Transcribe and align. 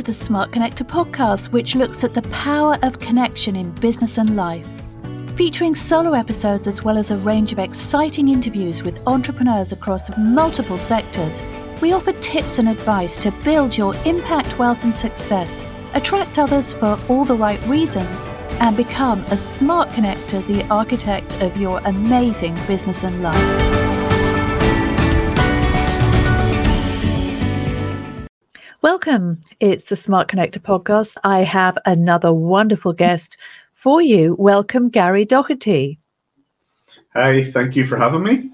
to 0.00 0.06
the 0.06 0.12
Smart 0.14 0.50
Connector 0.50 0.86
podcast, 0.86 1.52
which 1.52 1.74
looks 1.74 2.04
at 2.04 2.14
the 2.14 2.22
power 2.30 2.78
of 2.82 2.98
connection 3.00 3.54
in 3.54 3.70
business 3.72 4.16
and 4.16 4.34
life. 4.34 4.66
Featuring 5.36 5.74
solo 5.74 6.14
episodes 6.14 6.66
as 6.66 6.82
well 6.82 6.96
as 6.96 7.10
a 7.10 7.18
range 7.18 7.52
of 7.52 7.58
exciting 7.58 8.28
interviews 8.28 8.82
with 8.82 9.06
entrepreneurs 9.06 9.72
across 9.72 10.08
multiple 10.16 10.78
sectors, 10.78 11.42
we 11.82 11.92
offer 11.92 12.12
tips 12.12 12.58
and 12.58 12.68
advice 12.68 13.18
to 13.18 13.30
build 13.44 13.76
your 13.76 13.94
impact, 14.06 14.58
wealth, 14.58 14.82
and 14.84 14.94
success, 14.94 15.66
attract 15.92 16.38
others 16.38 16.72
for 16.72 16.98
all 17.10 17.26
the 17.26 17.36
right 17.36 17.60
reasons, 17.66 18.26
and 18.60 18.78
become 18.78 19.20
a 19.26 19.36
smart 19.36 19.90
connector, 19.90 20.46
the 20.46 20.66
architect 20.68 21.34
of 21.42 21.54
your 21.58 21.80
amazing 21.84 22.54
business 22.66 23.04
and 23.04 23.22
life. 23.22 23.79
Welcome. 28.82 29.42
It's 29.60 29.84
the 29.84 29.96
Smart 29.96 30.28
Connector 30.28 30.58
podcast. 30.58 31.18
I 31.22 31.40
have 31.40 31.76
another 31.84 32.32
wonderful 32.32 32.94
guest 32.94 33.36
for 33.74 34.00
you. 34.00 34.34
Welcome, 34.38 34.88
Gary 34.88 35.26
Doherty. 35.26 35.98
Hi, 37.12 37.44
thank 37.44 37.76
you 37.76 37.84
for 37.84 37.98
having 37.98 38.22
me. 38.22 38.50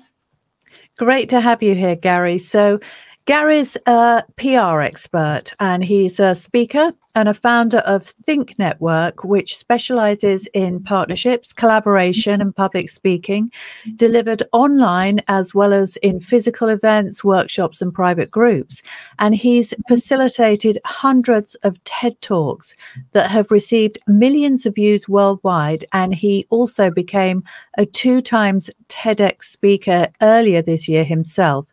Great 0.99 1.29
to 1.29 1.41
have 1.41 1.63
you 1.63 1.77
here, 1.77 1.95
Gary. 1.95 2.39
So, 2.39 2.81
Gary's 3.27 3.77
a 3.87 4.25
PR 4.37 4.81
expert 4.81 5.53
and 5.61 5.85
he's 5.85 6.19
a 6.19 6.35
speaker 6.35 6.93
and 7.17 7.31
a 7.31 7.35
founder 7.35 7.79
of 7.79 8.05
Think 8.05 8.59
Network, 8.59 9.25
which 9.25 9.57
specializes 9.57 10.47
in 10.49 10.83
partnerships, 10.83 11.55
collaboration, 11.55 12.43
and 12.43 12.55
public 12.55 12.91
speaking, 12.91 13.51
delivered 13.97 14.43
online 14.53 15.21
as 15.27 15.55
well 15.55 15.73
as 15.73 15.97
in 15.97 16.21
physical 16.21 16.69
events, 16.69 17.25
workshops, 17.25 17.81
and 17.81 17.95
private 17.95 18.31
groups. 18.31 18.83
And 19.19 19.35
he's 19.35 19.73
facilitated 19.89 20.79
hundreds 20.85 21.55
of 21.57 21.83
TED 21.85 22.21
Talks 22.21 22.77
that 23.13 23.31
have 23.31 23.51
received 23.51 23.99
millions 24.07 24.67
of 24.67 24.75
views 24.75 25.09
worldwide. 25.09 25.87
And 25.95 26.15
he 26.15 26.47
also 26.51 26.91
became 26.91 27.43
a 27.79 27.87
two 27.87 28.21
times 28.21 28.71
TEDx 28.89 29.45
speaker 29.45 30.09
earlier 30.21 30.61
this 30.61 30.87
year 30.87 31.03
himself. 31.03 31.67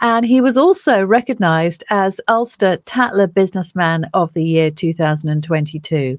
And 0.00 0.26
he 0.26 0.42
was 0.42 0.58
also 0.58 1.02
recognized 1.02 1.82
as 1.88 2.20
Ulster 2.28 2.76
Tatler 2.84 3.26
Businessman 3.26 4.10
of 4.12 4.34
the 4.34 4.44
Year 4.44 4.70
2022. 4.82 6.18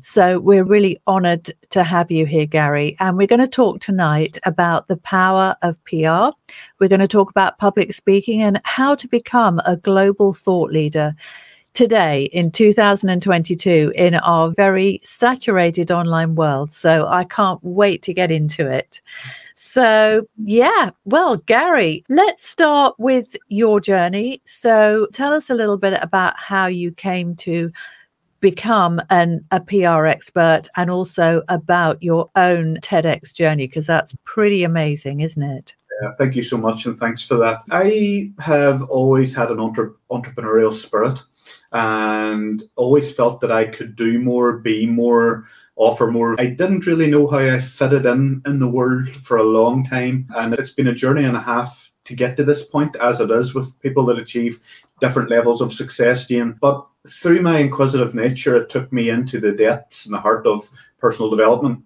So 0.00 0.38
we're 0.38 0.62
really 0.62 0.96
honored 1.08 1.50
to 1.70 1.82
have 1.82 2.12
you 2.12 2.26
here, 2.26 2.46
Gary. 2.46 2.96
And 3.00 3.16
we're 3.16 3.26
going 3.26 3.40
to 3.40 3.48
talk 3.48 3.80
tonight 3.80 4.38
about 4.46 4.86
the 4.86 4.98
power 4.98 5.56
of 5.62 5.82
PR. 5.84 6.30
We're 6.78 6.88
going 6.88 7.00
to 7.00 7.08
talk 7.08 7.28
about 7.28 7.58
public 7.58 7.92
speaking 7.92 8.40
and 8.40 8.60
how 8.64 8.94
to 8.94 9.08
become 9.08 9.60
a 9.66 9.76
global 9.76 10.32
thought 10.32 10.70
leader 10.70 11.16
today 11.72 12.26
in 12.26 12.52
2022 12.52 13.92
in 13.96 14.14
our 14.14 14.52
very 14.52 15.00
saturated 15.02 15.90
online 15.90 16.36
world. 16.36 16.70
So 16.70 17.08
I 17.08 17.24
can't 17.24 17.58
wait 17.64 18.02
to 18.02 18.14
get 18.14 18.30
into 18.30 18.70
it. 18.70 19.00
So, 19.56 20.26
yeah, 20.36 20.90
well, 21.04 21.36
Gary, 21.36 22.04
let's 22.08 22.46
start 22.46 22.94
with 22.98 23.36
your 23.48 23.80
journey. 23.80 24.42
So, 24.44 25.06
tell 25.12 25.32
us 25.32 25.48
a 25.48 25.54
little 25.54 25.76
bit 25.76 25.96
about 26.02 26.36
how 26.36 26.66
you 26.66 26.90
came 26.90 27.36
to 27.36 27.70
become 28.44 29.00
an, 29.08 29.42
a 29.52 29.60
PR 29.62 30.04
expert 30.04 30.64
and 30.76 30.90
also 30.90 31.42
about 31.48 32.02
your 32.02 32.28
own 32.36 32.76
TEDx 32.82 33.34
journey, 33.34 33.66
because 33.66 33.86
that's 33.86 34.14
pretty 34.24 34.64
amazing, 34.64 35.20
isn't 35.20 35.42
it? 35.42 35.74
Yeah, 36.02 36.10
thank 36.18 36.36
you 36.36 36.42
so 36.42 36.58
much, 36.58 36.84
and 36.84 36.94
thanks 36.98 37.22
for 37.22 37.38
that. 37.38 37.60
I 37.70 38.32
have 38.40 38.82
always 38.82 39.34
had 39.34 39.50
an 39.50 39.60
entre- 39.60 39.94
entrepreneurial 40.10 40.74
spirit 40.74 41.18
and 41.72 42.62
always 42.76 43.14
felt 43.14 43.40
that 43.40 43.50
I 43.50 43.64
could 43.64 43.96
do 43.96 44.18
more, 44.18 44.58
be 44.58 44.84
more, 44.84 45.46
offer 45.76 46.10
more. 46.10 46.38
I 46.38 46.48
didn't 46.48 46.86
really 46.86 47.10
know 47.10 47.26
how 47.26 47.38
I 47.38 47.60
fitted 47.60 48.04
in 48.04 48.42
in 48.44 48.58
the 48.58 48.68
world 48.68 49.08
for 49.08 49.38
a 49.38 49.42
long 49.42 49.86
time, 49.86 50.26
and 50.36 50.52
it's 50.52 50.72
been 50.72 50.88
a 50.88 50.94
journey 50.94 51.24
and 51.24 51.36
a 51.36 51.40
half 51.40 51.83
to 52.04 52.14
get 52.14 52.36
to 52.36 52.44
this 52.44 52.64
point, 52.64 52.96
as 52.96 53.20
it 53.20 53.30
is 53.30 53.54
with 53.54 53.80
people 53.80 54.04
that 54.06 54.18
achieve 54.18 54.60
different 55.00 55.30
levels 55.30 55.60
of 55.60 55.72
success, 55.72 56.26
Jane. 56.26 56.56
But 56.60 56.86
through 57.08 57.42
my 57.42 57.58
inquisitive 57.58 58.14
nature, 58.14 58.56
it 58.56 58.70
took 58.70 58.92
me 58.92 59.10
into 59.10 59.40
the 59.40 59.52
depths 59.52 60.06
and 60.06 60.14
the 60.14 60.20
heart 60.20 60.46
of 60.46 60.70
personal 60.98 61.30
development. 61.30 61.84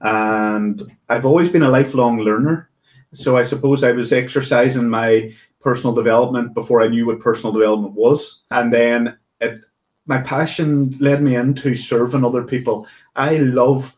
And 0.00 0.82
I've 1.08 1.26
always 1.26 1.50
been 1.50 1.62
a 1.62 1.70
lifelong 1.70 2.18
learner. 2.18 2.70
So 3.12 3.36
I 3.36 3.44
suppose 3.44 3.84
I 3.84 3.92
was 3.92 4.12
exercising 4.12 4.88
my 4.88 5.32
personal 5.60 5.94
development 5.94 6.52
before 6.52 6.82
I 6.82 6.88
knew 6.88 7.06
what 7.06 7.20
personal 7.20 7.52
development 7.52 7.94
was. 7.94 8.42
And 8.50 8.72
then 8.72 9.16
it, 9.40 9.60
my 10.06 10.20
passion 10.20 10.94
led 11.00 11.22
me 11.22 11.36
into 11.36 11.74
serving 11.74 12.24
other 12.24 12.42
people. 12.42 12.86
I 13.16 13.36
love 13.38 13.96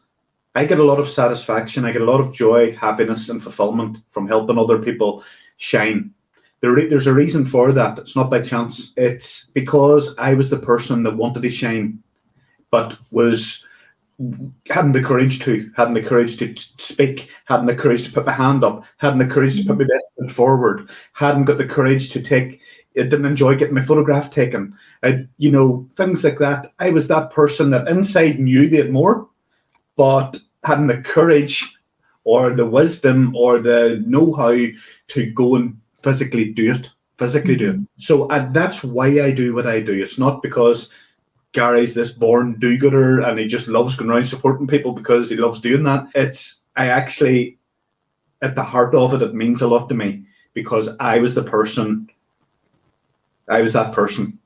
I 0.56 0.64
get 0.64 0.78
a 0.78 0.84
lot 0.84 0.98
of 0.98 1.08
satisfaction, 1.08 1.84
I 1.84 1.92
get 1.92 2.00
a 2.00 2.10
lot 2.10 2.18
of 2.18 2.32
joy, 2.32 2.74
happiness, 2.74 3.28
and 3.28 3.42
fulfillment 3.42 3.98
from 4.08 4.26
helping 4.26 4.58
other 4.58 4.78
people 4.78 5.22
shine. 5.58 6.14
There, 6.60 6.88
there's 6.88 7.06
a 7.06 7.12
reason 7.12 7.44
for 7.44 7.72
that. 7.72 7.98
It's 7.98 8.16
not 8.16 8.30
by 8.30 8.40
chance. 8.40 8.94
It's 8.96 9.48
because 9.48 10.16
I 10.16 10.32
was 10.32 10.48
the 10.48 10.56
person 10.58 11.02
that 11.02 11.18
wanted 11.18 11.42
to 11.42 11.50
shine, 11.50 12.02
but 12.70 12.96
was 13.10 13.66
hadn't 14.70 14.92
the 14.92 15.02
courage 15.02 15.40
to, 15.40 15.70
hadn't 15.76 15.92
the 15.92 16.02
courage 16.02 16.38
to 16.38 16.54
speak, 16.56 17.30
hadn't 17.44 17.66
the 17.66 17.76
courage 17.76 18.04
to 18.06 18.12
put 18.12 18.24
my 18.24 18.32
hand 18.32 18.64
up, 18.64 18.82
hadn't 18.96 19.18
the 19.18 19.26
courage 19.26 19.58
to 19.58 19.66
put 19.66 19.76
my 19.76 19.84
mm-hmm. 19.84 19.92
best 19.92 20.04
foot 20.18 20.30
forward, 20.30 20.88
hadn't 21.12 21.44
got 21.44 21.58
the 21.58 21.66
courage 21.66 22.08
to 22.10 22.22
take. 22.22 22.62
I 22.98 23.02
didn't 23.02 23.26
enjoy 23.26 23.56
getting 23.56 23.74
my 23.74 23.82
photograph 23.82 24.30
taken. 24.30 24.74
I, 25.02 25.26
you 25.36 25.50
know, 25.50 25.86
things 25.92 26.24
like 26.24 26.38
that. 26.38 26.72
I 26.78 26.92
was 26.92 27.08
that 27.08 27.30
person 27.30 27.68
that 27.70 27.88
inside 27.88 28.40
knew 28.40 28.70
they 28.70 28.78
had 28.78 28.90
more, 28.90 29.28
but 29.96 30.40
having 30.66 30.88
the 30.88 31.00
courage 31.00 31.78
or 32.25 32.50
the 32.50 32.66
wisdom 32.66 33.34
or 33.37 33.60
the 33.60 34.03
know-how 34.06 34.54
to 35.09 35.31
go 35.31 35.54
and 35.54 35.81
physically 36.03 36.53
do 36.53 36.75
it 36.75 36.91
physically 37.16 37.56
do 37.56 37.71
it. 37.71 37.81
So 37.97 38.27
that's 38.53 38.84
why 38.84 39.06
i 39.22 39.32
do 39.32 39.54
what 39.54 39.66
i 39.66 39.81
do. 39.81 39.93
It's 39.93 40.19
not 40.19 40.43
because 40.43 40.91
gary's 41.53 41.94
this 41.94 42.12
born 42.12 42.59
do-gooder 42.60 43.22
and 43.22 43.38
he 43.38 43.47
just 43.47 43.66
loves 43.69 43.97
going 43.97 44.10
around 44.10 44.27
supporting 44.27 44.66
people 44.66 44.93
because 44.93 45.31
he 45.31 45.37
loves 45.37 45.60
doing 45.60 45.84
that. 45.84 46.06
It's 46.15 46.62
i 46.77 46.88
actually 46.88 47.59
at 48.43 48.54
the 48.54 48.62
heart 48.62 48.94
of 48.94 49.15
it 49.15 49.22
it 49.22 49.34
means 49.34 49.62
a 49.62 49.66
lot 49.66 49.88
to 49.88 49.94
me 49.94 50.25
because 50.53 50.91
i 51.00 51.19
was 51.19 51.34
the 51.34 51.43
person 51.43 52.09
i 53.48 53.62
was 53.62 53.72
that 53.72 53.93
person. 53.93 54.38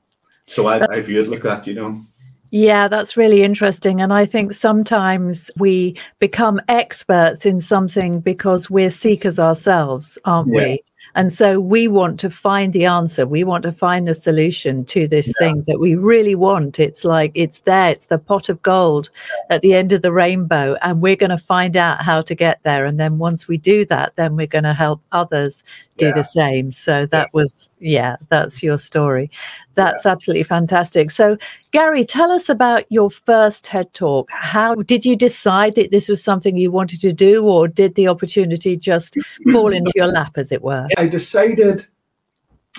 So 0.47 0.67
i, 0.67 0.79
I 0.89 1.01
view 1.01 1.21
it 1.21 1.29
like 1.29 1.43
that 1.43 1.67
you 1.67 1.73
know 1.73 2.01
yeah, 2.51 2.89
that's 2.89 3.15
really 3.15 3.43
interesting. 3.43 4.01
And 4.01 4.11
I 4.13 4.25
think 4.25 4.51
sometimes 4.53 5.49
we 5.57 5.95
become 6.19 6.59
experts 6.67 7.45
in 7.45 7.61
something 7.61 8.19
because 8.19 8.69
we're 8.69 8.89
seekers 8.89 9.39
ourselves, 9.39 10.17
aren't 10.25 10.53
yeah. 10.53 10.59
we? 10.59 10.83
And 11.15 11.31
so 11.31 11.59
we 11.59 11.87
want 11.87 12.19
to 12.21 12.29
find 12.29 12.73
the 12.73 12.85
answer. 12.85 13.25
We 13.25 13.43
want 13.43 13.63
to 13.63 13.71
find 13.71 14.07
the 14.07 14.13
solution 14.13 14.85
to 14.85 15.07
this 15.07 15.27
yeah. 15.27 15.33
thing 15.39 15.63
that 15.67 15.79
we 15.79 15.95
really 15.95 16.35
want. 16.35 16.79
It's 16.79 17.03
like 17.03 17.31
it's 17.35 17.59
there, 17.61 17.91
it's 17.91 18.07
the 18.07 18.19
pot 18.19 18.49
of 18.49 18.61
gold 18.61 19.09
at 19.49 19.61
the 19.61 19.73
end 19.73 19.93
of 19.93 20.01
the 20.01 20.11
rainbow. 20.11 20.77
And 20.81 21.01
we're 21.01 21.15
going 21.15 21.31
to 21.31 21.37
find 21.37 21.75
out 21.75 22.03
how 22.03 22.21
to 22.21 22.35
get 22.35 22.59
there. 22.63 22.85
And 22.85 22.99
then 22.99 23.17
once 23.17 23.47
we 23.47 23.57
do 23.57 23.85
that, 23.85 24.15
then 24.15 24.35
we're 24.35 24.47
going 24.47 24.63
to 24.63 24.73
help 24.73 25.01
others 25.11 25.63
do 25.97 26.07
yeah. 26.07 26.13
the 26.13 26.23
same. 26.23 26.71
So 26.71 27.05
that 27.07 27.27
yeah. 27.27 27.29
was, 27.33 27.69
yeah, 27.79 28.15
that's 28.29 28.63
your 28.63 28.77
story. 28.77 29.29
That's 29.75 30.05
absolutely 30.05 30.43
fantastic. 30.43 31.11
So, 31.11 31.37
Gary, 31.71 32.03
tell 32.03 32.31
us 32.31 32.49
about 32.49 32.83
your 32.89 33.09
first 33.09 33.63
TED 33.63 33.93
Talk. 33.93 34.29
How 34.31 34.75
did 34.75 35.05
you 35.05 35.15
decide 35.15 35.75
that 35.75 35.91
this 35.91 36.09
was 36.09 36.23
something 36.23 36.57
you 36.57 36.71
wanted 36.71 36.99
to 37.01 37.13
do, 37.13 37.45
or 37.45 37.67
did 37.67 37.95
the 37.95 38.07
opportunity 38.07 38.75
just 38.75 39.17
fall 39.51 39.71
into 39.73 39.93
your 39.95 40.07
lap, 40.07 40.33
as 40.35 40.51
it 40.51 40.61
were? 40.61 40.87
I 41.01 41.07
decided. 41.07 41.87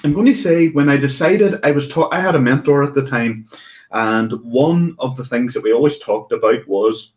I'm 0.05 0.12
going 0.12 0.26
to 0.26 0.35
say 0.35 0.69
when 0.69 0.88
I 0.88 0.97
decided 0.97 1.58
I 1.64 1.73
was 1.73 1.88
taught 1.88 2.14
I 2.14 2.20
had 2.20 2.37
a 2.37 2.41
mentor 2.41 2.85
at 2.85 2.94
the 2.94 3.05
time, 3.05 3.49
and 3.91 4.32
one 4.44 4.94
of 5.00 5.17
the 5.17 5.25
things 5.25 5.55
that 5.55 5.64
we 5.64 5.73
always 5.73 5.99
talked 5.99 6.31
about 6.31 6.69
was 6.69 7.14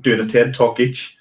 doing 0.00 0.18
a 0.18 0.26
TED 0.28 0.54
talk 0.54 0.80
each. 0.80 1.16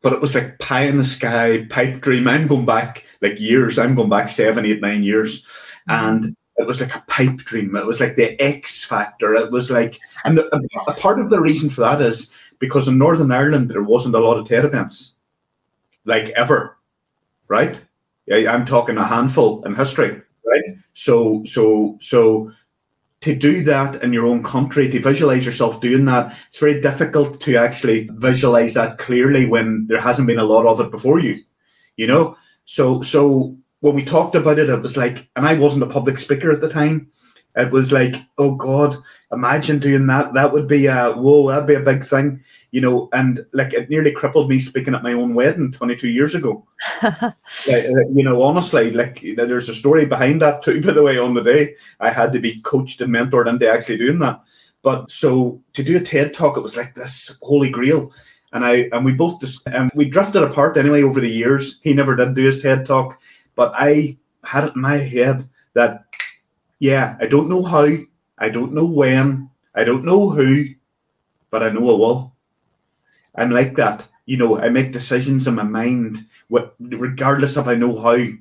But 0.00 0.14
it 0.14 0.22
was 0.22 0.34
like 0.34 0.58
pie 0.60 0.84
in 0.84 0.96
the 0.96 1.04
sky, 1.04 1.66
pipe 1.68 2.00
dream. 2.00 2.26
I'm 2.26 2.46
going 2.46 2.64
back 2.64 3.04
like 3.20 3.38
years. 3.38 3.78
I'm 3.78 3.94
going 3.94 4.08
back 4.08 4.30
seven, 4.30 4.64
eight, 4.64 4.80
nine 4.80 5.02
years, 5.02 5.44
and 5.86 6.34
it 6.56 6.66
was 6.66 6.80
like 6.80 6.94
a 6.94 7.04
pipe 7.06 7.36
dream. 7.36 7.76
It 7.76 7.84
was 7.84 8.00
like 8.00 8.16
the 8.16 8.40
X 8.40 8.82
factor. 8.82 9.34
It 9.34 9.52
was 9.52 9.70
like, 9.70 10.00
and 10.24 10.38
the, 10.38 10.48
a 10.88 10.94
part 10.94 11.20
of 11.20 11.28
the 11.28 11.40
reason 11.40 11.68
for 11.68 11.82
that 11.82 12.00
is 12.00 12.30
because 12.58 12.88
in 12.88 12.96
Northern 12.96 13.30
Ireland 13.30 13.68
there 13.70 13.82
wasn't 13.82 14.14
a 14.14 14.20
lot 14.20 14.38
of 14.38 14.48
TED 14.48 14.64
events, 14.64 15.16
like 16.06 16.30
ever 16.30 16.78
right? 17.48 17.82
I'm 18.30 18.64
talking 18.64 18.96
a 18.96 19.06
handful 19.06 19.64
in 19.64 19.74
history, 19.74 20.22
right? 20.46 20.64
So, 20.94 21.44
so, 21.44 21.98
so 22.00 22.52
to 23.20 23.34
do 23.34 23.62
that 23.64 24.02
in 24.02 24.12
your 24.12 24.26
own 24.26 24.42
country, 24.42 24.90
to 24.90 25.00
visualize 25.00 25.46
yourself 25.46 25.80
doing 25.80 26.04
that, 26.04 26.36
it's 26.48 26.58
very 26.58 26.80
difficult 26.80 27.40
to 27.40 27.56
actually 27.56 28.08
visualize 28.12 28.74
that 28.74 28.98
clearly 28.98 29.46
when 29.46 29.86
there 29.86 30.00
hasn't 30.00 30.26
been 30.26 30.38
a 30.38 30.44
lot 30.44 30.66
of 30.66 30.80
it 30.80 30.90
before 30.90 31.18
you, 31.18 31.42
you 31.96 32.06
know? 32.06 32.36
So, 32.64 33.00
so 33.02 33.56
when 33.80 33.94
we 33.94 34.04
talked 34.04 34.34
about 34.34 34.58
it, 34.58 34.70
it 34.70 34.82
was 34.82 34.96
like, 34.96 35.28
and 35.36 35.46
I 35.46 35.54
wasn't 35.54 35.84
a 35.84 35.86
public 35.86 36.18
speaker 36.18 36.50
at 36.50 36.60
the 36.60 36.68
time, 36.68 37.10
It 37.56 37.70
was 37.70 37.92
like, 37.92 38.16
oh 38.36 38.56
God, 38.56 38.96
imagine 39.30 39.78
doing 39.78 40.08
that. 40.08 40.34
That 40.34 40.52
would 40.52 40.66
be 40.66 40.86
a 40.86 41.12
whoa, 41.12 41.48
that'd 41.48 41.68
be 41.68 41.74
a 41.74 41.80
big 41.80 42.04
thing, 42.04 42.42
you 42.72 42.80
know. 42.80 43.08
And 43.12 43.46
like 43.52 43.72
it 43.72 43.88
nearly 43.88 44.10
crippled 44.10 44.48
me 44.48 44.58
speaking 44.58 44.94
at 44.94 45.04
my 45.04 45.12
own 45.12 45.34
wedding 45.34 45.70
22 45.70 46.08
years 46.08 46.34
ago. 46.34 46.66
like, 47.02 47.34
uh, 47.68 48.08
you 48.12 48.24
know, 48.24 48.42
honestly, 48.42 48.90
like 48.90 49.24
there's 49.36 49.68
a 49.68 49.74
story 49.74 50.04
behind 50.04 50.42
that 50.42 50.62
too. 50.62 50.82
By 50.84 50.92
the 50.92 51.02
way, 51.02 51.16
on 51.16 51.34
the 51.34 51.44
day 51.44 51.76
I 52.00 52.10
had 52.10 52.32
to 52.32 52.40
be 52.40 52.60
coached 52.62 53.00
and 53.00 53.12
mentored 53.12 53.46
into 53.46 53.70
actually 53.70 53.98
doing 53.98 54.18
that. 54.18 54.42
But 54.82 55.10
so 55.10 55.62
to 55.74 55.84
do 55.84 55.96
a 55.96 56.00
TED 56.00 56.34
talk, 56.34 56.56
it 56.56 56.62
was 56.62 56.76
like 56.76 56.94
this 56.94 57.38
holy 57.40 57.70
grail. 57.70 58.12
And 58.52 58.64
I 58.64 58.88
and 58.92 59.04
we 59.04 59.12
both 59.12 59.40
just 59.40 59.62
and 59.66 59.92
we 59.94 60.06
drifted 60.06 60.42
apart 60.42 60.76
anyway 60.76 61.02
over 61.02 61.20
the 61.20 61.30
years. 61.30 61.80
He 61.84 61.94
never 61.94 62.16
did 62.16 62.34
do 62.34 62.42
his 62.42 62.60
TED 62.60 62.84
talk, 62.84 63.20
but 63.54 63.72
I 63.76 64.18
had 64.42 64.64
it 64.64 64.74
in 64.74 64.80
my 64.80 64.96
head 64.96 65.48
that 65.74 66.04
yeah, 66.84 67.16
I 67.18 67.26
don't 67.26 67.48
know 67.48 67.62
how, 67.62 67.88
I 68.36 68.50
don't 68.50 68.74
know 68.74 68.84
when, 68.84 69.48
I 69.74 69.84
don't 69.84 70.04
know 70.04 70.28
who, 70.28 70.66
but 71.48 71.62
I 71.62 71.70
know 71.70 71.80
I 71.80 71.98
will. 71.98 72.34
I'm 73.34 73.50
like 73.52 73.74
that. 73.76 74.06
You 74.26 74.36
know, 74.36 74.60
I 74.60 74.68
make 74.68 74.92
decisions 74.92 75.48
in 75.48 75.54
my 75.54 75.62
mind, 75.62 76.26
regardless 76.78 77.56
if 77.56 77.66
I 77.66 77.74
know 77.74 77.98
how, 77.98 78.12
and 78.12 78.36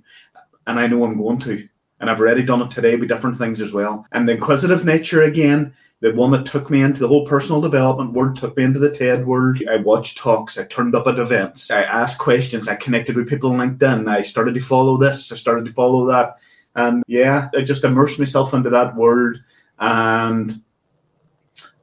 I 0.67 0.87
know 0.87 1.05
I'm 1.05 1.17
going 1.17 1.39
to. 1.39 1.69
And 2.01 2.09
I've 2.09 2.19
already 2.19 2.43
done 2.43 2.61
it 2.61 2.69
today 2.69 2.97
with 2.97 3.07
different 3.07 3.37
things 3.37 3.61
as 3.61 3.71
well. 3.71 4.05
And 4.11 4.27
the 4.27 4.33
inquisitive 4.33 4.83
nature 4.83 5.21
again, 5.21 5.73
the 6.01 6.13
one 6.13 6.31
that 6.31 6.45
took 6.45 6.69
me 6.69 6.81
into 6.81 6.99
the 6.99 7.07
whole 7.07 7.25
personal 7.25 7.61
development 7.61 8.11
world, 8.11 8.35
took 8.35 8.57
me 8.57 8.65
into 8.65 8.79
the 8.79 8.91
TED 8.91 9.25
world. 9.25 9.61
I 9.71 9.77
watched 9.77 10.17
talks, 10.17 10.57
I 10.57 10.65
turned 10.65 10.95
up 10.95 11.07
at 11.07 11.17
events, 11.17 11.71
I 11.71 11.83
asked 11.83 12.17
questions, 12.17 12.67
I 12.67 12.75
connected 12.75 13.15
with 13.15 13.29
people 13.29 13.53
on 13.53 13.77
LinkedIn, 13.77 14.09
I 14.09 14.21
started 14.21 14.53
to 14.55 14.59
follow 14.59 14.97
this, 14.97 15.31
I 15.31 15.37
started 15.37 15.63
to 15.63 15.71
follow 15.71 16.05
that. 16.07 16.39
And 16.75 17.03
yeah, 17.07 17.49
I 17.55 17.61
just 17.61 17.83
immersed 17.83 18.19
myself 18.19 18.53
into 18.53 18.69
that 18.71 18.95
world. 18.95 19.37
And 19.79 20.61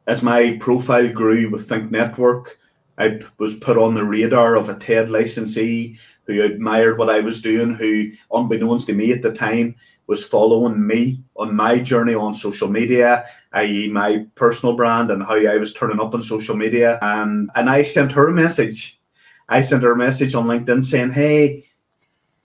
as 0.07 0.23
my 0.23 0.57
profile 0.61 1.09
grew 1.13 1.51
with 1.51 1.69
Think 1.69 1.91
Network, 1.91 2.59
I 2.99 3.21
was 3.39 3.55
put 3.55 3.79
on 3.79 3.95
the 3.95 4.05
radar 4.05 4.57
of 4.57 4.69
a 4.69 4.75
TED 4.75 5.09
licensee 5.09 5.99
who 6.25 6.43
admired 6.43 6.99
what 6.99 7.11
I 7.11 7.21
was 7.21 7.41
doing, 7.41 7.73
who, 7.73 8.11
unbeknownst 8.33 8.87
to 8.89 8.93
me 8.93 9.13
at 9.13 9.23
the 9.23 9.33
time, 9.33 9.75
was 10.07 10.25
following 10.25 10.87
me 10.87 11.23
on 11.37 11.55
my 11.55 11.79
journey 11.79 12.15
on 12.15 12.35
social 12.35 12.69
media, 12.69 13.25
i.e., 13.53 13.89
my 13.89 14.27
personal 14.35 14.77
brand 14.77 15.11
and 15.11 15.23
how 15.23 15.37
I 15.37 15.57
was 15.57 15.73
turning 15.73 16.01
up 16.01 16.15
on 16.15 16.23
social 16.23 16.57
media. 16.57 16.99
And 17.01 17.49
and 17.55 17.71
I 17.71 17.83
sent 17.83 18.13
her 18.13 18.29
a 18.29 18.33
message. 18.33 19.01
I 19.49 19.61
sent 19.61 19.85
her 19.85 19.93
a 19.93 19.97
message 19.97 20.35
on 20.35 20.47
LinkedIn 20.47 20.85
saying, 20.85 21.11
"Hey, 21.11 21.67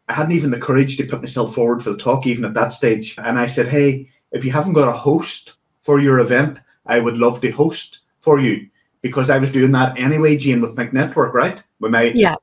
I 0.07 0.13
hadn't 0.13 0.33
even 0.33 0.51
the 0.51 0.59
courage 0.59 0.97
to 0.97 1.05
put 1.05 1.21
myself 1.21 1.55
forward 1.55 1.83
for 1.83 1.91
the 1.91 1.97
talk, 1.97 2.27
even 2.27 2.45
at 2.45 2.53
that 2.53 2.73
stage. 2.73 3.17
And 3.17 3.39
I 3.39 3.47
said, 3.47 3.67
Hey, 3.67 4.09
if 4.31 4.45
you 4.45 4.51
haven't 4.51 4.73
got 4.73 4.87
a 4.87 4.93
host 4.93 5.53
for 5.81 5.99
your 5.99 6.19
event, 6.19 6.59
I 6.85 6.99
would 6.99 7.17
love 7.17 7.41
to 7.41 7.51
host 7.51 7.99
for 8.19 8.39
you 8.39 8.67
because 9.01 9.29
I 9.29 9.37
was 9.37 9.51
doing 9.51 9.71
that 9.71 9.97
anyway, 9.99 10.37
Jane, 10.37 10.61
with 10.61 10.75
Think 10.75 10.93
Network, 10.93 11.33
right? 11.33 11.63
With 11.79 11.91
my 11.91 12.11
yeah. 12.15 12.35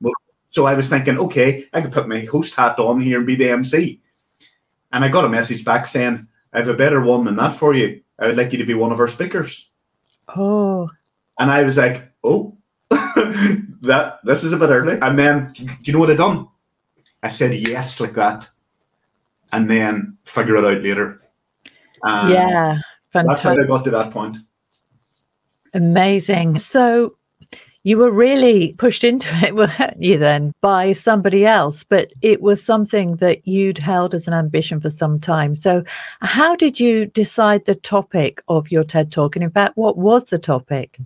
So 0.49 0.65
I 0.65 0.75
was 0.75 0.87
thinking, 0.87 1.17
okay, 1.17 1.65
I 1.73 1.81
could 1.81 1.91
put 1.91 2.07
my 2.07 2.21
host 2.21 2.53
hat 2.53 2.77
on 2.77 3.01
here 3.01 3.17
and 3.17 3.27
be 3.27 3.35
the 3.35 3.49
MC. 3.49 3.99
And 4.91 5.03
I 5.03 5.09
got 5.09 5.25
a 5.25 5.29
message 5.29 5.65
back 5.65 5.87
saying, 5.87 6.27
I 6.53 6.59
have 6.59 6.67
a 6.67 6.75
better 6.75 7.01
one 7.01 7.25
than 7.25 7.35
that 7.37 7.55
for 7.55 7.73
you. 7.73 8.01
I 8.19 8.27
would 8.27 8.37
like 8.37 8.51
you 8.51 8.59
to 8.59 8.65
be 8.65 8.75
one 8.75 8.91
of 8.91 8.99
our 8.99 9.07
speakers. 9.07 9.69
Oh. 10.35 10.89
And 11.39 11.49
I 11.49 11.63
was 11.63 11.77
like, 11.77 12.11
oh, 12.23 12.55
that 12.91 14.19
this 14.23 14.43
is 14.43 14.53
a 14.53 14.57
bit 14.57 14.69
early. 14.69 14.99
And 15.01 15.17
then, 15.17 15.53
do 15.53 15.65
you 15.83 15.93
know 15.93 15.99
what 15.99 16.11
I 16.11 16.15
done? 16.15 16.47
I 17.23 17.29
said 17.29 17.55
yes 17.55 17.99
like 17.99 18.13
that, 18.13 18.49
and 19.51 19.69
then 19.69 20.17
figure 20.25 20.57
it 20.57 20.65
out 20.65 20.83
later. 20.83 21.21
Um, 22.03 22.31
yeah, 22.31 22.79
fantastic. 23.11 23.27
That's 23.27 23.41
how 23.41 23.63
I 23.63 23.67
got 23.67 23.83
to 23.85 23.91
that 23.91 24.11
point. 24.11 24.37
Amazing. 25.73 26.59
So 26.59 27.15
you 27.83 27.97
were 27.97 28.11
really 28.11 28.73
pushed 28.73 29.03
into 29.03 29.27
it, 29.45 29.55
weren't 29.55 30.01
you, 30.01 30.17
then, 30.17 30.53
by 30.61 30.93
somebody 30.93 31.45
else, 31.45 31.83
but 31.83 32.11
it 32.21 32.41
was 32.41 32.63
something 32.63 33.17
that 33.17 33.47
you'd 33.47 33.77
held 33.77 34.13
as 34.13 34.27
an 34.27 34.33
ambition 34.33 34.79
for 34.79 34.89
some 34.89 35.19
time. 35.19 35.55
So, 35.55 35.83
how 36.21 36.55
did 36.55 36.79
you 36.79 37.05
decide 37.07 37.65
the 37.65 37.75
topic 37.75 38.41
of 38.47 38.71
your 38.71 38.83
TED 38.83 39.11
Talk? 39.11 39.35
And 39.35 39.43
in 39.43 39.51
fact, 39.51 39.77
what 39.77 39.97
was 39.97 40.25
the 40.25 40.39
topic? 40.39 40.97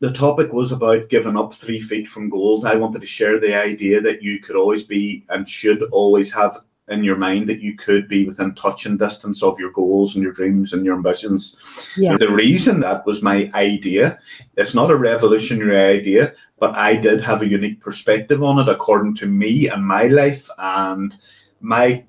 The 0.00 0.12
topic 0.12 0.52
was 0.52 0.72
about 0.72 1.10
giving 1.10 1.36
up 1.36 1.54
three 1.54 1.80
feet 1.80 2.08
from 2.08 2.30
gold. 2.30 2.66
I 2.66 2.74
wanted 2.74 3.00
to 3.00 3.06
share 3.06 3.38
the 3.38 3.54
idea 3.54 4.00
that 4.00 4.22
you 4.22 4.40
could 4.40 4.56
always 4.56 4.82
be 4.82 5.24
and 5.28 5.48
should 5.48 5.82
always 5.92 6.32
have 6.32 6.60
in 6.88 7.04
your 7.04 7.16
mind 7.16 7.48
that 7.48 7.60
you 7.60 7.76
could 7.76 8.08
be 8.08 8.24
within 8.24 8.54
touching 8.54 8.96
distance 8.96 9.42
of 9.42 9.58
your 9.60 9.70
goals 9.70 10.14
and 10.14 10.24
your 10.24 10.32
dreams 10.32 10.72
and 10.72 10.84
your 10.84 10.96
ambitions. 10.96 11.56
Yeah. 11.96 12.16
The 12.16 12.32
reason 12.32 12.80
that 12.80 13.06
was 13.06 13.22
my 13.22 13.50
idea, 13.54 14.18
it's 14.56 14.74
not 14.74 14.90
a 14.90 14.96
revolutionary 14.96 15.76
idea, 15.76 16.32
but 16.58 16.74
I 16.74 16.96
did 16.96 17.20
have 17.22 17.42
a 17.42 17.48
unique 17.48 17.80
perspective 17.80 18.42
on 18.42 18.58
it 18.58 18.68
according 18.68 19.14
to 19.16 19.26
me 19.26 19.68
and 19.68 19.86
my 19.86 20.08
life. 20.08 20.48
And 20.58 21.14
my, 21.60 22.04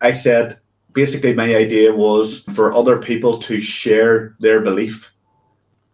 I 0.00 0.12
said, 0.12 0.60
basically, 0.92 1.34
my 1.34 1.56
idea 1.56 1.92
was 1.92 2.44
for 2.54 2.72
other 2.72 2.98
people 2.98 3.38
to 3.38 3.60
share 3.60 4.36
their 4.38 4.60
belief 4.60 5.12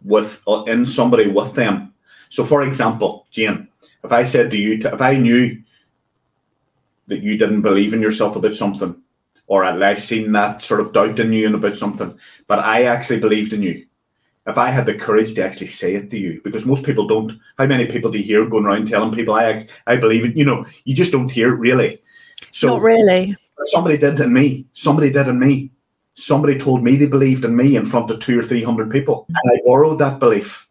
with 0.07 0.41
uh, 0.47 0.63
in 0.63 0.85
somebody 0.85 1.27
with 1.27 1.53
them. 1.53 1.93
So, 2.29 2.45
for 2.45 2.63
example, 2.63 3.27
Jane, 3.31 3.67
if 4.03 4.11
I 4.11 4.23
said 4.23 4.49
to 4.51 4.57
you, 4.57 4.79
to, 4.79 4.93
if 4.93 5.01
I 5.01 5.17
knew 5.17 5.61
that 7.07 7.21
you 7.21 7.37
didn't 7.37 7.61
believe 7.61 7.93
in 7.93 8.01
yourself 8.01 8.35
about 8.35 8.53
something, 8.53 9.01
or 9.47 9.63
at 9.63 9.79
least 9.79 10.07
seen 10.07 10.31
that 10.33 10.61
sort 10.61 10.81
of 10.81 10.91
doubt 10.91 11.19
in 11.19 11.31
you 11.31 11.45
and 11.45 11.55
about 11.55 11.75
something, 11.75 12.17
but 12.47 12.59
I 12.59 12.83
actually 12.83 13.19
believed 13.19 13.53
in 13.53 13.61
you. 13.61 13.85
If 14.45 14.57
I 14.57 14.69
had 14.69 14.85
the 14.85 14.93
courage 14.93 15.33
to 15.33 15.43
actually 15.43 15.67
say 15.67 15.95
it 15.95 16.09
to 16.09 16.17
you, 16.17 16.41
because 16.41 16.65
most 16.65 16.85
people 16.85 17.05
don't. 17.05 17.37
How 17.57 17.65
many 17.65 17.85
people 17.85 18.09
do 18.09 18.17
you 18.17 18.23
hear 18.23 18.47
going 18.47 18.65
around 18.65 18.87
telling 18.87 19.13
people 19.13 19.33
I 19.33 19.65
I 19.85 19.97
believe 19.97 20.25
it? 20.25 20.37
You 20.37 20.45
know, 20.45 20.65
you 20.85 20.95
just 20.95 21.11
don't 21.11 21.29
hear 21.29 21.53
it 21.53 21.59
really. 21.59 22.01
So 22.51 22.69
not 22.69 22.81
really. 22.81 23.35
Somebody 23.65 23.97
did 23.97 24.19
in 24.21 24.31
me. 24.31 24.67
Somebody 24.71 25.11
did 25.11 25.27
in 25.27 25.37
me 25.37 25.71
somebody 26.19 26.57
told 26.57 26.83
me 26.83 26.95
they 26.95 27.05
believed 27.05 27.45
in 27.45 27.55
me 27.55 27.75
in 27.75 27.85
front 27.85 28.09
of 28.09 28.19
two 28.19 28.39
or 28.39 28.43
three 28.43 28.63
hundred 28.63 28.91
people. 28.91 29.25
And 29.29 29.51
I 29.53 29.61
borrowed 29.63 29.99
that 29.99 30.19
belief 30.19 30.67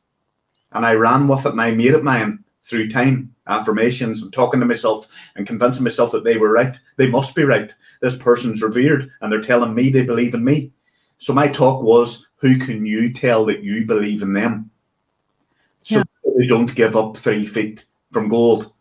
and 0.72 0.84
I 0.84 0.94
ran 0.94 1.28
with 1.28 1.46
it 1.46 1.52
and 1.52 1.60
I 1.60 1.70
made 1.70 1.94
it 1.94 2.02
mine 2.02 2.44
through 2.62 2.90
time, 2.90 3.32
affirmations 3.46 4.22
and 4.22 4.32
talking 4.32 4.58
to 4.58 4.66
myself 4.66 5.06
and 5.36 5.46
convincing 5.46 5.84
myself 5.84 6.10
that 6.10 6.24
they 6.24 6.36
were 6.36 6.52
right. 6.52 6.78
They 6.96 7.08
must 7.08 7.36
be 7.36 7.44
right. 7.44 7.72
This 8.02 8.16
person's 8.16 8.60
revered 8.60 9.08
and 9.20 9.30
they're 9.30 9.40
telling 9.40 9.72
me 9.72 9.88
they 9.88 10.04
believe 10.04 10.34
in 10.34 10.44
me. 10.44 10.72
So 11.18 11.32
my 11.32 11.46
talk 11.46 11.80
was, 11.80 12.26
who 12.36 12.58
can 12.58 12.84
you 12.84 13.12
tell 13.12 13.44
that 13.46 13.62
you 13.62 13.86
believe 13.86 14.22
in 14.22 14.32
them? 14.32 14.70
So 15.82 15.98
yeah. 15.98 16.32
they 16.36 16.48
don't 16.48 16.74
give 16.74 16.96
up 16.96 17.16
three 17.16 17.46
feet 17.46 17.86
from 18.10 18.28
gold. 18.28 18.72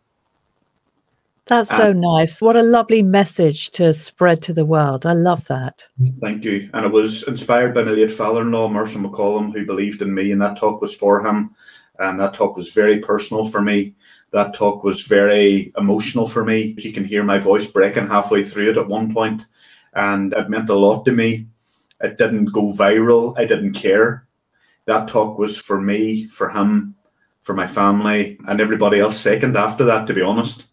That's 1.48 1.72
uh, 1.72 1.78
so 1.78 1.94
nice. 1.94 2.42
What 2.42 2.56
a 2.56 2.64
lovely 2.64 3.04
message 3.04 3.70
to 3.72 3.94
spread 3.94 4.42
to 4.44 4.54
the 4.54 4.66
world. 4.66 5.06
I 5.06 5.14
love 5.14 5.46
that. 5.48 5.88
Thank 6.20 6.44
you. 6.44 6.70
And 6.74 6.86
it 6.86 6.92
was 6.92 7.24
inspired 7.24 7.76
by 7.76 7.84
my 7.84 7.92
late 7.92 8.12
father 8.12 8.42
in 8.42 8.52
law, 8.52 8.68
Mercer 8.68 9.00
McCollum, 9.00 9.54
who 9.54 9.66
believed 9.66 10.02
in 10.02 10.14
me, 10.14 10.32
and 10.32 10.42
that 10.42 10.58
talk 10.58 10.82
was 10.82 10.96
for 10.96 11.26
him. 11.26 11.54
And 12.00 12.20
that 12.20 12.34
talk 12.34 12.58
was 12.58 12.74
very 12.74 13.00
personal 13.00 13.48
for 13.48 13.62
me. 13.62 13.96
That 14.32 14.56
talk 14.56 14.84
was 14.84 15.04
very 15.04 15.72
emotional 15.78 16.28
for 16.28 16.44
me. 16.44 16.76
You 16.80 16.92
can 16.92 17.06
hear 17.06 17.24
my 17.24 17.38
voice 17.38 17.70
breaking 17.70 18.08
halfway 18.08 18.44
through 18.44 18.72
it 18.72 18.78
at 18.78 18.88
one 18.88 19.14
point. 19.14 19.40
point, 19.40 19.48
and 19.94 20.34
it 20.34 20.50
meant 20.50 20.70
a 20.70 20.76
lot 20.76 21.06
to 21.06 21.12
me. 21.12 21.48
It 22.02 22.18
didn't 22.18 22.46
go 22.52 22.74
viral, 22.74 23.38
I 23.38 23.46
didn't 23.46 23.74
care. 23.74 24.28
That 24.86 25.08
talk 25.08 25.40
was 25.40 25.58
for 25.58 25.80
me, 25.80 26.28
for 26.28 26.50
him, 26.50 26.96
for 27.42 27.54
my 27.54 27.66
family, 27.66 28.38
and 28.48 28.60
everybody 28.60 29.00
else 29.00 29.18
second 29.18 29.56
after 29.56 29.86
that, 29.86 30.06
to 30.08 30.14
be 30.14 30.22
honest 30.22 30.68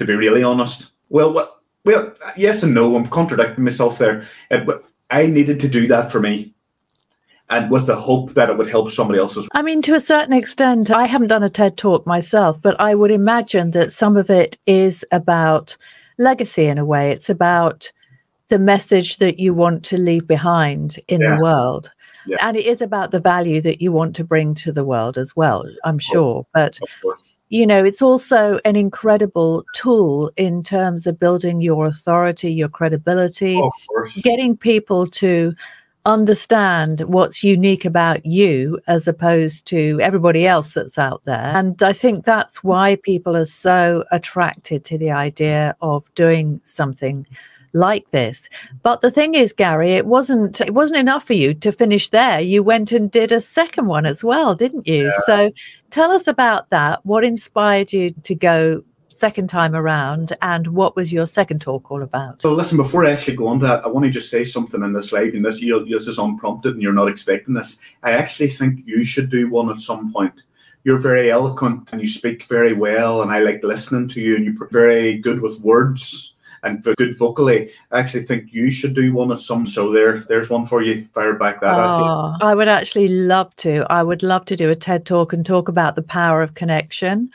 to 0.00 0.06
be 0.06 0.14
really 0.14 0.42
honest. 0.42 0.92
Well, 1.10 1.32
what? 1.32 1.60
Well, 1.84 2.14
yes 2.36 2.62
and 2.62 2.74
no. 2.74 2.96
I'm 2.96 3.06
contradicting 3.06 3.62
myself 3.62 3.98
there. 3.98 4.22
Uh, 4.50 4.64
it, 4.66 4.84
I 5.10 5.26
needed 5.26 5.60
to 5.60 5.68
do 5.68 5.86
that 5.88 6.10
for 6.10 6.20
me 6.20 6.54
and 7.50 7.70
with 7.70 7.86
the 7.86 7.96
hope 7.96 8.32
that 8.34 8.48
it 8.48 8.56
would 8.56 8.68
help 8.68 8.90
somebody 8.90 9.18
else's. 9.18 9.48
I 9.52 9.62
mean, 9.62 9.82
to 9.82 9.94
a 9.94 10.00
certain 10.00 10.32
extent, 10.32 10.90
I 10.90 11.06
haven't 11.06 11.28
done 11.28 11.42
a 11.42 11.50
TED 11.50 11.76
talk 11.76 12.06
myself, 12.06 12.60
but 12.62 12.80
I 12.80 12.94
would 12.94 13.10
imagine 13.10 13.72
that 13.72 13.92
some 13.92 14.16
of 14.16 14.30
it 14.30 14.56
is 14.66 15.04
about 15.12 15.76
legacy 16.18 16.66
in 16.66 16.78
a 16.78 16.84
way. 16.84 17.10
It's 17.10 17.28
about 17.28 17.92
the 18.48 18.58
message 18.58 19.18
that 19.18 19.38
you 19.38 19.52
want 19.52 19.84
to 19.86 19.98
leave 19.98 20.26
behind 20.26 20.98
in 21.08 21.20
yeah. 21.20 21.36
the 21.36 21.42
world. 21.42 21.90
Yeah. 22.26 22.36
And 22.40 22.56
it 22.56 22.66
is 22.66 22.80
about 22.80 23.10
the 23.10 23.20
value 23.20 23.60
that 23.62 23.82
you 23.82 23.92
want 23.92 24.16
to 24.16 24.24
bring 24.24 24.54
to 24.56 24.72
the 24.72 24.84
world 24.84 25.18
as 25.18 25.34
well, 25.34 25.64
I'm 25.84 25.98
sure. 25.98 26.46
But 26.54 26.78
you 27.50 27.66
know, 27.66 27.84
it's 27.84 28.00
also 28.00 28.60
an 28.64 28.76
incredible 28.76 29.64
tool 29.74 30.30
in 30.36 30.62
terms 30.62 31.06
of 31.06 31.18
building 31.18 31.60
your 31.60 31.86
authority, 31.86 32.52
your 32.52 32.68
credibility, 32.68 33.56
oh, 33.56 33.70
getting 34.22 34.56
people 34.56 35.06
to 35.08 35.52
understand 36.06 37.00
what's 37.02 37.44
unique 37.44 37.84
about 37.84 38.24
you 38.24 38.78
as 38.86 39.06
opposed 39.06 39.66
to 39.66 39.98
everybody 40.00 40.46
else 40.46 40.72
that's 40.72 40.96
out 40.96 41.24
there. 41.24 41.52
And 41.54 41.82
I 41.82 41.92
think 41.92 42.24
that's 42.24 42.64
why 42.64 42.96
people 42.96 43.36
are 43.36 43.44
so 43.44 44.04
attracted 44.10 44.84
to 44.86 44.96
the 44.96 45.10
idea 45.10 45.76
of 45.82 46.12
doing 46.14 46.60
something 46.64 47.26
like 47.72 48.10
this. 48.10 48.48
But 48.82 49.00
the 49.00 49.10
thing 49.10 49.34
is, 49.34 49.52
Gary, 49.52 49.92
it 49.92 50.06
wasn't 50.06 50.60
it 50.60 50.74
wasn't 50.74 51.00
enough 51.00 51.26
for 51.26 51.34
you 51.34 51.54
to 51.54 51.72
finish 51.72 52.08
there. 52.08 52.40
You 52.40 52.62
went 52.62 52.92
and 52.92 53.10
did 53.10 53.32
a 53.32 53.40
second 53.40 53.86
one 53.86 54.06
as 54.06 54.24
well, 54.24 54.54
didn't 54.54 54.86
you? 54.86 55.04
Yeah. 55.04 55.20
So 55.26 55.52
tell 55.90 56.10
us 56.10 56.26
about 56.26 56.70
that. 56.70 57.04
What 57.04 57.24
inspired 57.24 57.92
you 57.92 58.10
to 58.10 58.34
go 58.34 58.82
second 59.12 59.48
time 59.48 59.74
around 59.74 60.36
and 60.40 60.68
what 60.68 60.94
was 60.94 61.12
your 61.12 61.26
second 61.26 61.60
talk 61.60 61.90
all 61.90 62.02
about 62.02 62.40
so 62.40 62.52
listen 62.52 62.76
before 62.76 63.04
i 63.04 63.10
actually 63.10 63.34
go 63.34 63.48
on 63.48 63.58
that 63.58 63.84
i 63.84 63.88
want 63.88 64.04
to 64.04 64.10
just 64.10 64.30
say 64.30 64.44
something 64.44 64.84
in 64.84 64.92
this 64.92 65.10
live 65.10 65.34
and 65.34 65.44
this 65.44 65.60
you 65.60 65.84
this 65.86 66.06
is 66.06 66.18
unprompted 66.18 66.74
and 66.74 66.82
you're 66.82 66.92
not 66.92 67.08
expecting 67.08 67.52
this 67.52 67.78
i 68.04 68.12
actually 68.12 68.48
think 68.48 68.80
you 68.86 69.04
should 69.04 69.28
do 69.28 69.50
one 69.50 69.68
at 69.68 69.80
some 69.80 70.12
point 70.12 70.32
you're 70.84 70.96
very 70.96 71.30
eloquent 71.30 71.92
and 71.92 72.00
you 72.00 72.06
speak 72.06 72.44
very 72.44 72.72
well 72.72 73.20
and 73.20 73.32
i 73.32 73.40
like 73.40 73.62
listening 73.64 74.06
to 74.06 74.20
you 74.20 74.36
and 74.36 74.44
you're 74.44 74.68
very 74.68 75.18
good 75.18 75.40
with 75.40 75.60
words 75.60 76.34
and 76.62 76.82
for 76.82 76.94
good 76.94 77.16
vocally. 77.18 77.70
I 77.90 78.00
actually 78.00 78.24
think 78.24 78.52
you 78.52 78.70
should 78.70 78.94
do 78.94 79.12
one 79.12 79.30
of 79.30 79.40
some. 79.40 79.66
So 79.66 79.90
there, 79.90 80.20
there's 80.28 80.50
one 80.50 80.66
for 80.66 80.82
you. 80.82 81.06
Fire 81.14 81.34
back 81.34 81.60
that 81.60 81.78
oh, 81.78 82.36
I 82.40 82.54
would 82.54 82.68
actually 82.68 83.08
love 83.08 83.54
to. 83.56 83.86
I 83.90 84.02
would 84.02 84.22
love 84.22 84.44
to 84.46 84.56
do 84.56 84.70
a 84.70 84.74
TED 84.74 85.06
talk 85.06 85.32
and 85.32 85.44
talk 85.44 85.68
about 85.68 85.96
the 85.96 86.02
power 86.02 86.42
of 86.42 86.54
connection 86.54 87.30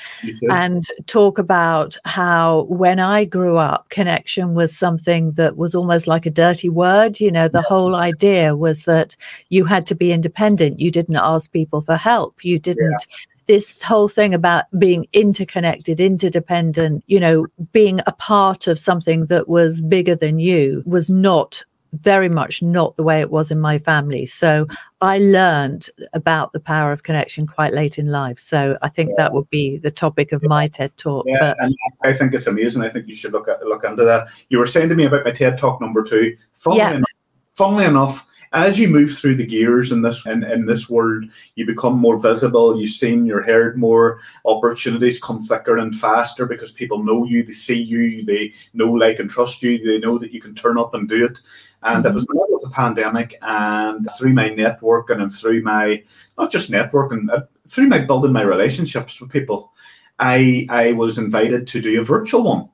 and 0.50 0.84
talk 1.08 1.38
about 1.38 1.98
how 2.05 2.63
when 2.63 3.00
I 3.00 3.25
grew 3.25 3.58
up, 3.58 3.89
connection 3.89 4.53
was 4.53 4.77
something 4.77 5.32
that 5.34 5.58
was 5.58 5.75
almost 5.75 6.08
like 6.08 6.25
a 6.25 6.32
dirty 6.32 6.70
word. 6.70 7.20
You 7.20 7.32
know, 7.32 7.48
the 7.48 7.60
yeah. 7.60 7.67
whole 7.67 7.96
idea 7.96 8.55
was 8.55 8.86
that 8.86 9.15
you 9.50 9.65
had 9.65 9.86
to 9.88 9.96
be 9.96 10.12
independent. 10.12 10.79
You 10.79 10.91
didn't 10.91 11.15
ask 11.15 11.51
people 11.51 11.82
for 11.82 11.98
help. 11.98 12.44
You 12.44 12.60
didn't. 12.60 13.05
Yeah 13.10 13.15
this 13.47 13.81
whole 13.81 14.07
thing 14.07 14.33
about 14.33 14.65
being 14.77 15.07
interconnected, 15.13 15.99
interdependent, 15.99 17.03
you 17.07 17.19
know, 17.19 17.45
being 17.71 18.01
a 18.07 18.11
part 18.11 18.67
of 18.67 18.79
something 18.79 19.27
that 19.27 19.47
was 19.47 19.81
bigger 19.81 20.15
than 20.15 20.39
you 20.39 20.83
was 20.85 21.09
not 21.09 21.63
very 22.01 22.29
much 22.29 22.61
not 22.61 22.95
the 22.95 23.03
way 23.03 23.21
it 23.21 23.31
was 23.31 23.51
in 23.51 23.59
my 23.59 23.79
family. 23.79 24.25
So 24.25 24.67
I 25.01 25.19
learned 25.19 25.89
about 26.13 26.51
the 26.51 26.59
power 26.59 26.91
of 26.91 27.03
connection 27.03 27.47
quite 27.47 27.73
late 27.73 27.97
in 27.97 28.07
life. 28.07 28.39
So 28.39 28.77
I 28.81 28.89
think 28.89 29.11
yeah. 29.11 29.15
that 29.17 29.33
would 29.33 29.49
be 29.49 29.77
the 29.77 29.91
topic 29.91 30.31
of 30.31 30.43
my 30.43 30.67
TED 30.67 30.95
talk. 30.97 31.25
Yeah, 31.27 31.37
but, 31.39 31.57
and 31.63 31.75
I 32.03 32.13
think 32.13 32.33
it's 32.33 32.47
amazing. 32.47 32.81
I 32.81 32.89
think 32.89 33.07
you 33.07 33.15
should 33.15 33.31
look 33.31 33.47
at 33.47 33.63
look 33.63 33.83
into 33.83 34.03
that. 34.03 34.27
You 34.49 34.59
were 34.59 34.67
saying 34.67 34.89
to 34.89 34.95
me 34.95 35.05
about 35.05 35.25
my 35.25 35.31
TED 35.31 35.57
talk 35.57 35.79
number 35.81 36.03
two. 36.03 36.35
Funnily, 36.53 36.79
yeah. 36.79 36.91
enough, 36.95 37.09
funnily 37.53 37.85
enough, 37.85 38.27
as 38.53 38.79
you 38.79 38.87
move 38.87 39.11
through 39.11 39.35
the 39.35 39.45
gears 39.45 39.91
in 39.91 40.01
this 40.01 40.25
in, 40.25 40.43
in 40.43 40.65
this 40.65 40.89
world, 40.89 41.25
you 41.55 41.65
become 41.65 41.97
more 41.97 42.19
visible, 42.19 42.79
you've 42.79 42.91
seen, 42.91 43.25
you're 43.25 43.41
heard 43.41 43.77
more, 43.77 44.19
opportunities 44.45 45.21
come 45.21 45.39
thicker 45.39 45.77
and 45.77 45.95
faster 45.95 46.45
because 46.45 46.71
people 46.71 47.03
know 47.03 47.25
you, 47.25 47.43
they 47.43 47.51
see 47.51 47.79
you, 47.79 48.23
they 48.25 48.53
know, 48.73 48.91
like, 48.91 49.19
and 49.19 49.29
trust 49.29 49.61
you, 49.61 49.83
they 49.85 49.99
know 49.99 50.17
that 50.17 50.31
you 50.31 50.41
can 50.41 50.55
turn 50.55 50.77
up 50.77 50.93
and 50.93 51.09
do 51.09 51.25
it. 51.25 51.37
And 51.83 52.03
mm-hmm. 52.03 52.07
it 52.07 52.13
was 52.13 52.25
the 52.25 52.33
middle 52.33 52.55
of 52.55 52.63
the 52.63 52.69
pandemic, 52.69 53.37
and 53.41 54.07
through 54.17 54.33
my 54.33 54.49
networking 54.49 55.21
and 55.21 55.31
through 55.31 55.61
my 55.61 56.03
not 56.37 56.51
just 56.51 56.71
networking, 56.71 57.29
uh, 57.31 57.43
through 57.67 57.87
my 57.87 57.99
building 57.99 58.31
my 58.31 58.41
relationships 58.41 59.19
with 59.19 59.31
people, 59.31 59.71
I 60.17 60.65
I 60.69 60.93
was 60.93 61.17
invited 61.17 61.67
to 61.67 61.81
do 61.81 61.99
a 61.99 62.03
virtual 62.03 62.43
one, 62.43 62.69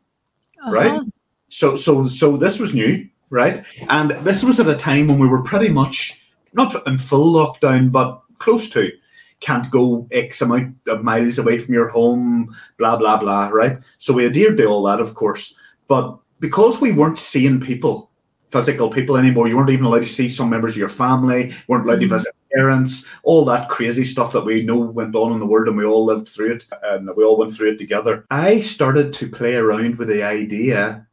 uh-huh. 0.62 0.72
right? 0.72 1.02
So 1.50 1.76
so 1.76 2.08
so 2.08 2.38
this 2.38 2.60
was 2.60 2.74
new 2.74 3.10
right? 3.32 3.66
And 3.90 4.12
this 4.26 4.44
was 4.44 4.60
at 4.60 4.68
a 4.68 4.78
time 4.78 5.08
when 5.08 5.18
we 5.18 5.28
were 5.28 5.42
pretty 5.42 5.70
much 5.70 6.22
not 6.54 6.86
in 6.86 7.00
full 7.00 7.34
lockdown, 7.34 7.92
but 7.92 8.22
close 8.38 8.70
to. 8.72 8.92
Can't 9.40 9.72
go 9.72 10.08
X 10.12 10.42
amount 10.42 10.76
of 10.88 11.04
miles 11.04 11.40
away 11.40 11.58
from 11.58 11.74
your 11.74 11.88
home, 11.88 12.56
blah, 12.78 12.96
blah, 12.98 13.18
blah, 13.18 13.48
right? 13.48 13.78
So 13.98 14.14
we 14.14 14.28
adhered 14.28 14.58
to 14.58 14.66
all 14.66 14.84
that, 14.84 15.00
of 15.00 15.16
course. 15.16 15.56
But 15.88 16.20
because 16.40 16.80
we 16.80 16.92
weren't 16.92 17.18
seeing 17.18 17.60
people, 17.60 18.12
physical 18.50 18.90
people 18.90 19.18
anymore, 19.18 19.48
you 19.48 19.58
weren't 19.58 19.72
even 19.72 19.86
allowed 19.86 20.00
to 20.00 20.06
see 20.06 20.30
some 20.30 20.50
members 20.50 20.74
of 20.74 20.78
your 20.78 20.90
family, 20.90 21.54
weren't 21.68 21.86
allowed 21.86 22.02
to 22.02 22.06
mm-hmm. 22.06 22.16
visit 22.16 22.36
parents, 22.54 23.06
all 23.24 23.46
that 23.46 23.70
crazy 23.70 24.04
stuff 24.04 24.34
that 24.34 24.46
we 24.46 24.62
know 24.62 24.78
went 24.78 25.16
on 25.16 25.32
in 25.32 25.40
the 25.40 25.46
world 25.46 25.70
and 25.70 25.78
we 25.78 25.86
all 25.86 26.06
lived 26.06 26.28
through 26.28 26.56
it 26.56 26.66
and 26.84 27.10
we 27.16 27.24
all 27.24 27.38
went 27.38 27.54
through 27.54 27.72
it 27.72 27.78
together. 27.78 28.26
I 28.30 28.60
started 28.60 29.14
to 29.14 29.30
play 29.30 29.56
around 29.56 29.98
with 29.98 30.10
the 30.10 30.24
idea 30.24 31.08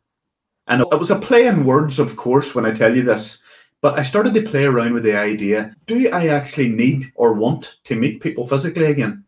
and 0.68 0.82
it 0.82 0.98
was 0.98 1.10
a 1.10 1.18
play 1.18 1.46
in 1.46 1.64
words, 1.64 1.98
of 1.98 2.16
course, 2.16 2.54
when 2.54 2.66
I 2.66 2.72
tell 2.72 2.94
you 2.94 3.02
this. 3.02 3.42
But 3.80 3.98
I 3.98 4.02
started 4.02 4.34
to 4.34 4.42
play 4.42 4.64
around 4.64 4.92
with 4.92 5.04
the 5.04 5.16
idea 5.16 5.75
do 5.87 6.10
I 6.10 6.28
actually 6.28 6.68
need 6.68 7.12
or 7.14 7.32
want 7.32 7.76
to 7.84 7.96
meet 7.96 8.20
people 8.20 8.46
physically 8.46 8.87
again? 8.87 9.25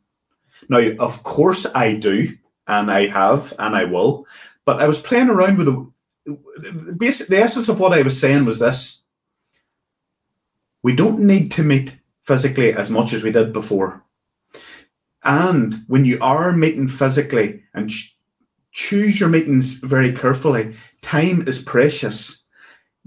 Now, 0.69 0.91
of 0.99 1.23
course, 1.23 1.67
I 1.75 1.95
do, 1.95 2.37
and 2.67 2.91
I 2.91 3.07
have, 3.07 3.55
and 3.59 3.75
I 3.75 3.85
will. 3.85 4.27
But 4.65 4.81
I 4.81 4.87
was 4.87 5.01
playing 5.01 5.31
around 5.31 5.57
with 5.57 5.67
the 5.67 6.93
basic, 6.97 7.29
the 7.29 7.39
essence 7.39 7.69
of 7.69 7.81
what 7.81 7.93
I 7.93 8.03
was 8.03 8.21
saying 8.21 8.45
was 8.45 8.59
this 8.59 9.03
we 10.83 10.95
don't 10.95 11.21
need 11.21 11.53
to 11.53 11.63
meet 11.63 11.97
physically 12.23 12.73
as 12.73 12.91
much 12.91 13.13
as 13.13 13.23
we 13.23 13.31
did 13.31 13.53
before. 13.53 14.03
And 15.23 15.75
when 15.89 16.05
you 16.05 16.19
are 16.23 16.53
meeting 16.53 16.89
physically 16.89 17.63
and 17.75 17.91
choose 18.73 19.19
your 19.19 19.29
meetings 19.29 19.75
very 19.75 20.13
carefully. 20.13 20.75
Time 21.03 21.47
is 21.47 21.61
precious. 21.61 22.45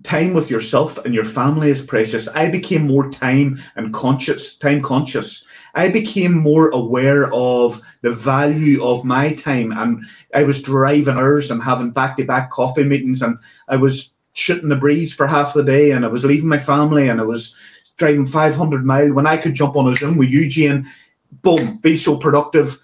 Time 0.03 0.33
with 0.33 0.49
yourself 0.49 1.03
and 1.05 1.13
your 1.13 1.23
family 1.23 1.69
is 1.69 1.81
precious. 1.81 2.27
I 2.29 2.49
became 2.49 2.87
more 2.87 3.11
time 3.11 3.61
and 3.75 3.93
conscious, 3.93 4.57
time 4.57 4.81
conscious. 4.81 5.45
I 5.75 5.89
became 5.89 6.33
more 6.33 6.69
aware 6.69 7.33
of 7.33 7.81
the 8.01 8.11
value 8.11 8.83
of 8.83 9.05
my 9.05 9.33
time. 9.33 9.71
And 9.71 10.03
I 10.33 10.43
was 10.43 10.61
driving 10.61 11.15
hours 11.15 11.51
and 11.51 11.63
having 11.63 11.91
back 11.91 12.17
to 12.17 12.25
back 12.25 12.51
coffee 12.51 12.83
meetings. 12.83 13.21
And 13.21 13.37
I 13.67 13.77
was 13.77 14.09
shooting 14.33 14.69
the 14.69 14.75
breeze 14.75 15.13
for 15.13 15.27
half 15.27 15.53
the 15.53 15.63
day. 15.63 15.91
And 15.91 16.03
I 16.03 16.09
was 16.09 16.25
leaving 16.25 16.49
my 16.49 16.59
family 16.59 17.07
and 17.07 17.21
I 17.21 17.23
was 17.23 17.55
driving 17.97 18.25
500 18.25 18.83
mile 18.83 19.13
when 19.13 19.27
I 19.27 19.37
could 19.37 19.53
jump 19.53 19.75
on 19.75 19.87
a 19.87 19.95
Zoom 19.95 20.17
with 20.17 20.29
Eugene, 20.29 20.89
boom, 21.31 21.77
be 21.77 21.95
so 21.95 22.17
productive. 22.17 22.79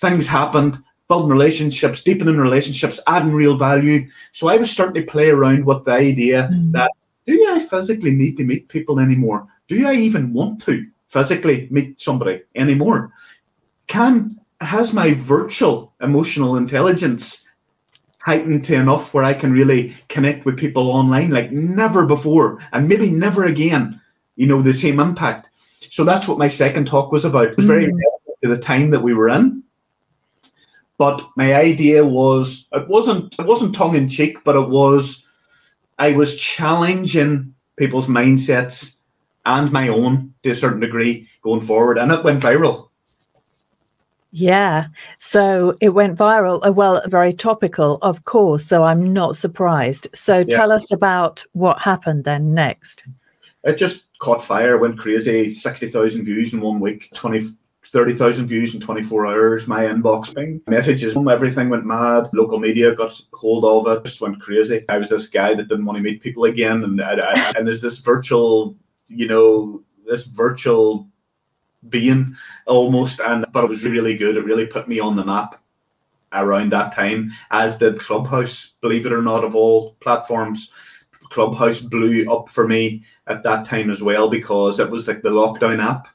Things 0.00 0.26
happened 0.26 0.82
building 1.08 1.30
relationships, 1.30 2.02
deepening 2.02 2.36
relationships, 2.36 3.00
adding 3.06 3.32
real 3.32 3.56
value. 3.56 4.08
So 4.32 4.48
I 4.48 4.56
was 4.56 4.70
starting 4.70 5.02
to 5.02 5.10
play 5.10 5.30
around 5.30 5.64
with 5.64 5.84
the 5.84 5.92
idea 5.92 6.48
mm. 6.52 6.72
that 6.72 6.90
do 7.26 7.46
I 7.50 7.60
physically 7.60 8.12
need 8.12 8.36
to 8.38 8.44
meet 8.44 8.68
people 8.68 9.00
anymore? 9.00 9.46
Do 9.68 9.86
I 9.86 9.94
even 9.94 10.32
want 10.32 10.62
to 10.62 10.86
physically 11.08 11.68
meet 11.70 12.00
somebody 12.00 12.42
anymore? 12.54 13.12
Can 13.86 14.40
has 14.60 14.92
my 14.92 15.12
virtual 15.14 15.92
emotional 16.00 16.56
intelligence 16.56 17.44
heightened 18.20 18.64
to 18.64 18.74
enough 18.74 19.12
where 19.14 19.22
I 19.22 19.34
can 19.34 19.52
really 19.52 19.94
connect 20.08 20.44
with 20.44 20.58
people 20.58 20.90
online 20.90 21.30
like 21.30 21.52
never 21.52 22.06
before 22.06 22.58
and 22.72 22.88
maybe 22.88 23.10
never 23.10 23.44
again, 23.44 24.00
you 24.34 24.46
know, 24.46 24.62
the 24.62 24.74
same 24.74 24.98
impact. 24.98 25.48
So 25.90 26.04
that's 26.04 26.26
what 26.26 26.38
my 26.38 26.48
second 26.48 26.86
talk 26.86 27.12
was 27.12 27.24
about. 27.24 27.48
It 27.48 27.56
was 27.56 27.66
very 27.66 27.86
mm. 27.86 28.00
to 28.42 28.48
the 28.48 28.58
time 28.58 28.90
that 28.90 29.02
we 29.02 29.14
were 29.14 29.28
in. 29.28 29.62
But 30.98 31.26
my 31.36 31.54
idea 31.54 32.04
was 32.04 32.66
it 32.72 32.88
wasn't 32.88 33.34
it 33.38 33.46
wasn't 33.46 33.74
tongue 33.74 33.96
in 33.96 34.08
cheek, 34.08 34.38
but 34.44 34.56
it 34.56 34.68
was 34.68 35.24
I 35.98 36.12
was 36.12 36.36
challenging 36.36 37.54
people's 37.76 38.06
mindsets 38.06 38.96
and 39.44 39.70
my 39.72 39.88
own 39.88 40.34
to 40.42 40.50
a 40.50 40.54
certain 40.54 40.80
degree 40.80 41.28
going 41.42 41.60
forward, 41.60 41.98
and 41.98 42.10
it 42.10 42.24
went 42.24 42.42
viral. 42.42 42.88
Yeah. 44.32 44.88
So 45.18 45.78
it 45.80 45.90
went 45.90 46.18
viral. 46.18 46.60
Uh, 46.66 46.72
well, 46.72 47.00
very 47.06 47.32
topical, 47.32 47.98
of 48.02 48.26
course. 48.26 48.66
So 48.66 48.84
I'm 48.84 49.12
not 49.12 49.34
surprised. 49.34 50.08
So 50.14 50.38
yeah. 50.38 50.56
tell 50.56 50.72
us 50.72 50.92
about 50.92 51.42
what 51.52 51.80
happened 51.80 52.24
then 52.24 52.52
next. 52.52 53.04
It 53.64 53.78
just 53.78 54.04
caught 54.18 54.44
fire, 54.44 54.76
went 54.76 54.98
crazy, 54.98 55.48
60,000 55.50 56.24
views 56.24 56.52
in 56.52 56.60
one 56.60 56.80
week, 56.80 57.10
20, 57.14 57.46
30,000 57.90 58.46
views 58.46 58.74
in 58.74 58.80
24 58.80 59.26
hours. 59.26 59.66
My 59.68 59.84
inbox 59.84 60.34
ping, 60.34 60.60
messages, 60.66 61.16
everything 61.16 61.68
went 61.68 61.86
mad. 61.86 62.28
Local 62.32 62.58
media 62.58 62.94
got 62.94 63.20
hold 63.32 63.64
of 63.64 63.96
it, 63.96 64.04
just 64.04 64.20
went 64.20 64.40
crazy. 64.40 64.84
I 64.88 64.98
was 64.98 65.10
this 65.10 65.28
guy 65.28 65.54
that 65.54 65.68
didn't 65.68 65.84
want 65.84 65.96
to 65.96 66.02
meet 66.02 66.22
people 66.22 66.44
again. 66.44 66.84
And, 66.84 67.00
I, 67.00 67.14
I, 67.14 67.52
and 67.56 67.66
there's 67.66 67.82
this 67.82 67.98
virtual, 67.98 68.76
you 69.08 69.28
know, 69.28 69.82
this 70.06 70.24
virtual 70.24 71.08
being 71.88 72.36
almost. 72.66 73.20
And, 73.20 73.46
but 73.52 73.64
it 73.64 73.70
was 73.70 73.84
really 73.84 74.16
good. 74.16 74.36
It 74.36 74.44
really 74.44 74.66
put 74.66 74.88
me 74.88 75.00
on 75.00 75.16
the 75.16 75.24
map 75.24 75.60
around 76.32 76.72
that 76.72 76.94
time, 76.94 77.30
as 77.50 77.78
did 77.78 78.00
Clubhouse, 78.00 78.74
believe 78.80 79.06
it 79.06 79.12
or 79.12 79.22
not, 79.22 79.44
of 79.44 79.54
all 79.54 79.94
platforms. 80.00 80.70
Clubhouse 81.30 81.80
blew 81.80 82.30
up 82.32 82.48
for 82.48 82.66
me 82.66 83.02
at 83.26 83.42
that 83.42 83.66
time 83.66 83.90
as 83.90 84.02
well 84.02 84.28
because 84.28 84.78
it 84.78 84.90
was 84.90 85.08
like 85.08 85.22
the 85.22 85.28
lockdown 85.28 85.82
app 85.82 86.08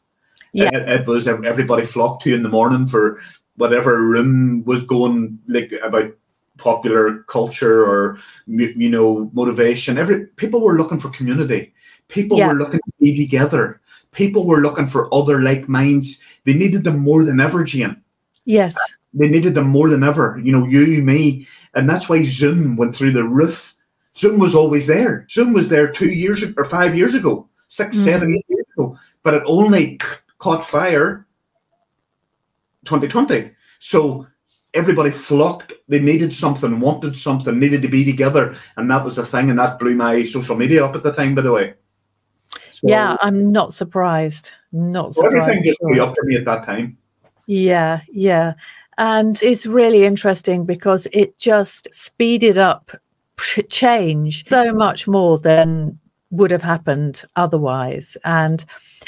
yeah. 0.53 0.70
It, 0.74 1.01
it, 1.01 1.08
was 1.08 1.27
everybody 1.27 1.86
flocked 1.86 2.24
to 2.24 2.29
you 2.29 2.36
in 2.36 2.43
the 2.43 2.50
morning 2.50 2.86
for 2.86 3.20
whatever 3.55 4.01
room 4.01 4.63
was 4.65 4.86
going 4.86 5.39
like 5.48 5.72
about 5.84 6.12
popular 6.58 7.24
culture 7.24 7.84
or 7.84 8.20
you 8.48 8.89
know 8.89 9.29
motivation. 9.34 9.98
Every 9.98 10.27
people 10.27 10.62
were 10.62 10.77
looking 10.77 11.00
for 11.00 11.10
community. 11.10 11.74
People 12.08 12.38
yeah. 12.38 12.50
were 12.50 12.55
looking 12.55 12.79
to 12.79 12.91
be 13.00 13.15
together. 13.15 13.81
People 14.12 14.46
were 14.46 14.62
looking 14.62 14.88
for 14.88 15.13
other 15.13 15.41
like 15.41 15.70
minds. 15.70 16.20
They 16.46 16.53
needed 16.53 16.84
them 16.84 17.00
more 17.00 17.24
than 17.24 17.39
ever, 17.39 17.63
Jane. 17.63 18.01
Yes. 18.43 18.75
They 19.13 19.27
needed 19.27 19.55
them 19.55 19.67
more 19.67 19.89
than 19.89 20.03
ever. 20.03 20.39
You 20.43 20.51
know, 20.51 20.65
you, 20.65 21.01
me, 21.01 21.48
and 21.74 21.89
that's 21.89 22.10
why 22.10 22.24
Zoom 22.24 22.75
went 22.75 22.93
through 22.96 23.12
the 23.12 23.24
roof 23.24 23.75
Zoom 24.15 24.39
was 24.39 24.55
always 24.55 24.88
there. 24.88 25.25
Zoom 25.29 25.53
was 25.53 25.70
there 25.70 25.91
two 25.91 26.10
years 26.10 26.43
or 26.58 26.65
five 26.65 26.96
years 26.96 27.15
ago, 27.15 27.48
six, 27.67 27.98
mm. 27.98 28.03
seven, 28.03 28.34
eight 28.34 28.46
years 28.50 28.65
ago, 28.75 28.98
but 29.24 29.34
it 29.34 29.43
only 29.46 30.00
caught 30.41 30.65
fire 30.65 31.27
2020. 32.86 33.51
So 33.79 34.27
everybody 34.74 35.12
flocked. 35.12 35.74
They 35.88 36.00
needed 36.00 36.33
something, 36.33 36.79
wanted 36.79 37.15
something, 37.15 37.57
needed 37.57 37.81
to 37.83 37.88
be 37.88 38.03
together, 38.03 38.55
and 38.75 38.89
that 38.89 39.05
was 39.05 39.15
the 39.15 39.25
thing. 39.25 39.50
And 39.50 39.60
that 39.60 39.79
blew 39.79 39.95
my 39.95 40.24
social 40.24 40.57
media 40.57 40.83
up 40.83 40.95
at 40.95 41.03
the 41.03 41.13
time, 41.13 41.36
by 41.36 41.41
the 41.43 41.51
way. 41.51 41.75
So, 42.71 42.88
yeah, 42.88 43.15
I'm 43.21 43.51
not 43.51 43.71
surprised. 43.71 44.51
Not 44.71 45.13
surprised. 45.13 45.36
Everything 45.36 45.63
just 45.63 45.79
blew 45.81 46.01
up 46.01 46.15
for 46.17 46.25
me 46.25 46.36
at 46.38 46.45
that 46.45 46.65
time. 46.65 46.98
Yeah, 47.45 48.01
yeah. 48.10 48.53
And 48.98 49.41
it's 49.43 49.65
really 49.65 50.03
interesting 50.05 50.65
because 50.65 51.07
it 51.13 51.38
just 51.38 51.93
speeded 51.93 52.57
up 52.57 52.91
change 53.69 54.48
so 54.50 54.74
much 54.74 55.07
more 55.07 55.39
than 55.39 56.00
would 56.31 56.51
have 56.51 56.63
happened 56.63 57.23
otherwise. 57.35 58.17
And 58.23 58.65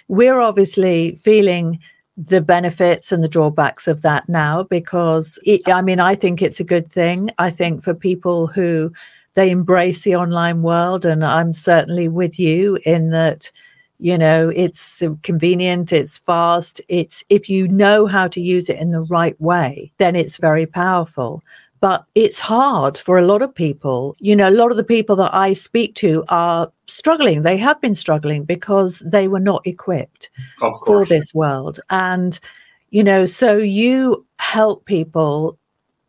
we're 0.08 0.40
obviously 0.40 1.16
feeling 1.16 1.80
the 2.16 2.42
benefits 2.42 3.12
and 3.12 3.24
the 3.24 3.30
drawbacks 3.30 3.88
of 3.88 4.04
that 4.04 4.30
now 4.30 4.64
because 4.64 5.40
it, 5.44 5.62
I 5.68 5.82
mean, 5.82 6.00
I 6.00 6.16
think 6.16 6.42
it's 6.42 6.60
a 6.60 6.66
good 6.66 6.88
thing. 6.88 7.32
I 7.40 7.50
think 7.50 7.84
for 7.84 7.94
people 7.94 8.48
who 8.48 8.94
they 9.34 9.50
embrace 9.50 10.04
the 10.04 10.16
online 10.16 10.62
world, 10.62 11.06
and 11.06 11.26
I'm 11.26 11.54
certainly 11.54 12.08
with 12.08 12.38
you 12.38 12.78
in 12.86 13.10
that 13.10 13.52
you 14.00 14.18
know 14.18 14.50
it's 14.50 15.04
convenient 15.22 15.94
it's 15.94 16.18
fast 16.18 16.82
it's 16.90 17.24
if 17.30 17.48
you 17.48 17.68
know 17.68 18.08
how 18.08 18.28
to 18.28 18.42
use 18.42 18.68
it 18.68 18.78
in 18.78 18.92
the 18.92 19.04
right 19.04 19.40
way 19.40 19.94
then 19.98 20.16
it's 20.16 20.38
very 20.38 20.66
powerful 20.66 21.44
but 21.84 22.06
it's 22.16 22.40
hard 22.40 22.98
for 22.98 23.18
a 23.18 23.26
lot 23.26 23.42
of 23.42 23.54
people 23.54 24.16
you 24.20 24.34
know 24.38 24.48
a 24.48 24.60
lot 24.62 24.72
of 24.72 24.78
the 24.78 24.86
people 24.86 25.18
that 25.18 25.34
i 25.34 25.52
speak 25.52 25.94
to 25.96 26.24
are 26.30 26.72
struggling 26.88 27.42
they 27.42 27.58
have 27.58 27.80
been 27.82 27.94
struggling 27.94 28.46
because 28.46 29.00
they 29.00 29.28
were 29.28 29.46
not 29.52 29.68
equipped 29.68 30.30
for 30.86 31.04
this 31.04 31.34
world 31.34 31.82
and 31.90 32.40
you 32.92 33.04
know 33.04 33.26
so 33.26 33.58
you 33.58 34.26
help 34.40 34.86
people 34.86 35.58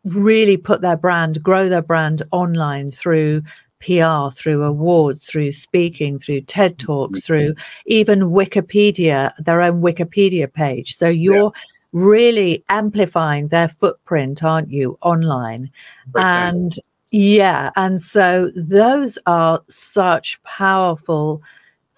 really 0.05 0.55
put 0.55 0.79
their 0.79 0.95
brand 0.95 1.43
grow 1.43 1.67
their 1.67 1.81
brand 1.81 2.23
online 2.31 2.89
through 2.89 3.41
PR, 3.81 4.33
through 4.33 4.63
awards, 4.63 5.25
through 5.25 5.51
speaking, 5.51 6.17
through 6.17 6.41
TED 6.41 6.79
Talks, 6.79 7.19
mm-hmm. 7.19 7.25
through 7.25 7.55
even 7.85 8.21
Wikipedia, 8.21 9.31
their 9.37 9.61
own 9.61 9.81
Wikipedia 9.81 10.51
page. 10.51 10.97
So 10.97 11.07
you're 11.07 11.51
yeah. 11.53 11.61
Really 11.95 12.63
amplifying 12.67 13.47
their 13.47 13.69
footprint, 13.69 14.43
aren't 14.43 14.69
you, 14.69 14.97
online? 15.01 15.71
and 16.15 16.75
yeah, 17.11 17.71
and 17.77 18.01
so 18.01 18.51
those 18.55 19.17
are 19.25 19.61
such 19.69 20.41
powerful 20.43 21.41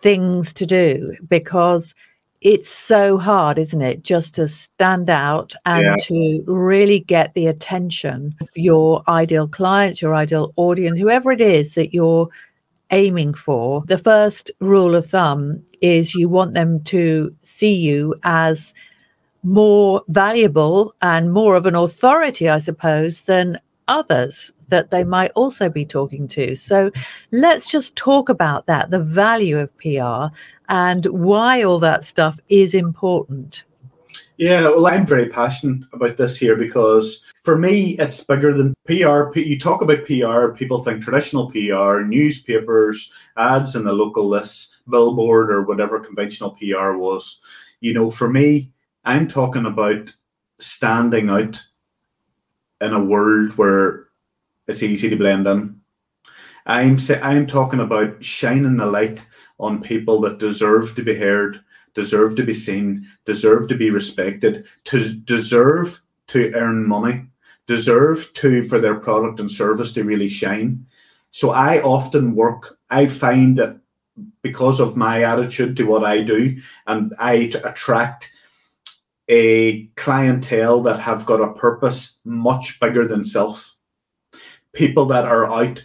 things 0.02 0.54
to 0.54 0.68
do 0.68 1.18
because 1.28 1.96
it's 2.42 2.70
so 2.70 3.18
hard, 3.18 3.58
isn't 3.58 3.82
it, 3.82 4.04
just 4.04 4.36
to 4.36 4.48
stand 4.48 5.10
out 5.10 5.56
and 5.66 5.84
yeah. 5.84 5.96
to 6.02 6.44
really 6.46 7.00
get 7.00 7.34
the 7.34 7.48
attention 7.48 8.36
of 8.40 8.50
your 8.56 9.02
ideal 9.08 9.48
clients, 9.48 10.00
your 10.00 10.14
ideal 10.14 10.54
audience, 10.56 11.00
whoever 11.00 11.32
it 11.32 11.42
is 11.42 11.74
that 11.74 11.96
you're 11.96 12.30
aiming 12.92 13.34
for. 13.34 13.84
The 13.88 13.98
first 13.98 14.52
rule 14.60 14.94
of 14.94 15.08
thumb 15.08 15.64
is 15.82 16.14
you 16.14 16.30
want 16.30 16.54
them 16.54 16.84
to 16.84 17.36
see 17.40 17.74
you 17.74 18.14
as 18.24 18.76
more 19.48 20.04
valuable 20.10 20.94
and 21.02 21.32
more 21.32 21.56
of 21.56 21.66
an 21.66 21.76
authority, 21.76 22.50
I 22.50 22.58
suppose, 22.58 23.22
than 23.22 23.60
others 23.88 24.52
that 24.68 24.92
they 24.92 25.06
might 25.06 25.32
also 25.32 25.70
be 25.70 25.86
talking 25.86 26.28
to. 26.28 26.56
So 26.56 26.92
let's 27.32 27.72
just 27.72 27.96
talk 27.96 28.28
about 28.28 28.68
that 28.68 28.92
the 28.92 29.00
value 29.00 29.58
of 29.58 29.76
PR 29.78 30.36
and 30.68 31.06
why 31.06 31.64
all 31.64 31.80
that 31.80 32.04
stuff 32.04 32.38
is 32.50 32.74
important. 32.74 33.64
Yeah, 34.36 34.64
well, 34.64 34.88
I'm 34.88 35.06
very 35.06 35.30
passionate 35.30 35.88
about 35.94 36.18
this 36.18 36.36
here 36.36 36.56
because 36.56 37.24
for 37.44 37.58
me, 37.58 37.98
it's 37.98 38.24
bigger 38.24 38.56
than 38.56 38.74
PR. 38.86 39.38
You 39.40 39.58
talk 39.58 39.82
about 39.82 40.06
PR, 40.06 40.50
people 40.50 40.84
think 40.84 41.02
traditional 41.02 41.50
PR, 41.50 42.02
newspapers, 42.02 43.12
ads 43.38 43.76
in 43.76 43.86
the 43.86 43.94
local 43.94 44.28
lists, 44.28 44.76
billboard, 44.90 45.50
or 45.52 45.64
whatever 45.64 46.00
conventional 46.00 46.52
PR 46.52 46.98
was. 46.98 47.40
You 47.80 47.94
know, 47.94 48.12
for 48.12 48.30
me, 48.30 48.72
I'm 49.08 49.30
talking 49.30 49.66
about 49.66 50.10
standing 50.60 51.30
out 51.30 51.64
in 52.82 52.92
a 52.92 53.04
world 53.04 53.58
where 53.58 54.08
it's 54.68 54.84
easy 54.84 55.10
to 55.10 55.16
blend 55.16 55.48
in. 55.48 55.80
I'm 56.66 57.00
I'm 57.24 57.48
talking 57.48 57.80
about 57.80 58.22
shining 58.22 58.76
the 58.76 58.86
light 58.86 59.26
on 59.62 59.82
people 59.82 60.20
that 60.22 60.40
deserve 60.40 60.94
to 60.96 61.04
be 61.04 61.16
heard, 61.16 61.62
deserve 61.94 62.36
to 62.36 62.44
be 62.44 62.54
seen, 62.54 63.08
deserve 63.26 63.70
to 63.70 63.76
be 63.76 63.92
respected, 63.92 64.68
to 64.84 65.14
deserve 65.14 66.02
to 66.28 66.52
earn 66.54 66.86
money, 66.86 67.28
deserve 67.66 68.34
to 68.34 68.68
for 68.68 68.78
their 68.78 68.96
product 68.96 69.40
and 69.40 69.50
service 69.50 69.94
to 69.94 70.04
really 70.04 70.28
shine. 70.28 70.86
So 71.32 71.52
I 71.52 71.82
often 71.82 72.36
work. 72.36 72.78
I 72.90 73.08
find 73.08 73.58
that 73.58 73.80
because 74.42 74.82
of 74.82 74.98
my 74.98 75.24
attitude 75.24 75.78
to 75.78 75.84
what 75.84 76.04
I 76.04 76.24
do, 76.24 76.60
and 76.88 77.14
I 77.18 77.50
attract 77.64 78.34
a 79.28 79.86
clientele 79.96 80.82
that 80.84 81.00
have 81.00 81.26
got 81.26 81.42
a 81.42 81.54
purpose 81.54 82.20
much 82.24 82.80
bigger 82.80 83.08
than 83.08 83.26
self. 83.26 83.76
People 84.74 85.06
that 85.06 85.26
are 85.26 85.46
out 85.48 85.84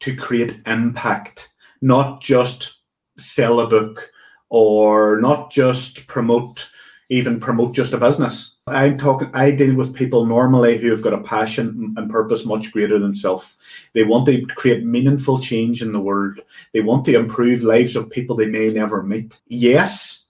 to 0.00 0.16
create 0.16 0.60
impact, 0.66 1.50
not 1.80 2.20
just 2.20 2.74
sell 3.18 3.60
a 3.60 3.68
book 3.68 4.10
or 4.48 5.20
not 5.20 5.50
just 5.50 6.06
promote, 6.06 6.68
even 7.10 7.40
promote 7.40 7.74
just 7.74 7.92
a 7.92 7.98
business. 7.98 8.56
I'm 8.66 8.98
talking, 8.98 9.30
I 9.34 9.50
deal 9.50 9.74
with 9.74 9.94
people 9.94 10.26
normally 10.26 10.78
who 10.78 10.90
have 10.90 11.02
got 11.02 11.14
a 11.14 11.22
passion 11.22 11.94
and 11.96 12.10
purpose 12.10 12.44
much 12.44 12.70
greater 12.72 12.98
than 12.98 13.14
self. 13.14 13.56
They 13.94 14.04
want 14.04 14.26
to 14.26 14.44
create 14.46 14.84
meaningful 14.84 15.40
change 15.40 15.82
in 15.82 15.92
the 15.92 16.00
world. 16.00 16.38
They 16.72 16.80
want 16.80 17.04
to 17.06 17.18
improve 17.18 17.62
lives 17.62 17.96
of 17.96 18.10
people 18.10 18.36
they 18.36 18.46
may 18.46 18.70
never 18.70 19.02
meet. 19.02 19.38
Yes, 19.48 20.26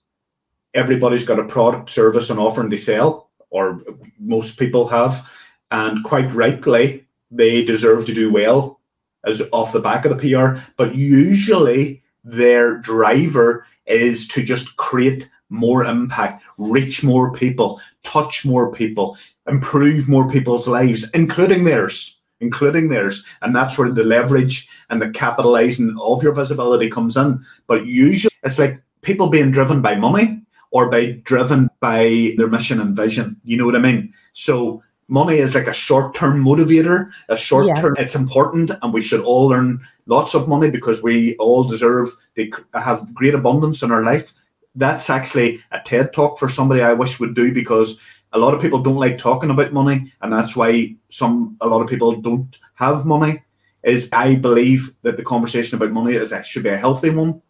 everybody's 0.73 1.25
got 1.25 1.39
a 1.39 1.45
product, 1.45 1.89
service, 1.89 2.29
and 2.29 2.39
offering 2.39 2.69
to 2.69 2.77
sell, 2.77 3.29
or 3.49 3.81
most 4.19 4.59
people 4.59 4.87
have, 4.87 5.29
and 5.71 6.03
quite 6.03 6.31
rightly, 6.33 7.05
they 7.31 7.63
deserve 7.63 8.05
to 8.05 8.13
do 8.13 8.31
well 8.31 8.79
as 9.25 9.41
off 9.51 9.73
the 9.73 9.79
back 9.79 10.05
of 10.05 10.17
the 10.17 10.31
PR. 10.31 10.59
But 10.77 10.95
usually, 10.95 12.03
their 12.23 12.77
driver 12.77 13.65
is 13.85 14.27
to 14.29 14.43
just 14.43 14.75
create 14.77 15.29
more 15.49 15.83
impact, 15.83 16.43
reach 16.57 17.03
more 17.03 17.33
people, 17.33 17.81
touch 18.03 18.45
more 18.45 18.71
people, 18.71 19.17
improve 19.47 20.07
more 20.07 20.29
people's 20.29 20.67
lives, 20.67 21.09
including 21.11 21.63
theirs, 21.63 22.19
including 22.39 22.89
theirs. 22.89 23.23
And 23.41 23.55
that's 23.55 23.77
where 23.77 23.91
the 23.91 24.03
leverage 24.03 24.67
and 24.89 25.01
the 25.01 25.09
capitalizing 25.09 25.95
of 25.99 26.23
your 26.23 26.33
visibility 26.33 26.89
comes 26.89 27.17
in. 27.17 27.43
But 27.67 27.87
usually 27.87 28.33
it's 28.43 28.59
like 28.59 28.81
people 29.01 29.29
being 29.29 29.51
driven 29.51 29.81
by 29.81 29.95
money 29.95 30.41
or 30.71 30.89
by 30.89 31.19
driven 31.23 31.69
by 31.79 32.33
their 32.37 32.47
mission 32.47 32.79
and 32.79 32.95
vision. 32.95 33.39
You 33.43 33.57
know 33.57 33.65
what 33.65 33.75
I 33.75 33.79
mean? 33.79 34.13
So 34.33 34.83
money 35.07 35.37
is 35.37 35.55
like 35.55 35.67
a 35.67 35.73
short-term 35.73 36.43
motivator, 36.43 37.09
a 37.27 37.35
short-term. 37.35 37.95
Yeah. 37.97 38.03
It's 38.03 38.15
important, 38.15 38.71
and 38.81 38.93
we 38.93 39.01
should 39.01 39.21
all 39.21 39.51
earn 39.53 39.81
lots 40.05 40.35
of 40.35 40.47
money 40.47 40.69
because 40.69 41.01
we 41.03 41.35
all 41.37 41.63
deserve 41.63 42.15
to 42.35 42.51
have 42.75 43.13
great 43.13 43.33
abundance 43.33 43.81
in 43.81 43.91
our 43.91 44.03
life. 44.03 44.33
That's 44.75 45.09
actually 45.09 45.61
a 45.71 45.79
TED 45.79 46.13
talk 46.13 46.37
for 46.37 46.47
somebody 46.47 46.81
I 46.81 46.93
wish 46.93 47.19
would 47.19 47.33
do 47.33 47.53
because 47.53 47.99
a 48.31 48.39
lot 48.39 48.53
of 48.53 48.61
people 48.61 48.79
don't 48.79 48.97
like 48.97 49.17
talking 49.17 49.49
about 49.49 49.73
money, 49.73 50.13
and 50.21 50.31
that's 50.31 50.55
why 50.55 50.95
some 51.09 51.57
a 51.61 51.67
lot 51.67 51.81
of 51.81 51.89
people 51.89 52.21
don't 52.21 52.55
have 52.75 53.05
money. 53.05 53.43
Is 53.81 54.09
I 54.11 54.35
believe 54.35 54.93
that 55.03 55.15
the 55.15 55.23
conversation 55.23 55.77
about 55.77 55.91
money 55.91 56.15
is 56.15 56.33
should 56.45 56.63
be 56.63 56.69
a 56.69 56.77
healthy 56.77 57.09
one 57.09 57.41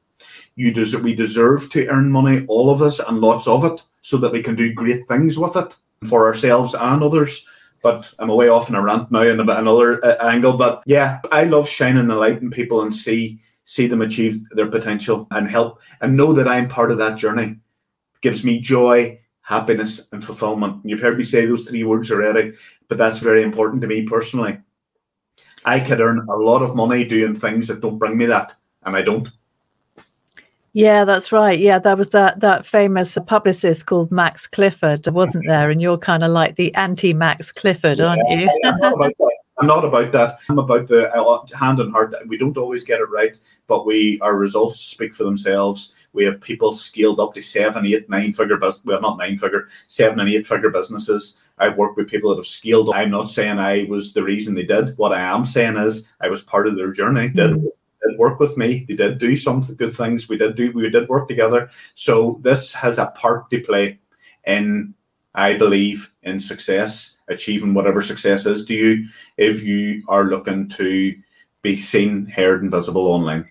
you 0.55 0.71
deserve, 0.71 1.03
we 1.03 1.15
deserve 1.15 1.69
to 1.71 1.87
earn 1.87 2.11
money, 2.11 2.45
all 2.47 2.69
of 2.69 2.81
us, 2.81 2.99
and 2.99 3.19
lots 3.19 3.47
of 3.47 3.63
it, 3.65 3.81
so 4.01 4.17
that 4.17 4.31
we 4.31 4.43
can 4.43 4.55
do 4.55 4.73
great 4.73 5.07
things 5.07 5.37
with 5.37 5.55
it 5.55 5.75
for 6.07 6.25
ourselves 6.27 6.73
and 6.73 7.03
others. 7.03 7.45
But 7.81 8.13
I'm 8.19 8.29
away 8.29 8.49
off 8.49 8.69
in 8.69 8.75
a 8.75 8.81
rant 8.81 9.11
now 9.11 9.21
in 9.21 9.39
another 9.39 10.03
uh, 10.03 10.17
angle. 10.27 10.53
But 10.57 10.83
yeah, 10.85 11.21
I 11.31 11.45
love 11.45 11.67
shining 11.67 12.07
the 12.07 12.15
light 12.15 12.41
on 12.41 12.51
people 12.51 12.81
and 12.81 12.93
see 12.93 13.39
see 13.69 13.85
them 13.85 14.01
achieve 14.01 14.41
their 14.49 14.65
potential 14.65 15.27
and 15.29 15.47
help 15.47 15.79
and 16.01 16.17
know 16.17 16.33
that 16.33 16.47
I'm 16.47 16.67
part 16.67 16.91
of 16.91 16.97
that 16.97 17.19
journey. 17.19 17.43
It 17.43 17.57
gives 18.21 18.43
me 18.43 18.59
joy, 18.59 19.19
happiness, 19.41 20.07
and 20.11 20.23
fulfillment. 20.23 20.81
You've 20.83 21.01
heard 21.01 21.19
me 21.19 21.23
say 21.23 21.45
those 21.45 21.65
three 21.69 21.83
words 21.83 22.11
already, 22.11 22.53
but 22.87 22.97
that's 22.97 23.19
very 23.19 23.43
important 23.43 23.83
to 23.83 23.87
me 23.87 24.07
personally. 24.07 24.57
I 25.65 25.79
could 25.79 26.01
earn 26.01 26.25
a 26.27 26.35
lot 26.35 26.63
of 26.63 26.75
money 26.75 27.05
doing 27.05 27.35
things 27.35 27.67
that 27.67 27.81
don't 27.81 27.99
bring 27.99 28.17
me 28.17 28.25
that, 28.25 28.55
and 28.83 28.95
I 28.95 29.03
don't. 29.03 29.29
Yeah, 30.79 31.03
that's 31.03 31.33
right. 31.33 31.59
Yeah, 31.59 31.77
that 31.79 31.97
was 31.97 32.09
that 32.09 32.39
that 32.39 32.65
famous 32.65 33.17
publicist 33.27 33.85
called 33.85 34.11
Max 34.11 34.47
Clifford, 34.47 35.05
wasn't 35.07 35.45
there? 35.45 35.69
And 35.69 35.81
you're 35.81 35.97
kind 35.97 36.23
of 36.23 36.31
like 36.31 36.55
the 36.55 36.73
anti 36.75 37.13
Max 37.13 37.51
Clifford, 37.51 37.99
aren't 37.99 38.21
you? 38.29 38.49
I, 38.63 39.01
I'm 39.59 39.67
not 39.67 39.83
about 39.83 40.13
that. 40.13 40.39
I'm 40.47 40.57
about 40.57 40.87
the 40.87 41.13
uh, 41.13 41.45
hand 41.53 41.81
and 41.81 41.91
heart. 41.91 42.15
We 42.27 42.37
don't 42.37 42.57
always 42.57 42.85
get 42.85 43.01
it 43.01 43.09
right, 43.09 43.35
but 43.67 43.85
we 43.85 44.21
our 44.21 44.37
results 44.37 44.79
speak 44.79 45.13
for 45.13 45.25
themselves. 45.25 45.91
We 46.13 46.23
have 46.23 46.39
people 46.39 46.73
scaled 46.73 47.19
up 47.19 47.33
to 47.33 47.41
seven, 47.41 47.85
eight, 47.85 48.09
nine 48.09 48.31
figure 48.31 48.55
business. 48.55 48.85
Well, 48.85 49.01
not 49.01 49.17
nine 49.17 49.35
figure, 49.35 49.67
seven 49.89 50.21
and 50.21 50.29
eight 50.29 50.47
figure 50.47 50.69
businesses. 50.69 51.39
I've 51.57 51.75
worked 51.75 51.97
with 51.97 52.09
people 52.09 52.29
that 52.29 52.37
have 52.37 52.47
scaled. 52.47 52.91
I'm 52.91 53.11
not 53.11 53.27
saying 53.27 53.59
I 53.59 53.83
was 53.89 54.13
the 54.13 54.23
reason 54.23 54.55
they 54.55 54.63
did. 54.63 54.97
What 54.97 55.11
I 55.11 55.19
am 55.19 55.45
saying 55.45 55.75
is 55.75 56.07
I 56.21 56.29
was 56.29 56.41
part 56.41 56.67
of 56.67 56.77
their 56.77 56.93
journey. 56.93 57.27
Did 57.27 57.51
mm-hmm. 57.51 57.67
Did 58.05 58.17
work 58.17 58.39
with 58.39 58.57
me. 58.57 58.85
They 58.87 58.95
did 58.95 59.19
do 59.19 59.35
some 59.35 59.61
good 59.61 59.93
things. 59.93 60.29
We 60.29 60.37
did 60.37 60.55
do. 60.55 60.71
We 60.71 60.89
did 60.89 61.09
work 61.09 61.27
together. 61.27 61.69
So 61.95 62.39
this 62.43 62.73
has 62.73 62.97
a 62.97 63.07
part 63.07 63.49
to 63.51 63.61
play 63.61 63.99
in, 64.45 64.93
I 65.35 65.57
believe, 65.57 66.13
in 66.23 66.39
success, 66.39 67.17
achieving 67.27 67.73
whatever 67.73 68.01
success 68.01 68.45
is 68.45 68.65
to 68.65 68.73
you. 68.73 69.07
If 69.37 69.63
you 69.63 70.03
are 70.07 70.25
looking 70.25 70.69
to 70.69 71.15
be 71.61 71.75
seen, 71.75 72.25
heard, 72.25 72.63
and 72.63 72.71
visible 72.71 73.07
online. 73.07 73.49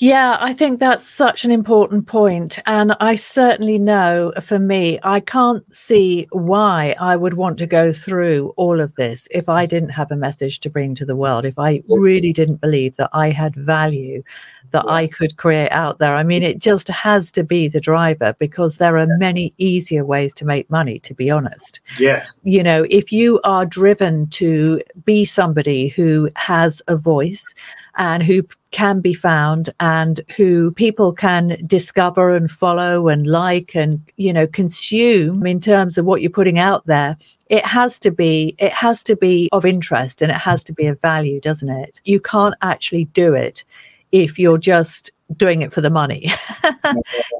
Yeah, 0.00 0.36
I 0.38 0.52
think 0.52 0.78
that's 0.78 1.04
such 1.04 1.44
an 1.44 1.50
important 1.50 2.06
point. 2.06 2.60
And 2.66 2.94
I 3.00 3.16
certainly 3.16 3.78
know 3.80 4.32
for 4.40 4.58
me, 4.58 5.00
I 5.02 5.18
can't 5.18 5.74
see 5.74 6.28
why 6.30 6.94
I 7.00 7.16
would 7.16 7.34
want 7.34 7.58
to 7.58 7.66
go 7.66 7.92
through 7.92 8.54
all 8.56 8.80
of 8.80 8.94
this 8.94 9.26
if 9.32 9.48
I 9.48 9.66
didn't 9.66 9.88
have 9.88 10.12
a 10.12 10.16
message 10.16 10.60
to 10.60 10.70
bring 10.70 10.94
to 10.94 11.04
the 11.04 11.16
world, 11.16 11.44
if 11.44 11.58
I 11.58 11.82
really 11.88 12.32
didn't 12.32 12.60
believe 12.60 12.94
that 12.96 13.10
I 13.12 13.30
had 13.30 13.56
value 13.56 14.22
that 14.70 14.84
I 14.86 15.06
could 15.08 15.36
create 15.36 15.70
out 15.70 15.98
there. 15.98 16.14
I 16.14 16.22
mean, 16.22 16.42
it 16.42 16.58
just 16.58 16.88
has 16.88 17.32
to 17.32 17.42
be 17.42 17.68
the 17.68 17.80
driver 17.80 18.34
because 18.38 18.76
there 18.76 18.98
are 18.98 19.06
many 19.18 19.54
easier 19.58 20.04
ways 20.04 20.34
to 20.34 20.44
make 20.44 20.70
money, 20.70 20.98
to 21.00 21.14
be 21.14 21.30
honest. 21.30 21.80
Yes. 21.98 22.38
You 22.44 22.62
know, 22.62 22.86
if 22.90 23.10
you 23.10 23.40
are 23.44 23.66
driven 23.66 24.28
to 24.30 24.80
be 25.04 25.24
somebody 25.24 25.88
who 25.88 26.30
has 26.36 26.82
a 26.86 26.96
voice 26.96 27.54
and 27.96 28.22
who 28.22 28.44
can 28.70 29.00
be 29.00 29.14
found 29.14 29.70
and 29.80 30.20
who 30.36 30.70
people 30.72 31.12
can 31.12 31.56
discover 31.66 32.36
and 32.36 32.50
follow 32.50 33.08
and 33.08 33.26
like 33.26 33.74
and 33.74 34.00
you 34.16 34.32
know 34.32 34.46
consume 34.46 35.46
in 35.46 35.58
terms 35.58 35.96
of 35.96 36.04
what 36.04 36.20
you're 36.20 36.30
putting 36.30 36.58
out 36.58 36.84
there 36.86 37.16
it 37.48 37.64
has 37.64 37.98
to 37.98 38.10
be 38.10 38.54
it 38.58 38.72
has 38.72 39.02
to 39.02 39.16
be 39.16 39.48
of 39.52 39.64
interest 39.64 40.20
and 40.20 40.30
it 40.30 40.36
has 40.36 40.62
to 40.62 40.72
be 40.72 40.86
of 40.86 41.00
value 41.00 41.40
doesn't 41.40 41.70
it? 41.70 42.00
You 42.04 42.20
can't 42.20 42.54
actually 42.60 43.06
do 43.06 43.34
it 43.34 43.64
if 44.12 44.38
you're 44.38 44.58
just 44.58 45.10
doing 45.36 45.62
it 45.62 45.72
for 45.72 45.80
the 45.80 45.90
money. 45.90 46.30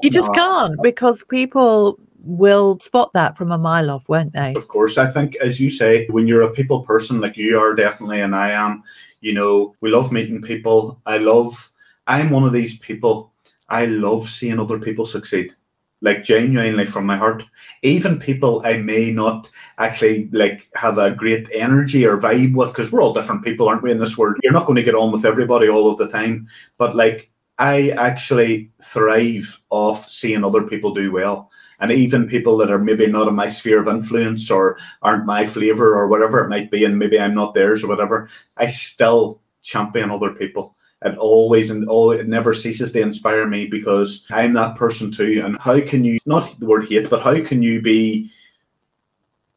You 0.01 0.09
just 0.09 0.33
can't 0.33 0.81
because 0.81 1.23
people 1.23 1.99
will 2.23 2.79
spot 2.79 3.11
that 3.13 3.37
from 3.37 3.51
a 3.51 3.57
mile 3.57 3.89
off 3.91 4.07
won't 4.07 4.33
they? 4.33 4.53
Of 4.55 4.67
course 4.67 4.97
i 4.97 5.11
think 5.11 5.35
as 5.37 5.59
you 5.59 5.69
say 5.69 6.07
when 6.07 6.27
you're 6.27 6.41
a 6.41 6.51
people 6.51 6.81
person 6.81 7.19
like 7.19 7.37
you 7.37 7.59
are 7.59 7.75
definitely 7.75 8.21
and 8.21 8.35
i 8.35 8.51
am 8.51 8.83
you 9.21 9.33
know, 9.33 9.75
we 9.81 9.89
love 9.89 10.11
meeting 10.11 10.41
people. 10.41 11.01
I 11.05 11.17
love, 11.17 11.71
I'm 12.07 12.29
one 12.29 12.43
of 12.43 12.53
these 12.53 12.77
people. 12.79 13.33
I 13.69 13.85
love 13.85 14.29
seeing 14.29 14.59
other 14.59 14.79
people 14.79 15.05
succeed, 15.05 15.55
like 16.01 16.23
genuinely 16.23 16.85
from 16.85 17.05
my 17.05 17.17
heart. 17.17 17.43
Even 17.83 18.19
people 18.19 18.61
I 18.65 18.77
may 18.77 19.11
not 19.11 19.49
actually 19.77 20.29
like 20.31 20.67
have 20.73 20.97
a 20.97 21.11
great 21.11 21.47
energy 21.53 22.05
or 22.05 22.17
vibe 22.17 22.55
with, 22.55 22.69
because 22.69 22.91
we're 22.91 23.03
all 23.03 23.13
different 23.13 23.43
people, 23.43 23.67
aren't 23.67 23.83
we, 23.83 23.91
in 23.91 23.99
this 23.99 24.17
world? 24.17 24.37
You're 24.41 24.53
not 24.53 24.65
going 24.65 24.77
to 24.77 24.83
get 24.83 24.95
on 24.95 25.11
with 25.11 25.25
everybody 25.25 25.69
all 25.69 25.89
of 25.89 25.97
the 25.97 26.09
time. 26.09 26.47
But 26.77 26.95
like, 26.95 27.31
I 27.59 27.89
actually 27.89 28.71
thrive 28.81 29.61
off 29.69 30.09
seeing 30.09 30.43
other 30.43 30.63
people 30.63 30.93
do 30.93 31.11
well 31.11 31.51
and 31.79 31.91
even 31.91 32.27
people 32.27 32.57
that 32.57 32.71
are 32.71 32.79
maybe 32.79 33.07
not 33.07 33.27
in 33.27 33.35
my 33.35 33.47
sphere 33.47 33.81
of 33.81 33.87
influence 33.87 34.51
or 34.51 34.77
aren't 35.01 35.25
my 35.25 35.45
flavor 35.45 35.95
or 35.95 36.07
whatever 36.07 36.43
it 36.43 36.49
might 36.49 36.71
be, 36.71 36.83
and 36.83 36.97
maybe 36.97 37.19
I'm 37.19 37.33
not 37.33 37.53
theirs 37.53 37.83
or 37.83 37.87
whatever, 37.87 38.29
I 38.57 38.67
still 38.67 39.41
champion 39.61 40.11
other 40.11 40.31
people. 40.31 40.75
It 41.03 41.17
always 41.17 41.69
and 41.69 41.87
all 41.87 42.11
it 42.11 42.27
never 42.27 42.53
ceases 42.53 42.91
to 42.91 42.99
inspire 42.99 43.47
me 43.47 43.67
because 43.67 44.25
I'm 44.29 44.53
that 44.53 44.75
person 44.75 45.11
too. 45.11 45.41
And 45.43 45.57
how 45.59 45.79
can 45.79 46.03
you 46.03 46.19
not 46.25 46.59
the 46.59 46.65
word 46.65 46.89
hate, 46.89 47.09
but 47.09 47.23
how 47.23 47.41
can 47.41 47.63
you 47.63 47.81
be 47.81 48.31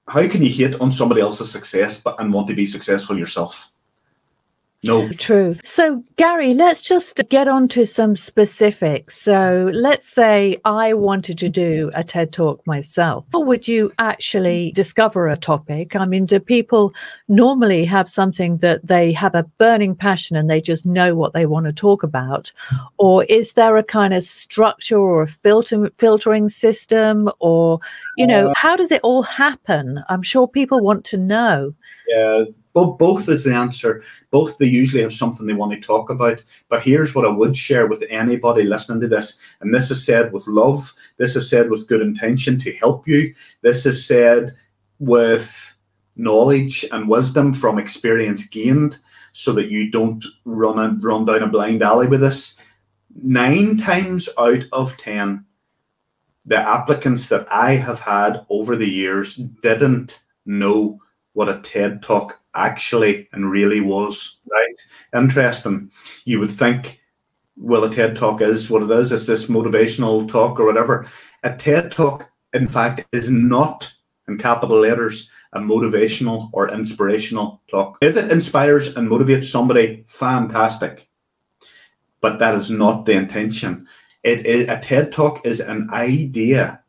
how 0.06 0.28
can 0.28 0.42
you 0.42 0.50
hate 0.50 0.80
on 0.80 0.92
somebody 0.92 1.20
else's 1.20 1.50
success 1.50 2.00
but 2.00 2.20
and 2.20 2.32
want 2.32 2.46
to 2.48 2.54
be 2.54 2.66
successful 2.66 3.18
yourself? 3.18 3.71
No. 4.84 5.08
True. 5.10 5.56
So, 5.62 6.02
Gary, 6.16 6.54
let's 6.54 6.82
just 6.82 7.20
get 7.28 7.46
on 7.46 7.68
to 7.68 7.86
some 7.86 8.16
specifics. 8.16 9.16
So, 9.16 9.70
let's 9.72 10.08
say 10.08 10.56
I 10.64 10.92
wanted 10.94 11.38
to 11.38 11.48
do 11.48 11.92
a 11.94 12.02
TED 12.02 12.32
talk 12.32 12.66
myself. 12.66 13.24
How 13.32 13.40
would 13.40 13.68
you 13.68 13.92
actually 13.98 14.72
discover 14.74 15.28
a 15.28 15.36
topic? 15.36 15.94
I 15.94 16.04
mean, 16.04 16.26
do 16.26 16.40
people 16.40 16.92
normally 17.28 17.84
have 17.84 18.08
something 18.08 18.56
that 18.58 18.84
they 18.84 19.12
have 19.12 19.36
a 19.36 19.44
burning 19.58 19.94
passion 19.94 20.36
and 20.36 20.50
they 20.50 20.60
just 20.60 20.84
know 20.84 21.14
what 21.14 21.32
they 21.32 21.46
want 21.46 21.66
to 21.66 21.72
talk 21.72 22.02
about? 22.02 22.50
Or 22.98 23.24
is 23.24 23.52
there 23.52 23.76
a 23.76 23.84
kind 23.84 24.12
of 24.12 24.24
structure 24.24 24.98
or 24.98 25.22
a 25.22 25.28
filter, 25.28 25.90
filtering 25.98 26.48
system? 26.48 27.30
Or, 27.38 27.78
you 28.16 28.26
know, 28.26 28.48
uh, 28.48 28.54
how 28.56 28.74
does 28.74 28.90
it 28.90 29.00
all 29.04 29.22
happen? 29.22 30.02
I'm 30.08 30.22
sure 30.22 30.48
people 30.48 30.80
want 30.80 31.04
to 31.06 31.16
know. 31.16 31.72
Yeah 32.08 32.44
both 32.72 33.28
is 33.28 33.44
the 33.44 33.54
answer. 33.54 34.02
Both 34.30 34.58
they 34.58 34.66
usually 34.66 35.02
have 35.02 35.12
something 35.12 35.46
they 35.46 35.52
want 35.52 35.72
to 35.72 35.80
talk 35.80 36.10
about. 36.10 36.42
But 36.68 36.82
here's 36.82 37.14
what 37.14 37.26
I 37.26 37.30
would 37.30 37.56
share 37.56 37.86
with 37.86 38.04
anybody 38.08 38.62
listening 38.62 39.00
to 39.02 39.08
this. 39.08 39.38
And 39.60 39.74
this 39.74 39.90
is 39.90 40.04
said 40.04 40.32
with 40.32 40.46
love. 40.46 40.92
This 41.18 41.36
is 41.36 41.48
said 41.48 41.70
with 41.70 41.88
good 41.88 42.00
intention 42.00 42.58
to 42.60 42.72
help 42.72 43.06
you. 43.06 43.34
This 43.60 43.84
is 43.86 44.06
said 44.06 44.56
with 44.98 45.76
knowledge 46.16 46.84
and 46.92 47.08
wisdom 47.08 47.52
from 47.52 47.78
experience 47.78 48.46
gained 48.46 48.98
so 49.32 49.52
that 49.52 49.70
you 49.70 49.90
don't 49.90 50.24
run 50.44 50.78
and 50.78 51.02
run 51.02 51.24
down 51.24 51.42
a 51.42 51.48
blind 51.48 51.82
alley 51.82 52.06
with 52.06 52.20
this. 52.20 52.56
Nine 53.22 53.76
times 53.76 54.28
out 54.38 54.64
of 54.72 54.96
ten, 54.96 55.44
the 56.44 56.56
applicants 56.56 57.28
that 57.28 57.46
I 57.50 57.76
have 57.76 58.00
had 58.00 58.44
over 58.48 58.76
the 58.76 58.88
years 58.88 59.36
didn't 59.36 60.22
know 60.44 60.98
what 61.34 61.48
a 61.48 61.60
TED 61.60 62.02
talk 62.02 62.40
actually 62.54 63.28
and 63.32 63.50
really 63.50 63.80
was. 63.80 64.38
Right. 64.50 65.20
Interesting. 65.20 65.90
You 66.24 66.38
would 66.40 66.50
think, 66.50 67.00
well, 67.56 67.84
a 67.84 67.90
TED 67.90 68.16
talk 68.16 68.40
is 68.40 68.70
what 68.70 68.82
it 68.82 68.90
is. 68.90 69.12
It's 69.12 69.26
this 69.26 69.46
motivational 69.46 70.30
talk 70.30 70.60
or 70.60 70.66
whatever. 70.66 71.06
A 71.42 71.54
TED 71.54 71.92
talk, 71.92 72.30
in 72.52 72.68
fact, 72.68 73.04
is 73.12 73.30
not 73.30 73.92
in 74.28 74.38
capital 74.38 74.80
letters 74.80 75.30
a 75.52 75.60
motivational 75.60 76.48
or 76.52 76.70
inspirational 76.70 77.60
talk. 77.70 77.98
If 78.00 78.16
it 78.16 78.32
inspires 78.32 78.96
and 78.96 79.08
motivates 79.08 79.44
somebody, 79.44 80.04
fantastic. 80.06 81.08
But 82.20 82.38
that 82.38 82.54
is 82.54 82.70
not 82.70 83.04
the 83.04 83.12
intention. 83.12 83.86
It 84.22 84.46
is 84.46 84.68
a 84.68 84.78
TED 84.78 85.12
talk 85.12 85.44
is 85.44 85.60
an 85.60 85.90
idea 85.92 86.80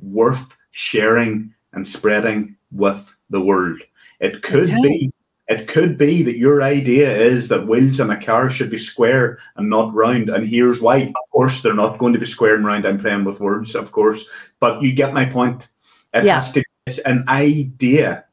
worth 0.00 0.56
sharing 0.70 1.54
and 1.72 1.86
spreading 1.86 2.56
with 2.70 3.16
the 3.30 3.40
world. 3.40 3.80
It 4.20 4.42
could 4.42 4.70
okay. 4.70 4.82
be 4.82 5.12
it 5.48 5.66
could 5.66 5.96
be 5.96 6.22
that 6.24 6.36
your 6.36 6.62
idea 6.62 7.10
is 7.10 7.48
that 7.48 7.66
wheels 7.66 8.00
in 8.00 8.10
a 8.10 8.22
car 8.22 8.50
should 8.50 8.70
be 8.70 8.76
square 8.76 9.38
and 9.56 9.70
not 9.70 9.94
round, 9.94 10.28
and 10.28 10.46
here's 10.46 10.82
why. 10.82 10.96
Of 11.04 11.30
course, 11.32 11.62
they're 11.62 11.72
not 11.74 11.96
going 11.96 12.12
to 12.12 12.18
be 12.18 12.26
square 12.26 12.54
and 12.54 12.66
round. 12.66 12.86
I'm 12.86 13.00
playing 13.00 13.24
with 13.24 13.40
words, 13.40 13.74
of 13.74 13.90
course, 13.90 14.28
but 14.60 14.82
you 14.82 14.92
get 14.92 15.14
my 15.14 15.24
point. 15.24 15.68
It 16.12 16.24
yeah. 16.24 16.36
has 16.36 16.52
to. 16.52 16.62
It's 16.86 16.98
an 17.00 17.24
idea 17.28 18.26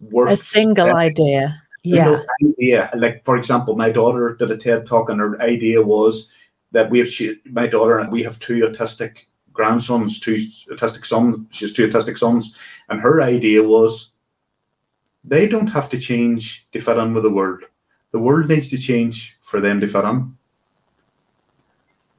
worth 0.00 0.32
a 0.32 0.36
single 0.36 0.94
idea. 0.96 1.62
Yeah. 1.82 2.22
Idea. 2.42 2.90
Like 2.94 3.24
for 3.24 3.36
example, 3.36 3.76
my 3.76 3.90
daughter 3.90 4.34
did 4.34 4.50
a 4.50 4.56
TED 4.56 4.86
talk, 4.86 5.10
and 5.10 5.20
her 5.20 5.40
idea 5.42 5.82
was 5.82 6.30
that 6.70 6.90
we 6.90 7.00
have 7.00 7.08
she, 7.08 7.36
my 7.50 7.66
daughter 7.66 7.98
and 7.98 8.10
we 8.10 8.22
have 8.22 8.38
two 8.38 8.60
autistic 8.60 9.26
grandsons, 9.52 10.20
two 10.20 10.36
autistic 10.70 11.04
sons. 11.04 11.46
She 11.50 11.66
has 11.66 11.74
two 11.74 11.86
autistic 11.86 12.16
sons, 12.16 12.56
and 12.88 12.98
her 13.00 13.20
idea 13.20 13.62
was 13.62 14.11
they 15.24 15.46
don't 15.46 15.68
have 15.68 15.88
to 15.90 15.98
change 15.98 16.66
to 16.72 16.80
fit 16.80 16.98
in 16.98 17.14
with 17.14 17.22
the 17.22 17.30
world. 17.30 17.62
The 18.10 18.18
world 18.18 18.48
needs 18.48 18.70
to 18.70 18.78
change 18.78 19.38
for 19.40 19.60
them 19.60 19.80
to 19.80 19.86
fit 19.86 20.04
in. 20.04 20.36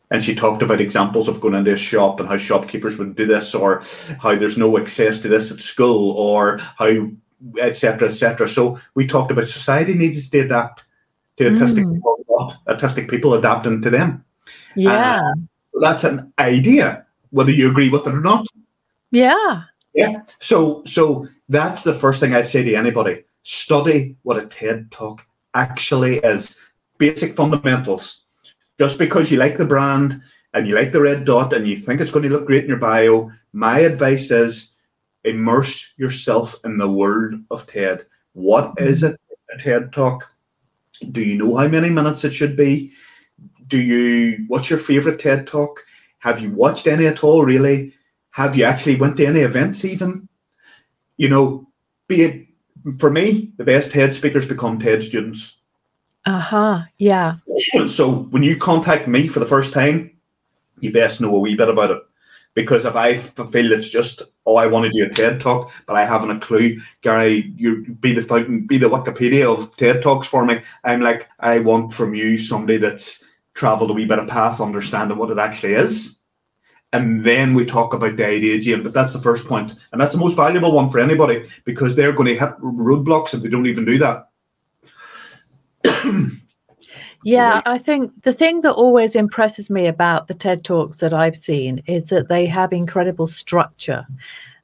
And 0.10 0.24
she 0.24 0.36
talked 0.36 0.62
about 0.62 0.80
examples 0.80 1.28
of 1.28 1.42
going 1.42 1.56
into 1.56 1.74
a 1.74 1.78
shop 1.78 2.20
and 2.20 2.30
how 2.30 2.38
shopkeepers 2.38 2.98
would 2.98 3.16
do 3.16 3.26
this, 3.26 3.56
or 3.56 3.84
how 4.22 4.36
there's 4.36 4.58
no 4.58 4.78
access 4.78 5.22
to 5.22 5.28
this 5.28 5.52
at 5.52 5.60
school, 5.60 6.12
or 6.12 6.60
how 6.78 7.10
etc. 7.60 8.10
etc. 8.10 8.48
So 8.48 8.80
we 8.94 9.08
talked 9.08 9.32
about 9.32 9.48
society 9.48 9.96
needs 9.96 10.30
to 10.30 10.40
adapt 10.40 10.86
to 11.38 11.50
autistic 11.50 11.86
mm. 11.86 11.96
people, 11.96 12.56
autistic 12.68 13.10
people 13.10 13.34
adapting 13.34 13.82
to 13.82 13.90
them. 13.90 14.24
Yeah, 14.76 15.20
uh, 15.20 15.34
that's 15.82 16.04
an 16.04 16.32
idea, 16.38 17.06
whether 17.32 17.52
you 17.52 17.70
agree 17.70 17.90
with 17.90 18.06
it 18.06 18.14
or 18.14 18.22
not. 18.22 18.46
Yeah, 19.12 19.64
yeah. 19.94 20.22
So 20.40 20.84
so 20.86 21.28
that's 21.54 21.84
the 21.84 21.94
first 21.94 22.20
thing 22.20 22.34
I'd 22.34 22.48
say 22.48 22.64
to 22.64 22.76
anybody. 22.76 23.24
Study 23.44 24.16
what 24.24 24.42
a 24.42 24.48
TED 24.48 24.92
talk 24.92 25.26
actually 25.54 26.18
is. 26.18 26.60
Basic 26.98 27.36
fundamentals. 27.36 28.24
Just 28.80 28.98
because 28.98 29.32
you 29.32 29.38
like 29.38 29.58
the 29.58 29.66
brand 29.66 30.22
and 30.54 30.68
you 30.68 30.76
like 30.76 30.92
the 30.92 31.02
red 31.02 31.26
dot 31.26 31.54
and 31.54 31.68
you 31.68 31.78
think 31.78 32.02
it's 32.02 32.12
going 32.12 32.24
to 32.24 32.30
look 32.30 32.48
great 32.48 32.64
in 32.64 32.70
your 32.70 32.80
bio, 32.80 33.32
my 33.54 33.80
advice 33.80 34.32
is 34.32 34.74
immerse 35.24 35.94
yourself 35.98 36.56
in 36.64 36.78
the 36.78 36.90
world 36.90 37.36
of 37.52 37.68
TED. 37.68 38.06
What 38.34 38.74
is 38.78 39.04
it 39.04 39.20
a 39.54 39.58
TED 39.58 39.94
talk? 39.94 40.34
Do 41.12 41.22
you 41.22 41.38
know 41.38 41.56
how 41.56 41.68
many 41.68 41.90
minutes 41.90 42.24
it 42.24 42.34
should 42.34 42.56
be? 42.56 42.94
Do 43.68 43.80
you 43.80 44.46
what's 44.48 44.70
your 44.70 44.80
favorite 44.80 45.20
TED 45.20 45.46
talk? 45.46 45.84
Have 46.20 46.40
you 46.40 46.52
watched 46.52 46.88
any 46.88 47.06
at 47.06 47.24
all 47.24 47.44
really? 47.44 47.94
Have 48.32 48.56
you 48.56 48.64
actually 48.64 48.96
went 48.96 49.18
to 49.18 49.26
any 49.26 49.42
events 49.42 49.86
even? 49.86 50.28
You 51.18 51.30
know, 51.30 51.68
be 52.08 52.22
it 52.24 52.48
for 52.98 53.10
me, 53.10 53.52
the 53.58 53.64
best 53.64 53.92
TED 53.92 54.14
speakers 54.14 54.48
become 54.48 54.80
TED 54.80 55.04
students. 55.04 55.58
Uh-huh. 56.26 56.84
Yeah. 56.98 57.36
So 57.88 58.24
when 58.32 58.44
you 58.44 58.58
contact 58.58 59.08
me 59.08 59.28
for 59.28 59.40
the 59.40 59.46
first 59.46 59.74
time, 59.74 60.12
you 60.80 60.92
best 60.92 61.22
know 61.22 61.36
a 61.36 61.40
wee 61.40 61.56
bit 61.56 61.70
about 61.70 61.92
it. 61.92 62.02
Because 62.54 62.86
if 62.86 62.96
I 62.96 63.18
feel 63.18 63.72
it's 63.72 63.90
just, 63.90 64.22
oh, 64.46 64.58
I 64.58 64.68
want 64.68 64.86
to 64.86 64.92
do 64.92 65.06
a 65.06 65.14
TED 65.14 65.42
talk, 65.42 65.72
but 65.88 65.96
I 65.96 66.06
haven't 66.06 66.30
a 66.30 66.40
clue, 66.40 66.78
Gary, 67.02 67.52
you 67.56 67.84
be 68.00 68.14
the 68.14 68.22
fountain, 68.22 68.68
be 68.68 68.78
the 68.78 68.90
Wikipedia 68.90 69.52
of 69.52 69.76
TED 69.76 70.04
talks 70.04 70.28
for 70.28 70.46
me. 70.46 70.62
I'm 70.84 71.02
like, 71.02 71.28
I 71.40 71.60
want 71.60 71.94
from 71.94 72.14
you 72.14 72.38
somebody 72.38 72.78
that's 72.78 73.24
traveled 73.56 73.90
a 73.90 73.94
wee 73.94 74.06
bit 74.06 74.20
of 74.20 74.28
path, 74.28 74.62
understanding 74.62 75.18
what 75.18 75.32
it 75.32 75.40
actually 75.40 75.74
is. 75.74 76.18
And 76.94 77.24
then 77.24 77.54
we 77.54 77.66
talk 77.66 77.94
about 77.94 78.16
the 78.16 78.26
idea, 78.26 78.60
Jane. 78.60 78.84
But 78.84 78.94
that's 78.94 79.14
the 79.14 79.20
first 79.20 79.48
point, 79.48 79.74
and 79.92 80.00
that's 80.00 80.14
the 80.14 80.20
most 80.20 80.36
valuable 80.36 80.72
one 80.72 80.90
for 80.90 81.00
anybody 81.00 81.48
because 81.66 81.96
they're 81.96 82.14
going 82.14 82.28
to 82.28 82.40
hit 82.40 82.58
roadblocks 82.62 83.34
if 83.34 83.42
they 83.42 83.50
don't 83.50 83.68
even 83.68 83.86
do 83.86 83.98
that. 83.98 84.30
Yeah, 87.26 87.62
I 87.66 87.78
think 87.78 88.24
the 88.24 88.34
thing 88.34 88.62
that 88.62 88.74
always 88.74 89.16
impresses 89.16 89.70
me 89.70 89.88
about 89.88 90.28
the 90.28 90.34
TED 90.34 90.66
Talks 90.66 90.98
that 90.98 91.14
I've 91.14 91.38
seen 91.38 91.82
is 91.88 92.10
that 92.10 92.28
they 92.28 92.46
have 92.48 92.74
incredible 92.74 93.28
structure. 93.28 94.06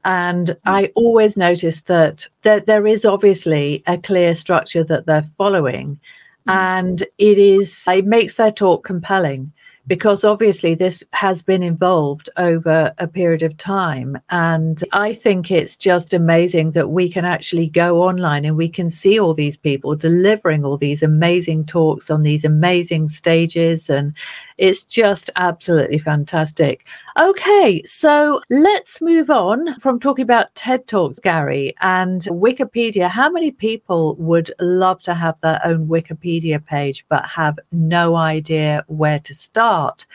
And 0.04 0.48
mm. 0.48 0.58
I 0.66 0.92
always 0.96 1.38
notice 1.38 1.82
that 1.82 2.28
there, 2.42 2.60
there 2.60 2.86
is 2.86 3.06
obviously 3.06 3.82
a 3.88 3.98
clear 3.98 4.36
structure 4.36 4.84
that 4.84 5.06
they're 5.06 5.30
following. 5.38 6.00
Mm. 6.48 6.54
And 6.54 7.02
it 7.18 7.38
is, 7.38 7.86
it 7.88 8.06
makes 8.06 8.36
their 8.36 8.52
talk 8.52 8.84
compelling 8.84 9.54
because 9.90 10.24
obviously 10.24 10.76
this 10.76 11.04
has 11.14 11.42
been 11.42 11.64
involved 11.64 12.30
over 12.38 12.94
a 13.00 13.08
period 13.08 13.42
of 13.42 13.58
time. 13.58 14.20
And 14.30 14.84
I 14.92 15.14
think 15.14 15.50
it's 15.50 15.76
just 15.76 16.14
amazing 16.14 16.72
that 16.72 16.92
we 16.92 17.10
can 17.10 17.26
actually 17.26 17.68
go 17.68 18.04
online 18.04 18.46
and 18.46 18.56
we 18.56 18.70
can 18.70 18.92
see 18.92 19.20
all 19.20 19.34
these 19.34 19.58
people 19.58 19.96
delivering 19.96 20.64
all 20.64 20.78
these 20.78 21.02
amazing 21.02 21.66
talks 21.66 22.12
on 22.12 22.22
these 22.22 22.46
amazing 22.46 23.10
stages. 23.10 23.90
And 23.90 24.14
it's 24.60 24.84
just 24.84 25.30
absolutely 25.38 26.00
fantastic. 26.00 26.86
Okay, 27.18 27.82
so 27.86 28.42
let's 28.50 29.00
move 29.00 29.30
on 29.30 29.80
from 29.80 30.02
talking 30.02 30.24
about 30.24 30.54
TED 30.56 30.86
Talks, 30.86 31.18
Gary, 31.18 31.74
and 31.80 32.24
Wikipedia. 32.24 33.10
How 33.10 33.30
many 33.30 33.52
people 33.52 34.16
would 34.18 34.52
love 34.60 35.02
to 35.04 35.14
have 35.14 35.40
their 35.40 35.62
own 35.64 35.88
Wikipedia 35.88 36.64
page 36.64 37.06
but 37.08 37.26
have 37.26 37.58
no 37.72 38.18
idea 38.18 38.84
where 38.88 39.20
to 39.20 39.34
start? 39.34 40.06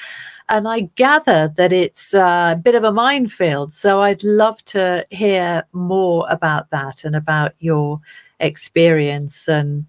And 0.50 0.68
I 0.68 0.90
gather 0.96 1.48
that 1.56 1.72
it's 1.72 2.12
a 2.12 2.60
bit 2.62 2.74
of 2.74 2.84
a 2.84 2.92
minefield. 2.92 3.72
So 3.72 4.02
I'd 4.02 4.22
love 4.22 4.62
to 4.66 5.06
hear 5.10 5.64
more 5.72 6.26
about 6.28 6.68
that 6.68 7.04
and 7.04 7.16
about 7.16 7.54
your 7.60 7.98
experience 8.40 9.48
and 9.48 9.86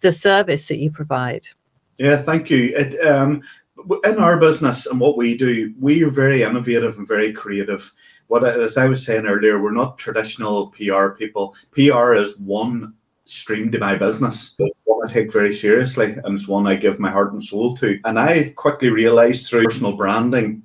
the 0.00 0.12
service 0.12 0.68
that 0.68 0.78
you 0.78 0.92
provide. 0.92 1.48
Yeah, 1.98 2.22
thank 2.22 2.50
you. 2.50 2.72
It, 2.76 3.04
um, 3.04 3.42
in 4.04 4.18
our 4.18 4.38
business 4.38 4.86
and 4.86 5.00
what 5.00 5.16
we 5.16 5.36
do, 5.36 5.74
we 5.78 6.02
are 6.02 6.10
very 6.10 6.42
innovative 6.42 6.98
and 6.98 7.06
very 7.06 7.32
creative. 7.32 7.92
What 8.28 8.44
as 8.44 8.76
I 8.76 8.86
was 8.86 9.04
saying 9.04 9.26
earlier, 9.26 9.62
we're 9.62 9.70
not 9.70 9.98
traditional 9.98 10.68
PR 10.68 11.10
people. 11.10 11.54
PR 11.72 12.14
is 12.14 12.38
one 12.38 12.94
stream 13.24 13.70
to 13.72 13.78
my 13.78 13.96
business, 13.96 14.56
one 14.84 15.08
I 15.08 15.12
take 15.12 15.32
very 15.32 15.52
seriously, 15.52 16.12
and 16.24 16.34
it's 16.34 16.48
one 16.48 16.66
I 16.66 16.76
give 16.76 16.98
my 16.98 17.10
heart 17.10 17.32
and 17.32 17.42
soul 17.42 17.76
to. 17.78 18.00
And 18.04 18.18
I've 18.18 18.56
quickly 18.56 18.88
realised 18.88 19.48
through 19.48 19.64
personal 19.64 19.96
branding 19.96 20.64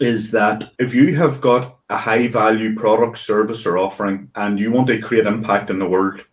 is 0.00 0.30
that 0.32 0.64
if 0.78 0.94
you 0.94 1.14
have 1.16 1.40
got 1.40 1.78
a 1.90 1.96
high 1.96 2.28
value 2.28 2.74
product, 2.74 3.18
service, 3.18 3.64
or 3.64 3.78
offering, 3.78 4.30
and 4.34 4.60
you 4.60 4.70
want 4.70 4.88
to 4.88 5.00
create 5.00 5.26
impact 5.26 5.70
in 5.70 5.78
the 5.78 5.88
world, 5.88 6.24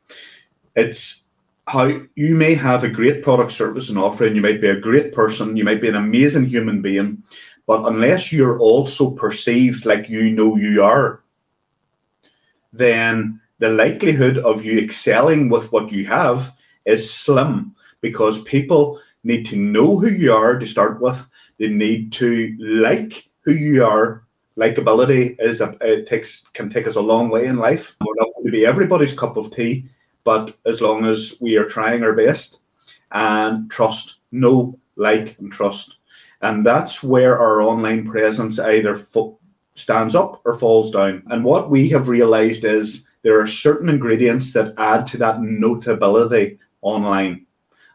it's 0.76 1.25
how 1.68 2.02
you 2.16 2.36
may 2.36 2.54
have 2.54 2.84
a 2.84 2.90
great 2.90 3.24
product, 3.24 3.52
service, 3.52 3.90
and 3.90 3.98
offering. 3.98 4.36
You 4.36 4.42
might 4.42 4.62
be 4.62 4.70
a 4.70 4.80
great 4.80 5.14
person. 5.14 5.58
You 5.58 5.64
might 5.64 5.82
be 5.82 5.90
an 5.90 5.96
amazing 5.96 6.46
human 6.46 6.82
being. 6.82 7.24
But 7.66 7.88
unless 7.88 8.32
you're 8.32 8.60
also 8.60 9.12
perceived 9.12 9.86
like 9.86 10.08
you 10.08 10.30
know 10.32 10.56
you 10.56 10.84
are, 10.84 11.24
then 12.72 13.42
the 13.60 13.70
likelihood 13.70 14.38
of 14.38 14.64
you 14.64 14.80
excelling 14.80 15.50
with 15.50 15.72
what 15.72 15.92
you 15.92 16.06
have 16.06 16.54
is 16.86 17.12
slim 17.12 17.76
because 18.02 18.44
people 18.44 19.00
need 19.24 19.46
to 19.48 19.56
know 19.56 19.98
who 19.98 20.10
you 20.10 20.32
are 20.32 20.60
to 20.60 20.66
start 20.68 21.02
with. 21.02 21.28
They 21.58 21.70
need 21.70 22.12
to 22.14 22.56
like 22.60 23.28
who 23.42 23.54
you 23.54 23.84
are. 23.84 24.24
Likability 24.58 25.36
is 25.40 25.62
a, 25.62 25.76
it 25.82 26.08
takes 26.08 26.46
can 26.54 26.70
take 26.70 26.88
us 26.88 26.96
a 26.96 27.02
long 27.02 27.30
way 27.30 27.46
in 27.46 27.58
life. 27.58 27.96
We're 28.00 28.14
not 28.18 28.34
going 28.36 28.46
to 28.46 28.52
be 28.52 28.66
everybody's 28.66 29.14
cup 29.14 29.38
of 29.38 29.54
tea, 29.54 29.88
but 30.26 30.58
as 30.66 30.82
long 30.82 31.06
as 31.06 31.38
we 31.40 31.56
are 31.56 31.66
trying 31.70 32.04
our 32.04 32.14
best 32.14 32.60
and 33.12 33.72
trust, 33.72 34.18
know, 34.32 34.78
like, 34.98 35.38
and 35.40 35.52
trust. 35.52 35.98
And 36.42 36.66
that's 36.66 37.02
where 37.02 37.40
our 37.40 37.62
online 37.62 38.06
presence 38.06 38.60
either 38.60 38.98
fo- 38.98 39.40
stands 39.76 40.16
up 40.16 40.42
or 40.44 40.58
falls 40.58 40.92
down. 40.92 41.24
And 41.28 41.44
what 41.44 41.70
we 41.70 41.90
have 41.90 42.10
realized 42.10 42.66
is 42.66 43.08
there 43.22 43.40
are 43.40 43.48
certain 43.48 43.88
ingredients 43.88 44.52
that 44.54 44.74
add 44.78 45.08
to 45.08 45.18
that 45.18 45.42
notability 45.42 46.60
online, 46.82 47.46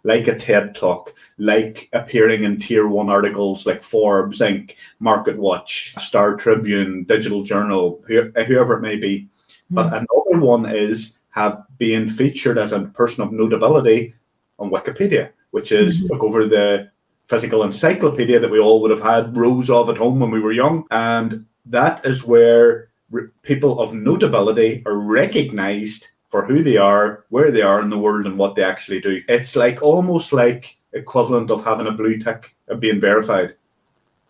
like 0.05 0.29
a 0.29 0.39
TED 0.39 0.75
Talk, 0.75 1.15
like 1.39 1.89
appearing 1.93 2.45
in 2.45 2.59
tier 2.59 2.87
one 2.87 3.11
articles 3.11 3.67
like 3.67 3.83
Forbes, 3.83 4.41
Inc., 4.41 4.75
Market 5.01 5.37
Watch, 5.37 5.95
Star 5.99 6.37
Tribune, 6.37 7.05
Digital 7.05 7.43
Journal, 7.43 8.03
whoever 8.07 8.75
it 8.75 8.83
may 8.83 8.97
be. 8.97 9.29
Mm. 9.71 9.75
But 9.75 9.87
another 9.87 10.45
one 10.45 10.67
is 10.67 11.19
have 11.31 11.65
been 11.79 12.09
featured 12.09 12.59
as 12.59 12.73
a 12.73 12.81
person 12.81 13.23
of 13.23 13.33
notability 13.33 14.15
on 14.59 14.71
Wikipedia, 14.71 15.31
which 15.51 15.73
is 15.73 16.03
mm-hmm. 16.03 16.13
look 16.13 16.25
over 16.25 16.47
the 16.47 16.91
physical 17.27 17.63
encyclopedia 17.63 18.41
that 18.41 18.51
we 18.51 18.59
all 18.59 18.81
would 18.83 18.91
have 18.91 19.01
had 19.01 19.37
rows 19.37 19.71
of 19.71 19.89
at 19.89 19.97
home 19.97 20.19
when 20.19 20.31
we 20.31 20.41
were 20.41 20.53
young. 20.53 20.85
And 20.91 21.47
that 21.67 22.05
is 22.05 22.25
where 22.25 22.89
re- 23.11 23.29
people 23.43 23.81
of 23.81 23.95
notability 23.95 24.83
are 24.87 24.99
recognized 24.99 26.09
for 26.29 26.45
who 26.45 26.63
they 26.63 26.77
are, 26.77 27.25
where 27.29 27.51
they 27.51 27.63
are 27.63 27.81
in 27.81 27.91
the 27.91 27.99
world, 27.99 28.27
and 28.27 28.39
what 28.39 28.55
they 28.55 28.65
actually 28.65 29.01
do. 29.01 29.23
It's 29.29 29.57
like 29.57 29.83
almost 29.83 30.33
like 30.33 30.77
equivalent 30.93 31.51
of 31.51 31.65
having 31.65 31.87
a 31.87 31.93
blue 31.93 32.19
tick 32.19 32.57
and 32.69 32.81
being 32.81 33.01
verified 33.01 33.55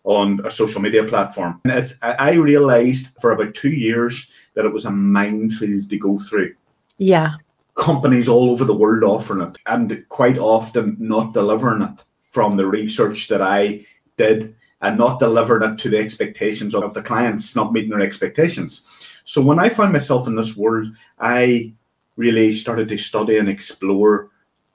on 0.03 0.43
a 0.45 0.51
social 0.51 0.81
media 0.81 1.03
platform. 1.03 1.59
And 1.63 1.73
it's 1.73 1.95
I 2.01 2.33
realized 2.33 3.09
for 3.19 3.31
about 3.31 3.53
two 3.53 3.69
years 3.69 4.31
that 4.55 4.65
it 4.65 4.73
was 4.73 4.85
a 4.85 4.91
minefield 4.91 5.89
to 5.89 5.97
go 5.97 6.17
through 6.17 6.55
yeah. 7.01 7.29
Companies 7.73 8.29
all 8.29 8.51
over 8.51 8.63
the 8.63 8.75
world 8.75 9.03
offering 9.03 9.41
it 9.41 9.57
and 9.65 10.05
quite 10.09 10.37
often 10.37 10.95
not 10.99 11.33
delivering 11.33 11.81
it 11.81 11.95
from 12.29 12.55
the 12.55 12.67
research 12.67 13.27
that 13.29 13.41
I 13.41 13.87
did 14.17 14.55
and 14.81 14.99
not 14.99 15.19
delivering 15.19 15.67
it 15.71 15.79
to 15.79 15.89
the 15.89 15.97
expectations 15.97 16.75
of 16.75 16.93
the 16.93 17.01
clients, 17.01 17.55
not 17.55 17.73
meeting 17.73 17.89
their 17.89 18.01
expectations. 18.01 18.81
So 19.23 19.41
when 19.41 19.57
I 19.57 19.69
found 19.69 19.93
myself 19.93 20.27
in 20.27 20.35
this 20.35 20.55
world, 20.55 20.95
I 21.19 21.73
really 22.17 22.53
started 22.53 22.87
to 22.89 22.97
study 22.97 23.37
and 23.39 23.49
explore 23.49 24.29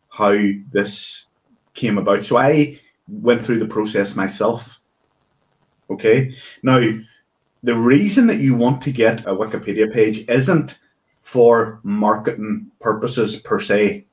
how 0.08 0.36
this 0.72 1.26
came 1.74 1.96
about. 1.96 2.24
So 2.24 2.38
I 2.38 2.80
went 3.06 3.44
through 3.44 3.60
the 3.60 3.68
process 3.68 4.16
myself. 4.16 4.80
Okay. 5.90 6.34
Now, 6.64 6.80
the 7.62 7.76
reason 7.76 8.26
that 8.26 8.40
you 8.40 8.56
want 8.56 8.82
to 8.82 8.90
get 8.90 9.20
a 9.20 9.36
Wikipedia 9.36 9.92
page 9.92 10.24
isn't 10.28 10.78
for 11.26 11.80
marketing 11.82 12.70
purposes 12.78 13.34
per 13.34 13.60
se. 13.60 14.06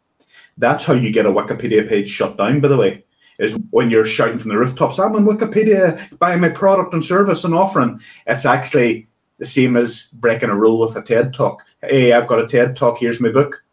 That's 0.57 0.83
how 0.83 0.93
you 0.93 1.11
get 1.11 1.27
a 1.27 1.31
Wikipedia 1.31 1.87
page 1.87 2.09
shut 2.09 2.37
down, 2.37 2.59
by 2.59 2.69
the 2.69 2.75
way, 2.75 3.05
is 3.37 3.55
when 3.69 3.91
you're 3.91 4.03
shouting 4.03 4.39
from 4.39 4.49
the 4.49 4.57
rooftops, 4.57 4.97
I'm 4.97 5.15
on 5.15 5.25
Wikipedia 5.25 6.17
buying 6.17 6.41
my 6.41 6.49
product 6.49 6.91
and 6.91 7.05
service 7.05 7.43
and 7.43 7.53
offering. 7.53 7.99
It's 8.25 8.47
actually 8.47 9.07
the 9.37 9.45
same 9.45 9.77
as 9.77 10.07
breaking 10.13 10.49
a 10.49 10.55
rule 10.55 10.79
with 10.79 10.97
a 10.97 11.03
TED 11.03 11.35
talk. 11.35 11.63
Hey, 11.83 12.13
I've 12.13 12.25
got 12.25 12.39
a 12.39 12.47
TED 12.47 12.75
talk, 12.75 12.97
here's 12.97 13.21
my 13.21 13.29
book. 13.29 13.63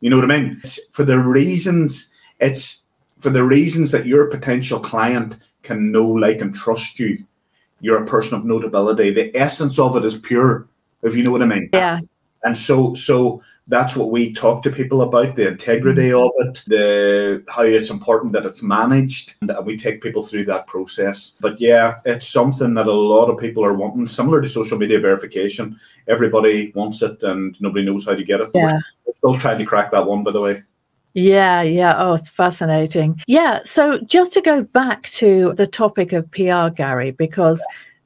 You 0.00 0.10
know 0.10 0.16
what 0.16 0.30
I 0.30 0.38
mean? 0.38 0.60
It's 0.62 0.78
for 0.92 1.04
the 1.04 1.18
reasons 1.18 2.10
it's 2.38 2.84
for 3.18 3.30
the 3.30 3.44
reasons 3.44 3.92
that 3.92 4.04
your 4.04 4.26
potential 4.26 4.78
client 4.78 5.36
can 5.62 5.90
know, 5.90 6.06
like, 6.06 6.42
and 6.42 6.54
trust 6.54 6.98
you. 6.98 7.24
You're 7.80 8.02
a 8.02 8.06
person 8.06 8.36
of 8.36 8.44
notability. 8.44 9.10
The 9.10 9.34
essence 9.34 9.78
of 9.78 9.96
it 9.96 10.04
is 10.04 10.18
pure, 10.18 10.68
if 11.02 11.16
you 11.16 11.22
know 11.22 11.30
what 11.30 11.42
I 11.42 11.46
mean. 11.46 11.70
Yeah, 11.72 12.00
and 12.44 12.56
so 12.56 12.94
so 12.94 13.42
that's 13.68 13.94
what 13.94 14.10
we 14.10 14.32
talk 14.32 14.62
to 14.62 14.70
people 14.70 15.02
about 15.02 15.36
the 15.36 15.46
integrity 15.46 16.10
mm-hmm. 16.10 16.24
of 16.24 16.48
it 16.48 16.62
the 16.66 17.44
how 17.48 17.62
it's 17.62 17.90
important 17.90 18.32
that 18.32 18.44
it's 18.44 18.62
managed 18.62 19.36
and 19.40 19.52
we 19.64 19.76
take 19.76 20.02
people 20.02 20.22
through 20.22 20.44
that 20.44 20.66
process 20.66 21.34
but 21.40 21.60
yeah 21.60 22.00
it's 22.04 22.28
something 22.28 22.74
that 22.74 22.86
a 22.86 22.92
lot 22.92 23.30
of 23.30 23.38
people 23.38 23.64
are 23.64 23.74
wanting 23.74 24.08
similar 24.08 24.42
to 24.42 24.48
social 24.48 24.78
media 24.78 24.98
verification 24.98 25.78
everybody 26.08 26.72
wants 26.74 27.00
it 27.02 27.22
and 27.22 27.56
nobody 27.60 27.84
knows 27.84 28.04
how 28.04 28.14
to 28.14 28.24
get 28.24 28.40
it 28.40 28.50
yeah. 28.54 28.78
we're 29.06 29.14
still 29.14 29.38
trying 29.38 29.58
to 29.58 29.64
crack 29.64 29.90
that 29.90 30.06
one 30.06 30.24
by 30.24 30.30
the 30.30 30.40
way 30.40 30.62
Yeah, 31.12 31.62
yeah. 31.62 31.96
Oh, 31.98 32.14
it's 32.14 32.28
fascinating. 32.28 33.20
Yeah. 33.26 33.58
So 33.64 33.98
just 34.02 34.32
to 34.34 34.40
go 34.40 34.62
back 34.62 35.08
to 35.18 35.52
the 35.54 35.66
topic 35.66 36.12
of 36.12 36.30
PR, 36.30 36.68
Gary, 36.72 37.10
because 37.10 37.60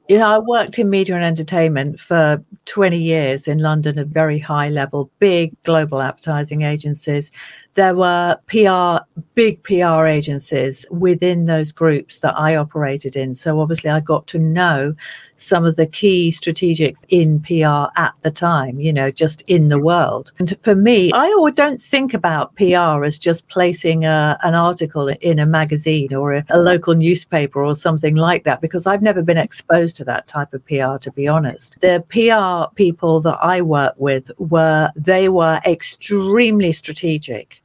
you 0.07 0.17
know, 0.17 0.29
I 0.29 0.39
worked 0.39 0.77
in 0.77 0.89
media 0.89 1.15
and 1.15 1.23
entertainment 1.23 1.99
for 1.99 2.43
20 2.65 2.97
years 2.97 3.47
in 3.47 3.59
London 3.59 3.97
at 3.97 4.07
very 4.07 4.39
high 4.39 4.69
level, 4.69 5.09
big 5.19 5.51
global 5.63 6.01
advertising 6.01 6.61
agencies 6.61 7.31
there 7.75 7.93
were 7.93 8.37
PR, 8.47 9.03
big 9.35 9.61
PR 9.63 10.05
agencies 10.05 10.85
within 10.89 11.45
those 11.45 11.71
groups 11.71 12.19
that 12.19 12.37
I 12.37 12.55
operated 12.55 13.15
in. 13.15 13.35
So 13.35 13.59
obviously, 13.59 13.89
I 13.89 13.99
got 13.99 14.27
to 14.27 14.39
know 14.39 14.95
some 15.35 15.65
of 15.65 15.75
the 15.75 15.85
key 15.85 16.31
strategics 16.31 17.03
in 17.09 17.39
PR 17.41 17.91
at 17.99 18.13
the 18.21 18.31
time, 18.31 18.79
you 18.79 18.93
know, 18.93 19.11
just 19.11 19.41
in 19.47 19.69
the 19.69 19.79
world. 19.79 20.31
And 20.39 20.57
for 20.61 20.75
me, 20.75 21.11
I 21.13 21.29
don't 21.55 21.79
think 21.79 22.13
about 22.13 22.55
PR 22.55 23.03
as 23.03 23.17
just 23.17 23.47
placing 23.47 24.05
a, 24.05 24.37
an 24.43 24.55
article 24.55 25.07
in 25.07 25.39
a 25.39 25.45
magazine 25.45 26.13
or 26.13 26.35
a, 26.35 26.45
a 26.49 26.59
local 26.59 26.95
newspaper 26.95 27.63
or 27.63 27.75
something 27.75 28.15
like 28.15 28.43
that, 28.43 28.61
because 28.61 28.85
I've 28.85 29.01
never 29.01 29.21
been 29.21 29.37
exposed 29.37 29.95
to 29.97 30.03
that 30.05 30.27
type 30.27 30.53
of 30.53 30.65
PR, 30.65 30.97
to 30.97 31.11
be 31.15 31.27
honest. 31.27 31.77
The 31.81 32.03
PR 32.09 32.73
people 32.75 33.21
that 33.21 33.37
I 33.41 33.61
work 33.61 33.95
with 33.97 34.31
were, 34.37 34.89
they 34.95 35.29
were 35.29 35.59
extremely 35.65 36.71
strategic 36.71 37.61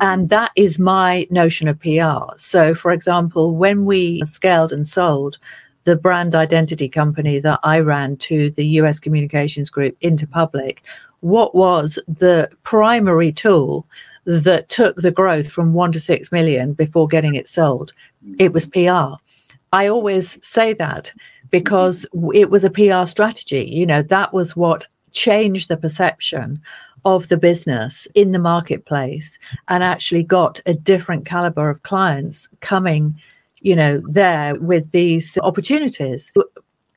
and 0.00 0.30
that 0.30 0.52
is 0.56 0.78
my 0.78 1.26
notion 1.30 1.68
of 1.68 1.78
PR. 1.78 2.34
So, 2.36 2.74
for 2.74 2.92
example, 2.92 3.54
when 3.54 3.84
we 3.84 4.22
scaled 4.24 4.72
and 4.72 4.86
sold 4.86 5.38
the 5.84 5.96
brand 5.96 6.34
identity 6.34 6.88
company 6.88 7.38
that 7.40 7.60
I 7.62 7.80
ran 7.80 8.16
to 8.18 8.50
the 8.50 8.66
US 8.78 9.00
communications 9.00 9.70
group 9.70 9.98
Interpublic, 10.00 10.78
what 11.20 11.54
was 11.54 11.98
the 12.08 12.48
primary 12.62 13.32
tool 13.32 13.86
that 14.24 14.68
took 14.68 14.96
the 14.96 15.10
growth 15.10 15.50
from 15.50 15.74
one 15.74 15.92
to 15.92 16.00
six 16.00 16.30
million 16.30 16.72
before 16.72 17.08
getting 17.08 17.34
it 17.34 17.48
sold? 17.48 17.92
It 18.38 18.52
was 18.52 18.66
PR. 18.66 19.14
I 19.72 19.86
always 19.86 20.38
say 20.46 20.74
that 20.74 21.12
because 21.50 22.06
it 22.34 22.50
was 22.50 22.64
a 22.64 22.70
PR 22.70 23.06
strategy. 23.06 23.64
You 23.64 23.86
know, 23.86 24.02
that 24.02 24.32
was 24.32 24.56
what 24.56 24.86
changed 25.12 25.68
the 25.68 25.76
perception 25.76 26.60
of 27.04 27.28
the 27.28 27.36
business 27.36 28.06
in 28.14 28.32
the 28.32 28.38
marketplace 28.38 29.38
and 29.68 29.82
actually 29.82 30.22
got 30.22 30.60
a 30.66 30.74
different 30.74 31.26
caliber 31.26 31.68
of 31.68 31.82
clients 31.82 32.48
coming 32.60 33.18
you 33.62 33.76
know 33.76 34.02
there 34.08 34.54
with 34.56 34.90
these 34.90 35.38
opportunities. 35.38 36.32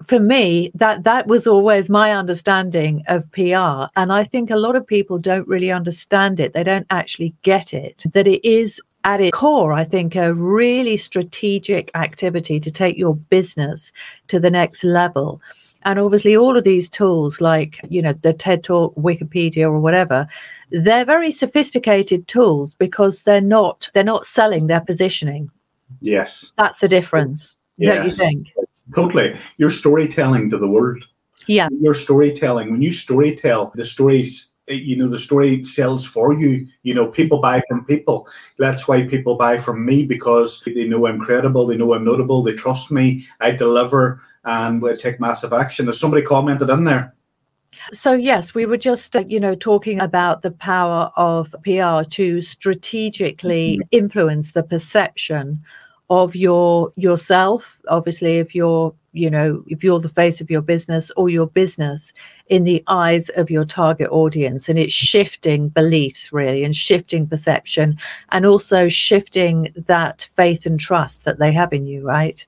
For 0.06 0.19
me 0.19 0.71
that 0.75 1.04
that 1.04 1.28
was 1.28 1.47
always 1.47 1.89
my 1.89 2.12
understanding 2.12 3.04
of 3.08 3.32
PR 3.32 3.88
and 3.95 4.12
I 4.12 4.23
think 4.23 4.51
a 4.51 4.58
lot 4.58 4.75
of 4.75 4.86
people 4.86 5.17
don't 5.17 5.47
really 5.47 5.71
understand 5.71 6.39
it. 6.39 6.54
They 6.54 6.63
don't 6.63 6.86
actually 6.89 7.34
get 7.41 7.73
it 7.73 8.04
that 8.13 8.28
it 8.28 8.45
is 8.47 8.82
at 9.04 9.21
its 9.21 9.38
core 9.38 9.73
I 9.73 9.84
think 9.84 10.15
a 10.15 10.34
really 10.34 10.97
strategic 10.97 11.89
activity 11.95 12.60
to 12.60 12.71
take 12.71 12.97
your 12.97 13.15
business 13.15 13.91
to 14.28 14.39
the 14.39 14.51
next 14.51 14.84
level. 14.84 15.41
And 15.86 15.99
obviously, 15.99 16.36
all 16.36 16.58
of 16.58 16.63
these 16.63 16.89
tools, 16.89 17.39
like 17.39 17.80
you 17.89 18.01
know 18.01 18.13
the 18.13 18.34
TED 18.34 18.63
Talk, 18.63 18.95
Wikipedia, 18.95 19.65
or 19.65 19.80
whatever, 19.80 20.28
they're 20.71 21.06
very 21.06 21.32
sophisticated 21.32 22.28
tools 22.28 22.73
because 22.73 23.21
they're 23.21 23.39
not 23.39 23.89
they're 23.93 24.04
not 24.04 24.25
selling, 24.25 24.65
they're 24.65 24.82
positioning. 24.82 25.51
Yes, 26.01 26.51
that's 26.57 26.79
the 26.79 26.87
difference, 26.87 27.57
yes. 27.77 27.95
don't 27.95 28.05
you 28.05 28.11
think? 28.11 28.47
Totally, 28.95 29.37
you're 29.57 29.71
storytelling 29.71 30.49
to 30.51 30.57
the 30.57 30.67
world. 30.67 31.03
Yeah, 31.47 31.69
you're 31.79 31.93
storytelling. 31.93 32.71
When 32.71 32.81
you 32.81 32.91
storytell, 32.91 33.73
the 33.73 33.85
stories 33.85 34.51
eh, 34.67 34.73
you 34.73 34.95
know 34.97 35.07
the 35.07 35.19
story 35.19 35.63
sells 35.65 36.05
for 36.05 36.33
you 36.33 36.67
you 36.83 36.93
know 36.93 37.07
people 37.07 37.39
buy 37.39 37.61
from 37.67 37.85
people 37.85 38.27
that's 38.57 38.87
why 38.87 39.05
people 39.05 39.35
buy 39.35 39.59
from 39.59 39.85
me 39.85 40.05
because 40.05 40.61
they 40.65 40.87
know 40.87 41.05
i'm 41.05 41.19
credible 41.19 41.67
they 41.67 41.77
know 41.77 41.93
i'm 41.93 42.03
notable 42.03 42.41
they 42.41 42.53
trust 42.53 42.89
me 42.89 43.23
i 43.41 43.51
deliver 43.51 44.19
and 44.45 44.81
we 44.81 44.95
take 44.95 45.19
massive 45.19 45.53
action. 45.53 45.89
As 45.89 45.99
somebody 45.99 46.23
commented 46.23 46.69
in 46.69 46.83
there. 46.83 47.13
So 47.91 48.13
yes, 48.13 48.53
we 48.55 48.65
were 48.65 48.77
just 48.77 49.15
uh, 49.15 49.23
you 49.27 49.39
know 49.39 49.55
talking 49.55 49.99
about 49.99 50.41
the 50.41 50.51
power 50.51 51.11
of 51.15 51.55
PR 51.63 52.07
to 52.09 52.41
strategically 52.41 53.77
mm-hmm. 53.77 53.87
influence 53.91 54.51
the 54.51 54.63
perception 54.63 55.63
of 56.09 56.35
your 56.35 56.91
yourself. 56.95 57.81
Obviously, 57.87 58.37
if 58.37 58.55
you're 58.55 58.93
you 59.13 59.29
know 59.29 59.63
if 59.67 59.83
you're 59.83 59.99
the 59.99 60.09
face 60.09 60.41
of 60.41 60.49
your 60.49 60.61
business 60.61 61.11
or 61.17 61.29
your 61.29 61.47
business 61.47 62.13
in 62.47 62.63
the 62.63 62.83
eyes 62.87 63.29
of 63.29 63.49
your 63.49 63.65
target 63.65 64.09
audience, 64.11 64.67
and 64.69 64.79
it's 64.79 64.93
shifting 64.93 65.69
beliefs 65.69 66.33
really 66.33 66.63
and 66.63 66.75
shifting 66.75 67.27
perception, 67.27 67.97
and 68.29 68.45
also 68.45 68.87
shifting 68.89 69.71
that 69.75 70.27
faith 70.35 70.65
and 70.65 70.79
trust 70.79 71.25
that 71.25 71.39
they 71.39 71.51
have 71.51 71.73
in 71.73 71.85
you, 71.85 72.05
right? 72.05 72.45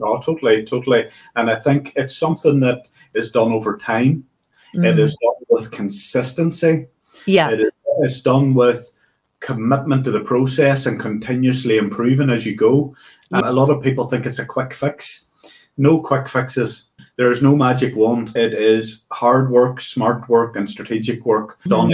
oh 0.00 0.20
totally, 0.20 0.64
totally. 0.64 1.08
And 1.36 1.50
I 1.50 1.56
think 1.56 1.92
it's 1.96 2.16
something 2.16 2.60
that 2.60 2.86
is 3.14 3.30
done 3.30 3.52
over 3.52 3.76
time. 3.76 4.24
Mm. 4.74 4.86
It 4.86 4.98
is 4.98 5.16
done 5.22 5.34
with 5.48 5.70
consistency. 5.70 6.88
Yeah. 7.26 7.50
It 7.50 7.60
is 7.60 7.72
it's 8.00 8.20
done 8.20 8.54
with 8.54 8.92
commitment 9.40 10.04
to 10.04 10.10
the 10.10 10.20
process 10.20 10.86
and 10.86 11.00
continuously 11.00 11.78
improving 11.78 12.30
as 12.30 12.46
you 12.46 12.54
go. 12.54 12.94
And 13.30 13.44
a 13.44 13.52
lot 13.52 13.70
of 13.70 13.82
people 13.82 14.06
think 14.06 14.26
it's 14.26 14.38
a 14.38 14.46
quick 14.46 14.72
fix. 14.72 15.26
No 15.76 16.00
quick 16.00 16.28
fixes. 16.28 16.88
There 17.16 17.30
is 17.30 17.42
no 17.42 17.56
magic 17.56 17.96
wand. 17.96 18.36
It 18.36 18.54
is 18.54 19.02
hard 19.10 19.50
work, 19.50 19.80
smart 19.80 20.28
work, 20.28 20.56
and 20.56 20.68
strategic 20.68 21.24
work 21.24 21.58
mm. 21.64 21.70
done 21.70 21.92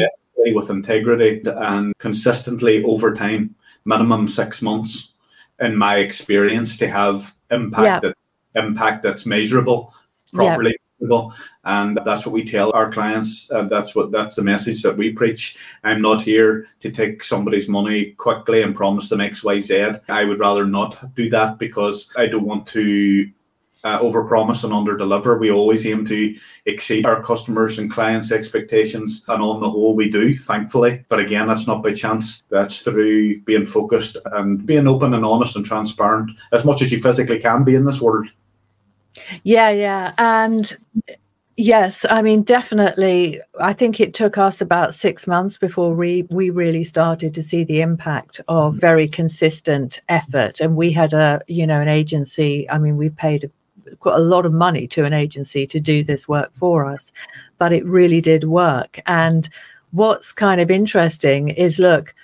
with 0.54 0.70
integrity 0.70 1.42
and 1.46 1.96
consistently 1.98 2.84
over 2.84 3.14
time, 3.14 3.54
minimum 3.84 4.28
six 4.28 4.60
months 4.60 5.14
in 5.60 5.76
my 5.76 5.98
experience 5.98 6.76
to 6.78 6.88
have 6.88 7.34
impact 7.50 7.84
yeah. 7.84 8.00
that 8.00 8.16
impact 8.56 9.02
that's 9.02 9.26
measurable 9.26 9.94
properly 10.32 10.70
yeah. 10.70 10.83
And 11.64 11.98
that's 12.04 12.26
what 12.26 12.32
we 12.32 12.44
tell 12.44 12.72
our 12.72 12.90
clients. 12.90 13.50
And 13.50 13.70
that's 13.70 13.94
what 13.94 14.10
that's 14.10 14.36
the 14.36 14.42
message 14.42 14.82
that 14.82 14.96
we 14.96 15.12
preach. 15.12 15.56
I'm 15.82 16.02
not 16.02 16.22
here 16.22 16.66
to 16.80 16.90
take 16.90 17.22
somebody's 17.22 17.68
money 17.68 18.12
quickly 18.12 18.62
and 18.62 18.74
promise 18.74 19.08
them 19.08 19.20
X, 19.20 19.42
Y, 19.44 19.60
Z. 19.60 19.92
I 20.08 20.24
would 20.24 20.40
rather 20.40 20.66
not 20.66 21.14
do 21.14 21.30
that 21.30 21.58
because 21.58 22.10
I 22.16 22.26
don't 22.26 22.46
want 22.46 22.66
to 22.68 23.30
uh, 23.84 24.00
overpromise 24.00 24.64
and 24.64 24.72
underdeliver. 24.72 25.38
We 25.38 25.50
always 25.50 25.86
aim 25.86 26.06
to 26.06 26.36
exceed 26.64 27.06
our 27.06 27.22
customers 27.22 27.78
and 27.78 27.90
clients' 27.90 28.32
expectations, 28.32 29.24
and 29.28 29.42
on 29.42 29.60
the 29.60 29.70
whole, 29.70 29.94
we 29.94 30.08
do, 30.10 30.36
thankfully. 30.36 31.04
But 31.08 31.20
again, 31.20 31.46
that's 31.46 31.66
not 31.66 31.82
by 31.82 31.92
chance. 31.92 32.42
That's 32.48 32.80
through 32.80 33.42
being 33.42 33.66
focused 33.66 34.16
and 34.32 34.64
being 34.64 34.88
open 34.88 35.14
and 35.14 35.24
honest 35.24 35.56
and 35.56 35.64
transparent 35.64 36.30
as 36.52 36.64
much 36.64 36.82
as 36.82 36.90
you 36.90 37.00
physically 37.00 37.38
can 37.38 37.62
be 37.62 37.74
in 37.74 37.84
this 37.84 38.00
world. 38.00 38.26
Yeah, 39.42 39.70
yeah, 39.70 40.12
and 40.18 40.76
Yes, 41.56 42.04
I 42.10 42.20
mean 42.20 42.42
definitely. 42.42 43.40
I 43.60 43.72
think 43.72 44.00
it 44.00 44.12
took 44.12 44.38
us 44.38 44.60
about 44.60 44.92
six 44.92 45.28
months 45.28 45.56
before 45.56 45.94
we 45.94 46.26
we 46.30 46.50
really 46.50 46.82
started 46.82 47.32
to 47.34 47.42
see 47.42 47.62
the 47.62 47.80
impact 47.80 48.40
of 48.48 48.74
mm. 48.74 48.80
very 48.80 49.06
consistent 49.06 50.00
effort. 50.08 50.60
And 50.60 50.74
we 50.74 50.90
had 50.90 51.12
a 51.12 51.40
you 51.46 51.64
know 51.64 51.80
an 51.80 51.86
agency. 51.88 52.68
I 52.70 52.78
mean, 52.78 52.96
we 52.96 53.08
paid 53.08 53.48
quite 54.00 54.16
a 54.16 54.22
lot 54.22 54.46
of 54.46 54.52
money 54.52 54.88
to 54.88 55.04
an 55.04 55.12
agency 55.12 55.64
to 55.68 55.78
do 55.78 56.02
this 56.02 56.26
work 56.26 56.50
for 56.54 56.86
us, 56.86 57.12
but 57.58 57.72
it 57.72 57.86
really 57.86 58.20
did 58.20 58.44
work. 58.44 58.98
And 59.06 59.48
what's 59.92 60.32
kind 60.32 60.60
of 60.60 60.72
interesting 60.72 61.50
is 61.50 61.78
look, 61.78 62.14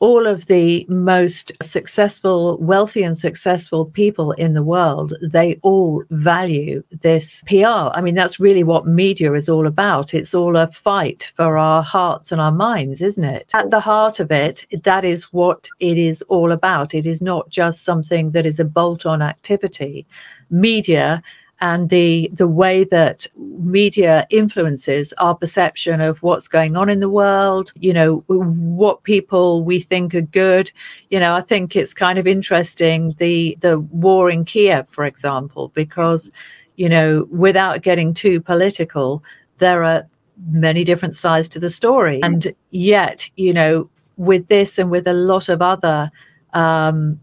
all 0.00 0.26
of 0.26 0.46
the 0.46 0.84
most 0.88 1.52
successful, 1.62 2.58
wealthy, 2.58 3.02
and 3.02 3.16
successful 3.16 3.86
people 3.86 4.32
in 4.32 4.54
the 4.54 4.62
world, 4.62 5.14
they 5.22 5.58
all 5.62 6.02
value 6.10 6.82
this 6.90 7.42
PR. 7.46 7.90
I 7.94 8.00
mean, 8.02 8.14
that's 8.14 8.40
really 8.40 8.64
what 8.64 8.86
media 8.86 9.32
is 9.32 9.48
all 9.48 9.66
about. 9.66 10.12
It's 10.12 10.34
all 10.34 10.56
a 10.56 10.66
fight 10.70 11.32
for 11.36 11.56
our 11.56 11.82
hearts 11.82 12.32
and 12.32 12.40
our 12.40 12.52
minds, 12.52 13.00
isn't 13.00 13.24
it? 13.24 13.50
At 13.54 13.70
the 13.70 13.80
heart 13.80 14.20
of 14.20 14.30
it, 14.30 14.66
that 14.82 15.04
is 15.04 15.32
what 15.32 15.68
it 15.80 15.96
is 15.96 16.22
all 16.22 16.52
about. 16.52 16.94
It 16.94 17.06
is 17.06 17.22
not 17.22 17.48
just 17.48 17.84
something 17.84 18.32
that 18.32 18.46
is 18.46 18.58
a 18.58 18.64
bolt 18.64 19.06
on 19.06 19.22
activity. 19.22 20.06
Media 20.50 21.22
and 21.60 21.88
the 21.88 22.30
the 22.32 22.48
way 22.48 22.84
that 22.84 23.26
media 23.36 24.26
influences 24.30 25.12
our 25.18 25.34
perception 25.34 26.00
of 26.00 26.22
what's 26.22 26.48
going 26.48 26.76
on 26.76 26.88
in 26.88 27.00
the 27.00 27.08
world 27.08 27.72
you 27.76 27.92
know 27.92 28.24
what 28.26 29.02
people 29.04 29.62
we 29.62 29.80
think 29.80 30.14
are 30.14 30.20
good. 30.20 30.70
You 31.10 31.20
know 31.20 31.34
i 31.34 31.40
think 31.40 31.76
it's 31.76 31.94
kind 31.94 32.18
of 32.18 32.26
interesting 32.26 33.14
the 33.18 33.56
the 33.60 33.78
war 33.78 34.30
in 34.30 34.44
kiev 34.44 34.88
for 34.88 35.04
example 35.04 35.70
because 35.74 36.30
you 36.76 36.88
know 36.88 37.26
without 37.30 37.82
getting 37.82 38.14
too 38.14 38.40
political 38.40 39.22
there 39.58 39.84
are 39.84 40.06
many 40.48 40.84
different 40.84 41.14
sides 41.16 41.48
to 41.50 41.60
the 41.60 41.70
story. 41.70 42.22
And 42.22 42.54
yet 42.70 43.28
you 43.36 43.52
know 43.52 43.88
with 44.16 44.48
this 44.48 44.78
and 44.78 44.90
with 44.90 45.06
a 45.06 45.14
lot 45.14 45.48
of 45.48 45.62
other 45.62 46.10
um, 46.52 47.20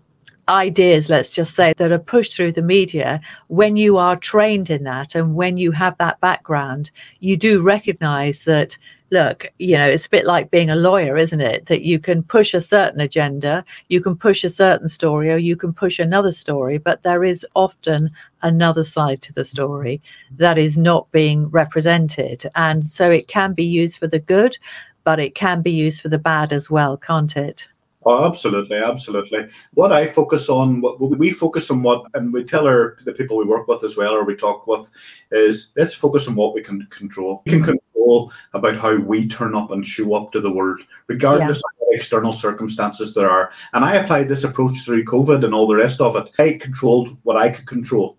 ideas, 0.52 1.10
let's 1.10 1.32
just 1.32 1.56
say, 1.56 1.74
that 1.78 1.92
are 1.92 2.00
pushed 2.00 2.36
through 2.36 2.52
the 2.52 2.62
media, 2.62 3.22
when 3.48 3.76
you 3.78 3.98
are 3.98 4.16
trained 4.16 4.70
in 4.70 4.84
that 4.84 5.16
and 5.16 5.36
when 5.36 5.58
you 5.58 5.72
have 5.72 5.98
that 5.98 6.20
background, 6.20 6.92
you 7.20 7.38
do 7.38 7.64
recognize 7.64 8.44
that 8.44 8.78
look, 9.12 9.46
you 9.60 9.78
know, 9.78 9.88
it's 9.88 10.06
a 10.06 10.10
bit 10.10 10.26
like 10.26 10.52
being 10.52 10.70
a 10.70 10.76
lawyer, 10.76 11.18
isn't 11.18 11.42
it? 11.42 11.66
That 11.66 11.82
you 11.82 12.00
can 12.00 12.24
push 12.24 12.54
a 12.54 12.62
certain 12.62 13.02
agenda, 13.02 13.66
you 13.90 14.02
can 14.02 14.16
push 14.16 14.44
a 14.44 14.50
certain 14.50 14.88
story, 14.88 15.30
or 15.30 15.38
you 15.38 15.58
can 15.58 15.74
push 15.74 16.00
another 16.00 16.32
story, 16.32 16.78
but 16.78 17.04
there 17.04 17.24
is 17.24 17.46
often 17.54 18.10
another 18.42 18.86
side 18.86 19.22
to 19.24 19.34
the 19.34 19.44
story 19.44 20.02
that 20.38 20.58
is 20.58 20.78
not 20.78 21.12
being 21.12 21.50
represented. 21.50 22.50
And 22.56 22.86
so 22.86 23.12
it 23.12 23.28
can 23.28 23.54
be 23.54 23.66
used 23.66 24.00
for 24.00 24.08
the 24.08 24.20
good, 24.20 24.58
but 25.04 25.20
it 25.20 25.36
can 25.36 25.62
be 25.62 25.72
used 25.72 26.02
for 26.02 26.10
the 26.10 26.18
bad 26.18 26.54
as 26.54 26.70
well, 26.70 26.96
can't 26.96 27.36
it? 27.36 27.68
Oh, 28.04 28.26
absolutely, 28.26 28.78
absolutely. 28.78 29.48
What 29.74 29.92
I 29.92 30.08
focus 30.08 30.50
on, 30.50 30.82
what 30.82 31.00
we 31.00 31.30
focus 31.30 31.70
on, 31.70 31.84
what 31.84 32.06
and 32.16 32.34
we 32.34 32.44
tell 32.44 32.66
our 32.66 32.98
the 33.06 33.14
people 33.14 33.38
we 33.38 33.46
work 33.46 33.68
with 33.68 33.84
as 33.84 33.96
well, 33.96 34.14
or 34.14 34.24
we 34.24 34.36
talk 34.36 34.66
with, 34.66 34.90
is 35.32 35.68
let's 35.78 35.94
focus 35.94 36.28
on 36.28 36.36
what 36.36 36.56
we 36.56 36.64
can 36.64 36.88
control. 36.88 37.44
We 37.46 37.52
can 37.52 37.64
control 37.64 38.34
about 38.54 38.78
how 38.78 38.98
we 38.98 39.28
turn 39.28 39.54
up 39.56 39.70
and 39.70 39.86
show 39.86 40.16
up 40.16 40.32
to 40.32 40.42
the 40.42 40.52
world, 40.52 40.82
regardless 41.08 41.58
yeah. 41.60 41.76
of 41.76 41.78
what 41.78 41.96
external 41.96 42.34
circumstances 42.34 43.14
there 43.14 43.30
are. 43.30 43.52
And 43.74 43.86
I 43.86 43.96
applied 43.96 44.30
this 44.30 44.44
approach 44.44 44.80
through 44.80 45.06
COVID 45.06 45.46
and 45.46 45.54
all 45.54 45.68
the 45.68 45.76
rest 45.76 46.02
of 46.02 46.16
it. 46.16 46.32
I 46.40 46.58
controlled 46.60 47.16
what 47.22 47.38
I 47.38 47.52
could 47.52 47.68
control, 47.68 48.18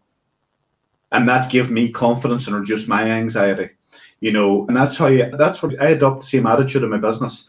and 1.11 1.29
that 1.29 1.51
gave 1.51 1.73
me 1.73 1.91
confidence 1.91 2.47
and 2.47 2.55
reduced 2.55 2.89
my 2.89 3.03
anxiety. 3.11 3.71
You 4.21 4.31
know, 4.31 4.65
and 4.69 4.77
that's 4.77 4.97
how 4.97 5.09
you, 5.09 5.29
that's 5.37 5.61
what 5.61 5.83
I 5.83 5.89
adopt 5.89 6.21
the 6.21 6.29
same 6.29 6.47
attitude 6.47 6.85
in 6.85 6.91
my 6.91 6.99
business 6.99 7.49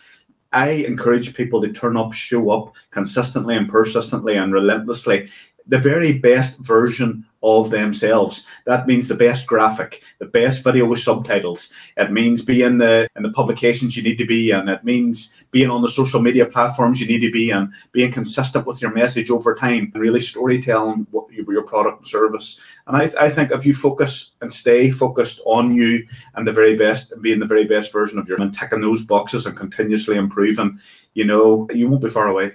I 0.53 0.69
encourage 0.69 1.35
people 1.35 1.61
to 1.61 1.73
turn 1.73 1.97
up, 1.97 2.13
show 2.13 2.51
up 2.51 2.73
consistently 2.91 3.55
and 3.55 3.67
persistently 3.67 4.37
and 4.37 4.53
relentlessly. 4.53 5.29
The 5.67 5.79
very 5.79 6.17
best 6.17 6.57
version 6.59 7.25
of 7.43 7.69
themselves. 7.69 8.45
That 8.65 8.87
means 8.87 9.07
the 9.07 9.15
best 9.15 9.47
graphic, 9.47 10.01
the 10.19 10.25
best 10.25 10.63
video 10.63 10.85
with 10.85 10.99
subtitles. 10.99 11.71
It 11.97 12.11
means 12.11 12.41
being 12.41 12.77
the 12.77 13.07
in 13.15 13.23
the 13.23 13.31
publications 13.31 13.97
you 13.97 14.03
need 14.03 14.17
to 14.17 14.25
be 14.25 14.51
and 14.51 14.69
It 14.69 14.83
means 14.83 15.33
being 15.51 15.69
on 15.69 15.81
the 15.81 15.89
social 15.89 16.21
media 16.21 16.45
platforms 16.45 17.01
you 17.01 17.07
need 17.07 17.19
to 17.19 17.31
be 17.31 17.51
and 17.51 17.73
being 17.91 18.11
consistent 18.11 18.65
with 18.65 18.81
your 18.81 18.93
message 18.93 19.29
over 19.29 19.53
time 19.55 19.91
and 19.93 20.01
really 20.01 20.21
storytelling 20.21 21.05
your 21.53 21.63
product 21.63 21.99
and 21.99 22.07
service. 22.07 22.59
And 22.87 22.97
I, 22.97 23.11
I 23.19 23.29
think 23.29 23.51
if 23.51 23.65
you 23.65 23.73
focus 23.73 24.35
and 24.41 24.51
stay 24.51 24.91
focused 24.91 25.39
on 25.45 25.73
you 25.73 26.05
and 26.35 26.47
the 26.47 26.53
very 26.53 26.75
best 26.75 27.11
and 27.11 27.21
being 27.21 27.39
the 27.39 27.45
very 27.45 27.65
best 27.65 27.91
version 27.91 28.19
of 28.19 28.27
your 28.27 28.41
and 28.41 28.53
ticking 28.53 28.81
those 28.81 29.05
boxes 29.05 29.45
and 29.45 29.55
continuously 29.55 30.17
improving, 30.17 30.79
you 31.13 31.25
know, 31.25 31.67
you 31.73 31.87
won't 31.87 32.03
be 32.03 32.09
far 32.09 32.27
away. 32.27 32.51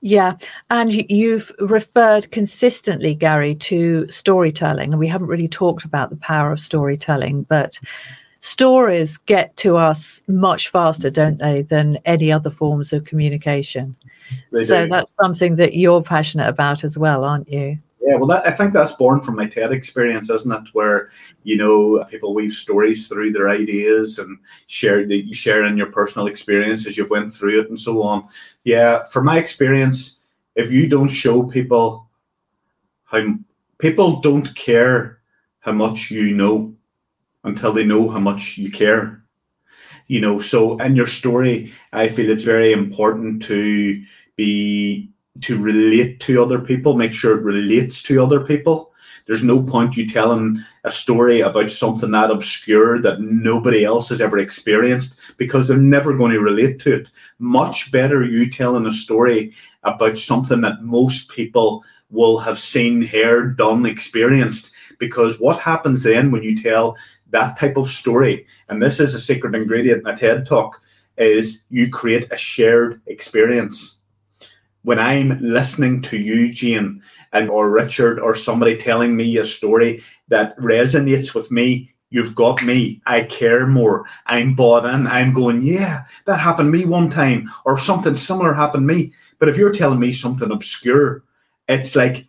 Yeah. 0.00 0.36
And 0.70 0.92
you've 1.10 1.50
referred 1.58 2.30
consistently, 2.30 3.14
Gary, 3.14 3.54
to 3.56 4.06
storytelling. 4.08 4.92
And 4.92 5.00
we 5.00 5.08
haven't 5.08 5.28
really 5.28 5.48
talked 5.48 5.84
about 5.84 6.10
the 6.10 6.16
power 6.16 6.52
of 6.52 6.60
storytelling, 6.60 7.42
but 7.44 7.80
stories 8.40 9.18
get 9.18 9.56
to 9.56 9.76
us 9.76 10.22
much 10.28 10.68
faster, 10.68 11.10
don't 11.10 11.38
they, 11.38 11.62
than 11.62 11.98
any 12.04 12.30
other 12.30 12.50
forms 12.50 12.92
of 12.92 13.04
communication. 13.04 13.96
They 14.52 14.64
so 14.64 14.84
do. 14.84 14.90
that's 14.90 15.12
something 15.20 15.56
that 15.56 15.74
you're 15.74 16.02
passionate 16.02 16.48
about 16.48 16.84
as 16.84 16.96
well, 16.96 17.24
aren't 17.24 17.48
you? 17.48 17.78
Yeah, 18.06 18.14
well, 18.18 18.28
that, 18.28 18.46
I 18.46 18.52
think 18.52 18.72
that's 18.72 18.92
born 18.92 19.20
from 19.20 19.34
my 19.34 19.48
TED 19.48 19.72
experience, 19.72 20.30
isn't 20.30 20.52
it? 20.52 20.68
Where 20.74 21.10
you 21.42 21.56
know 21.56 22.04
people 22.04 22.34
weave 22.34 22.52
stories 22.52 23.08
through 23.08 23.32
their 23.32 23.50
ideas 23.50 24.20
and 24.20 24.38
share 24.68 25.00
you 25.00 25.34
share 25.34 25.64
in 25.64 25.76
your 25.76 25.90
personal 25.90 26.28
experiences 26.28 26.96
you've 26.96 27.10
went 27.10 27.32
through 27.32 27.58
it 27.62 27.68
and 27.68 27.80
so 27.80 28.04
on. 28.04 28.28
Yeah, 28.62 29.02
from 29.06 29.24
my 29.24 29.38
experience, 29.38 30.20
if 30.54 30.70
you 30.70 30.88
don't 30.88 31.08
show 31.08 31.42
people 31.42 32.08
how 33.06 33.34
people 33.78 34.20
don't 34.20 34.54
care 34.54 35.18
how 35.58 35.72
much 35.72 36.08
you 36.08 36.32
know 36.32 36.72
until 37.42 37.72
they 37.72 37.84
know 37.84 38.08
how 38.08 38.20
much 38.20 38.56
you 38.56 38.70
care. 38.70 39.24
You 40.06 40.20
know, 40.20 40.38
so 40.38 40.78
in 40.78 40.94
your 40.94 41.08
story, 41.08 41.72
I 41.92 42.08
feel 42.08 42.30
it's 42.30 42.44
very 42.44 42.72
important 42.72 43.42
to 43.44 44.00
be 44.36 45.10
to 45.42 45.60
relate 45.60 46.20
to 46.20 46.42
other 46.42 46.58
people, 46.58 46.94
make 46.94 47.12
sure 47.12 47.36
it 47.36 47.42
relates 47.42 48.02
to 48.04 48.22
other 48.22 48.40
people. 48.40 48.92
There's 49.26 49.42
no 49.42 49.60
point 49.60 49.96
you 49.96 50.08
telling 50.08 50.62
a 50.84 50.90
story 50.90 51.40
about 51.40 51.70
something 51.70 52.12
that 52.12 52.30
obscure 52.30 53.00
that 53.02 53.20
nobody 53.20 53.84
else 53.84 54.08
has 54.10 54.20
ever 54.20 54.38
experienced 54.38 55.18
because 55.36 55.66
they're 55.66 55.76
never 55.76 56.16
going 56.16 56.30
to 56.32 56.40
relate 56.40 56.78
to 56.80 57.00
it. 57.00 57.08
Much 57.40 57.90
better 57.90 58.24
you 58.24 58.48
telling 58.48 58.86
a 58.86 58.92
story 58.92 59.52
about 59.82 60.16
something 60.16 60.60
that 60.60 60.82
most 60.82 61.28
people 61.28 61.84
will 62.10 62.38
have 62.38 62.58
seen, 62.58 63.02
heard, 63.02 63.56
done, 63.58 63.84
experienced. 63.84 64.72
Because 64.98 65.40
what 65.40 65.58
happens 65.58 66.04
then 66.04 66.30
when 66.30 66.44
you 66.44 66.62
tell 66.62 66.96
that 67.30 67.58
type 67.58 67.76
of 67.76 67.88
story, 67.88 68.46
and 68.68 68.80
this 68.80 69.00
is 69.00 69.12
a 69.12 69.18
secret 69.18 69.56
ingredient 69.56 70.02
in 70.02 70.06
a 70.06 70.16
TED 70.16 70.46
talk, 70.46 70.80
is 71.18 71.64
you 71.68 71.90
create 71.90 72.30
a 72.30 72.36
shared 72.36 73.00
experience 73.06 74.00
when 74.86 75.00
I'm 75.00 75.40
listening 75.42 76.00
to 76.02 76.16
you, 76.16 76.52
Jane, 76.52 77.02
and 77.32 77.50
or 77.50 77.68
Richard 77.70 78.20
or 78.20 78.36
somebody 78.36 78.76
telling 78.76 79.16
me 79.16 79.36
a 79.36 79.44
story 79.44 80.00
that 80.28 80.56
resonates 80.58 81.34
with 81.34 81.50
me, 81.50 81.92
you've 82.10 82.36
got 82.36 82.62
me. 82.62 83.02
I 83.04 83.24
care 83.24 83.66
more. 83.66 84.04
I'm 84.26 84.54
bought 84.54 84.84
in. 84.84 85.08
I'm 85.08 85.32
going, 85.32 85.62
yeah, 85.62 86.04
that 86.26 86.38
happened 86.38 86.72
to 86.72 86.78
me 86.78 86.84
one 86.84 87.10
time, 87.10 87.50
or 87.64 87.76
something 87.76 88.14
similar 88.14 88.54
happened 88.54 88.88
to 88.88 88.94
me. 88.94 89.12
But 89.40 89.48
if 89.48 89.56
you're 89.56 89.74
telling 89.74 89.98
me 89.98 90.12
something 90.12 90.52
obscure, 90.52 91.24
it's 91.66 91.96
like 91.96 92.28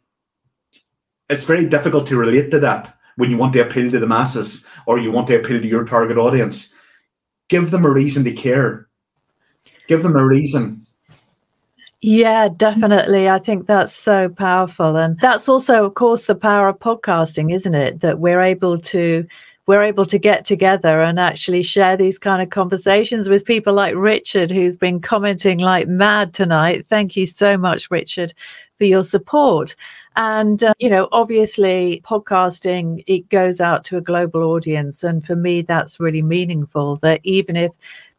it's 1.30 1.44
very 1.44 1.68
difficult 1.68 2.08
to 2.08 2.18
relate 2.18 2.50
to 2.50 2.60
that 2.62 2.98
when 3.18 3.30
you 3.30 3.38
want 3.38 3.54
to 3.54 3.60
appeal 3.60 3.92
to 3.92 4.00
the 4.00 4.08
masses 4.08 4.66
or 4.88 4.98
you 4.98 5.12
want 5.12 5.28
to 5.28 5.40
appeal 5.40 5.62
to 5.62 5.68
your 5.68 5.86
target 5.86 6.18
audience. 6.18 6.74
Give 7.50 7.70
them 7.70 7.86
a 7.86 7.92
reason 7.92 8.24
to 8.24 8.34
care. 8.34 8.88
Give 9.88 10.02
them 10.02 10.16
a 10.16 10.26
reason 10.26 10.87
yeah, 12.02 12.48
definitely. 12.56 13.28
I 13.30 13.40
think 13.40 13.66
that's 13.66 13.94
so 13.94 14.30
powerful. 14.30 14.96
And 14.98 15.20
that's 15.20 15.50
also, 15.50 15.86
of 15.86 15.96
course, 15.96 16.26
the 16.26 16.36
power 16.36 16.70
of 16.70 16.80
podcasting, 16.80 17.54
isn't 17.54 17.76
it? 17.76 18.02
That 18.02 18.20
we're 18.20 18.42
able 18.42 18.78
to 18.80 19.26
we're 19.68 19.84
able 19.84 20.06
to 20.06 20.18
get 20.18 20.46
together 20.46 21.02
and 21.02 21.20
actually 21.20 21.62
share 21.62 21.98
these 21.98 22.18
kind 22.18 22.42
of 22.42 22.50
conversations 22.50 23.28
with 23.28 23.44
people 23.44 23.74
like 23.74 23.96
Richard, 23.96 24.50
who's 24.50 24.78
been 24.78 25.02
commenting 25.02 25.60
like 25.60 25.90
mad 25.90 26.34
tonight. 26.34 26.88
Thank 26.88 27.18
you 27.18 27.26
so 27.26 27.58
much, 27.58 27.92
Richard, 27.92 28.34
for 28.78 28.86
your 28.86 29.04
support. 29.04 29.76
And, 30.16 30.64
uh, 30.64 30.74
you 30.80 30.90
know, 30.90 31.10
obviously, 31.12 32.02
podcasting, 32.06 33.04
it 33.08 33.28
goes 33.28 33.60
out 33.60 33.84
to 33.86 33.98
a 33.98 34.02
global 34.02 34.44
audience. 34.44 35.04
And 35.04 35.26
for 35.26 35.36
me, 35.36 35.64
that's 35.64 36.00
really 36.00 36.22
meaningful 36.22 36.96
that 36.98 37.20
even 37.24 37.58
if 37.58 37.74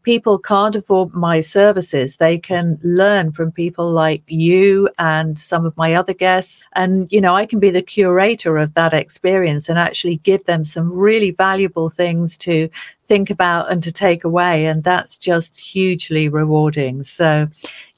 people 0.08 0.38
can't 0.38 0.74
afford 0.74 1.12
my 1.12 1.38
services, 1.38 2.16
they 2.16 2.38
can 2.38 2.78
learn 2.82 3.30
from 3.30 3.52
people 3.52 3.92
like 3.92 4.22
you 4.26 4.88
and 4.98 5.38
some 5.38 5.66
of 5.66 5.76
my 5.76 5.92
other 5.92 6.14
guests. 6.14 6.64
And, 6.72 7.12
you 7.12 7.20
know, 7.20 7.36
I 7.36 7.44
can 7.44 7.60
be 7.60 7.68
the 7.68 7.82
curator 7.82 8.56
of 8.56 8.72
that 8.72 8.94
experience 8.94 9.68
and 9.68 9.78
actually 9.78 10.16
give 10.16 10.44
them 10.44 10.64
some 10.64 10.90
really 10.90 11.30
valuable 11.32 11.90
things 11.90 12.38
to 12.38 12.70
think 13.08 13.30
about 13.30 13.72
and 13.72 13.82
to 13.82 13.90
take 13.90 14.22
away. 14.22 14.66
And 14.66 14.84
that's 14.84 15.16
just 15.16 15.58
hugely 15.58 16.28
rewarding. 16.28 17.02
So, 17.02 17.48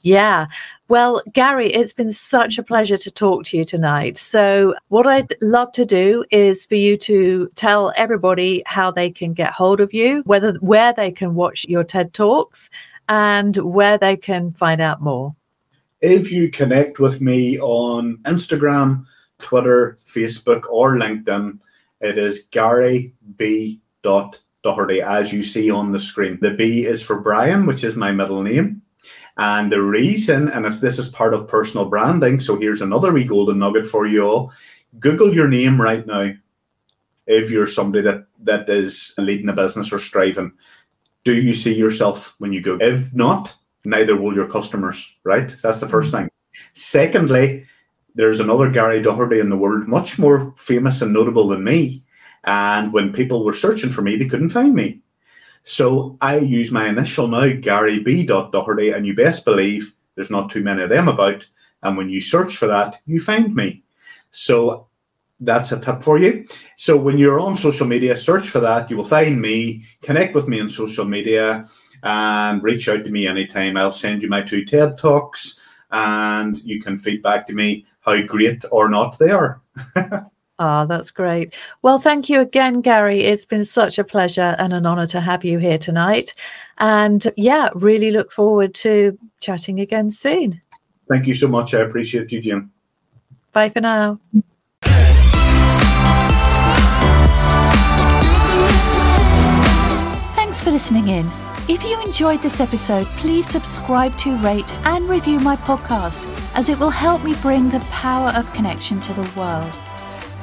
yeah. 0.01 0.47
Well, 0.87 1.21
Gary, 1.33 1.67
it's 1.67 1.93
been 1.93 2.11
such 2.11 2.57
a 2.57 2.63
pleasure 2.63 2.97
to 2.97 3.11
talk 3.11 3.45
to 3.45 3.57
you 3.57 3.65
tonight. 3.65 4.17
So, 4.17 4.73
what 4.87 5.05
I'd 5.05 5.33
love 5.41 5.71
to 5.73 5.85
do 5.85 6.25
is 6.31 6.65
for 6.65 6.75
you 6.75 6.97
to 6.97 7.49
tell 7.55 7.93
everybody 7.95 8.63
how 8.65 8.91
they 8.91 9.11
can 9.11 9.33
get 9.33 9.53
hold 9.53 9.79
of 9.79 9.93
you, 9.93 10.23
whether 10.25 10.53
where 10.55 10.93
they 10.93 11.11
can 11.11 11.35
watch 11.35 11.65
your 11.69 11.83
TED 11.83 12.13
Talks, 12.13 12.69
and 13.07 13.55
where 13.57 13.97
they 13.97 14.17
can 14.17 14.53
find 14.53 14.81
out 14.81 15.01
more. 15.01 15.35
If 16.01 16.31
you 16.31 16.49
connect 16.49 16.99
with 16.99 17.21
me 17.21 17.59
on 17.59 18.17
Instagram, 18.23 19.05
Twitter, 19.37 19.99
Facebook, 20.05 20.63
or 20.69 20.95
LinkedIn, 20.95 21.59
it 21.99 22.17
is 22.17 22.47
Gary 22.51 23.13
B. 23.37 23.79
Doherty, 24.63 25.01
as 25.01 25.33
you 25.33 25.43
see 25.43 25.71
on 25.71 25.91
the 25.91 25.99
screen. 25.99 26.37
The 26.41 26.51
B 26.51 26.85
is 26.85 27.01
for 27.01 27.19
Brian, 27.19 27.65
which 27.65 27.83
is 27.83 27.95
my 27.95 28.11
middle 28.11 28.43
name. 28.43 28.81
And 29.37 29.71
the 29.71 29.81
reason, 29.81 30.49
and 30.49 30.65
this 30.65 30.99
is 30.99 31.09
part 31.09 31.33
of 31.33 31.47
personal 31.47 31.85
branding, 31.85 32.39
so 32.39 32.57
here's 32.57 32.81
another 32.81 33.11
wee 33.11 33.23
golden 33.23 33.59
nugget 33.59 33.87
for 33.87 34.05
you 34.05 34.23
all. 34.23 34.53
Google 34.99 35.33
your 35.33 35.47
name 35.47 35.81
right 35.81 36.05
now 36.05 36.33
if 37.27 37.49
you're 37.49 37.67
somebody 37.67 38.03
that, 38.03 38.25
that 38.43 38.69
is 38.69 39.13
leading 39.17 39.49
a 39.49 39.53
business 39.53 39.91
or 39.91 39.99
striving. 39.99 40.51
Do 41.23 41.33
you 41.33 41.53
see 41.53 41.73
yourself 41.73 42.35
when 42.39 42.51
you 42.51 42.61
go? 42.61 42.77
If 42.81 43.13
not, 43.13 43.55
neither 43.85 44.15
will 44.15 44.35
your 44.35 44.49
customers, 44.49 45.15
right? 45.23 45.55
That's 45.61 45.79
the 45.79 45.87
first 45.87 46.13
mm-hmm. 46.13 46.25
thing. 46.25 46.31
Secondly, 46.73 47.65
there's 48.15 48.39
another 48.39 48.69
Gary 48.69 49.01
Doherty 49.01 49.39
in 49.39 49.49
the 49.49 49.57
world, 49.57 49.87
much 49.87 50.19
more 50.19 50.53
famous 50.57 51.01
and 51.01 51.13
notable 51.13 51.47
than 51.47 51.63
me. 51.63 52.03
And 52.43 52.91
when 52.91 53.13
people 53.13 53.45
were 53.45 53.53
searching 53.53 53.89
for 53.89 54.01
me, 54.01 54.17
they 54.17 54.27
couldn't 54.27 54.49
find 54.49 54.73
me. 54.73 55.01
So 55.63 56.17
I 56.21 56.37
use 56.37 56.71
my 56.71 56.89
initial 56.89 57.27
now, 57.27 57.47
Gary 57.53 57.99
B. 57.99 58.27
And 58.27 59.05
you 59.05 59.15
best 59.15 59.45
believe 59.45 59.95
there's 60.15 60.31
not 60.31 60.49
too 60.49 60.63
many 60.63 60.81
of 60.81 60.89
them 60.89 61.07
about. 61.07 61.47
And 61.83 61.97
when 61.97 62.09
you 62.09 62.21
search 62.21 62.57
for 62.57 62.67
that, 62.67 62.99
you 63.05 63.19
find 63.19 63.55
me. 63.55 63.83
So 64.31 64.87
that's 65.39 65.71
a 65.71 65.79
tip 65.79 66.03
for 66.03 66.17
you. 66.19 66.45
So 66.77 66.95
when 66.95 67.17
you're 67.17 67.39
on 67.39 67.55
social 67.55 67.87
media, 67.87 68.15
search 68.15 68.47
for 68.47 68.59
that. 68.59 68.89
You 68.89 68.97
will 68.97 69.03
find 69.03 69.41
me, 69.41 69.83
connect 70.01 70.35
with 70.35 70.47
me 70.47 70.61
on 70.61 70.69
social 70.69 71.05
media, 71.05 71.67
and 72.03 72.63
reach 72.63 72.87
out 72.87 73.03
to 73.03 73.11
me 73.11 73.27
anytime. 73.27 73.77
I'll 73.77 73.91
send 73.91 74.21
you 74.21 74.29
my 74.29 74.41
two 74.41 74.65
TED 74.65 74.97
Talks, 74.97 75.59
and 75.91 76.57
you 76.59 76.81
can 76.81 76.97
feedback 76.97 77.47
to 77.47 77.53
me 77.53 77.85
how 78.01 78.21
great 78.23 78.63
or 78.71 78.87
not 78.89 79.17
they 79.19 79.31
are. 79.31 79.61
Ah, 80.63 80.83
oh, 80.83 80.85
that's 80.85 81.09
great. 81.09 81.55
Well, 81.81 81.97
thank 81.97 82.29
you 82.29 82.39
again, 82.39 82.81
Gary. 82.81 83.21
It's 83.21 83.45
been 83.45 83.65
such 83.65 83.97
a 83.97 84.03
pleasure 84.03 84.55
and 84.59 84.73
an 84.73 84.85
honor 84.85 85.07
to 85.07 85.19
have 85.19 85.43
you 85.43 85.57
here 85.57 85.79
tonight. 85.79 86.35
And 86.77 87.27
yeah, 87.35 87.69
really 87.73 88.11
look 88.11 88.31
forward 88.31 88.75
to 88.75 89.17
chatting 89.39 89.79
again 89.79 90.11
soon. 90.11 90.61
Thank 91.09 91.25
you 91.25 91.33
so 91.33 91.47
much. 91.47 91.73
I 91.73 91.79
appreciate 91.79 92.31
you, 92.31 92.41
Jim. 92.41 92.71
Bye 93.53 93.71
for 93.71 93.81
now. 93.81 94.19
Thanks 100.35 100.61
for 100.61 100.69
listening 100.69 101.07
in. 101.07 101.25
If 101.67 101.83
you 101.83 101.99
enjoyed 102.03 102.41
this 102.43 102.59
episode, 102.59 103.07
please 103.17 103.47
subscribe 103.47 104.15
to, 104.19 104.37
rate, 104.43 104.71
and 104.85 105.09
review 105.09 105.39
my 105.39 105.55
podcast, 105.55 106.23
as 106.55 106.69
it 106.69 106.79
will 106.79 106.91
help 106.91 107.23
me 107.23 107.33
bring 107.41 107.71
the 107.71 107.79
power 107.89 108.29
of 108.35 108.53
connection 108.53 109.01
to 109.01 109.13
the 109.13 109.27
world. 109.35 109.75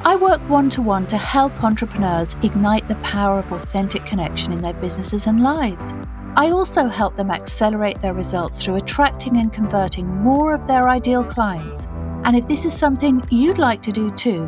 I 0.05 0.15
work 0.15 0.39
one 0.49 0.69
to 0.71 0.81
one 0.81 1.05
to 1.07 1.17
help 1.17 1.63
entrepreneurs 1.63 2.35
ignite 2.41 2.87
the 2.87 2.95
power 2.95 3.39
of 3.39 3.51
authentic 3.51 4.05
connection 4.05 4.53
in 4.53 4.61
their 4.61 4.73
businesses 4.73 5.27
and 5.27 5.43
lives. 5.43 5.93
I 6.35 6.51
also 6.51 6.87
help 6.87 7.15
them 7.15 7.31
accelerate 7.31 7.99
their 8.01 8.13
results 8.13 8.63
through 8.63 8.75
attracting 8.75 9.37
and 9.37 9.51
converting 9.51 10.07
more 10.07 10.53
of 10.53 10.67
their 10.67 10.87
ideal 10.87 11.23
clients. 11.23 11.87
And 12.23 12.35
if 12.35 12.47
this 12.47 12.65
is 12.65 12.73
something 12.73 13.23
you'd 13.29 13.57
like 13.57 13.81
to 13.83 13.91
do 13.91 14.11
too, 14.11 14.45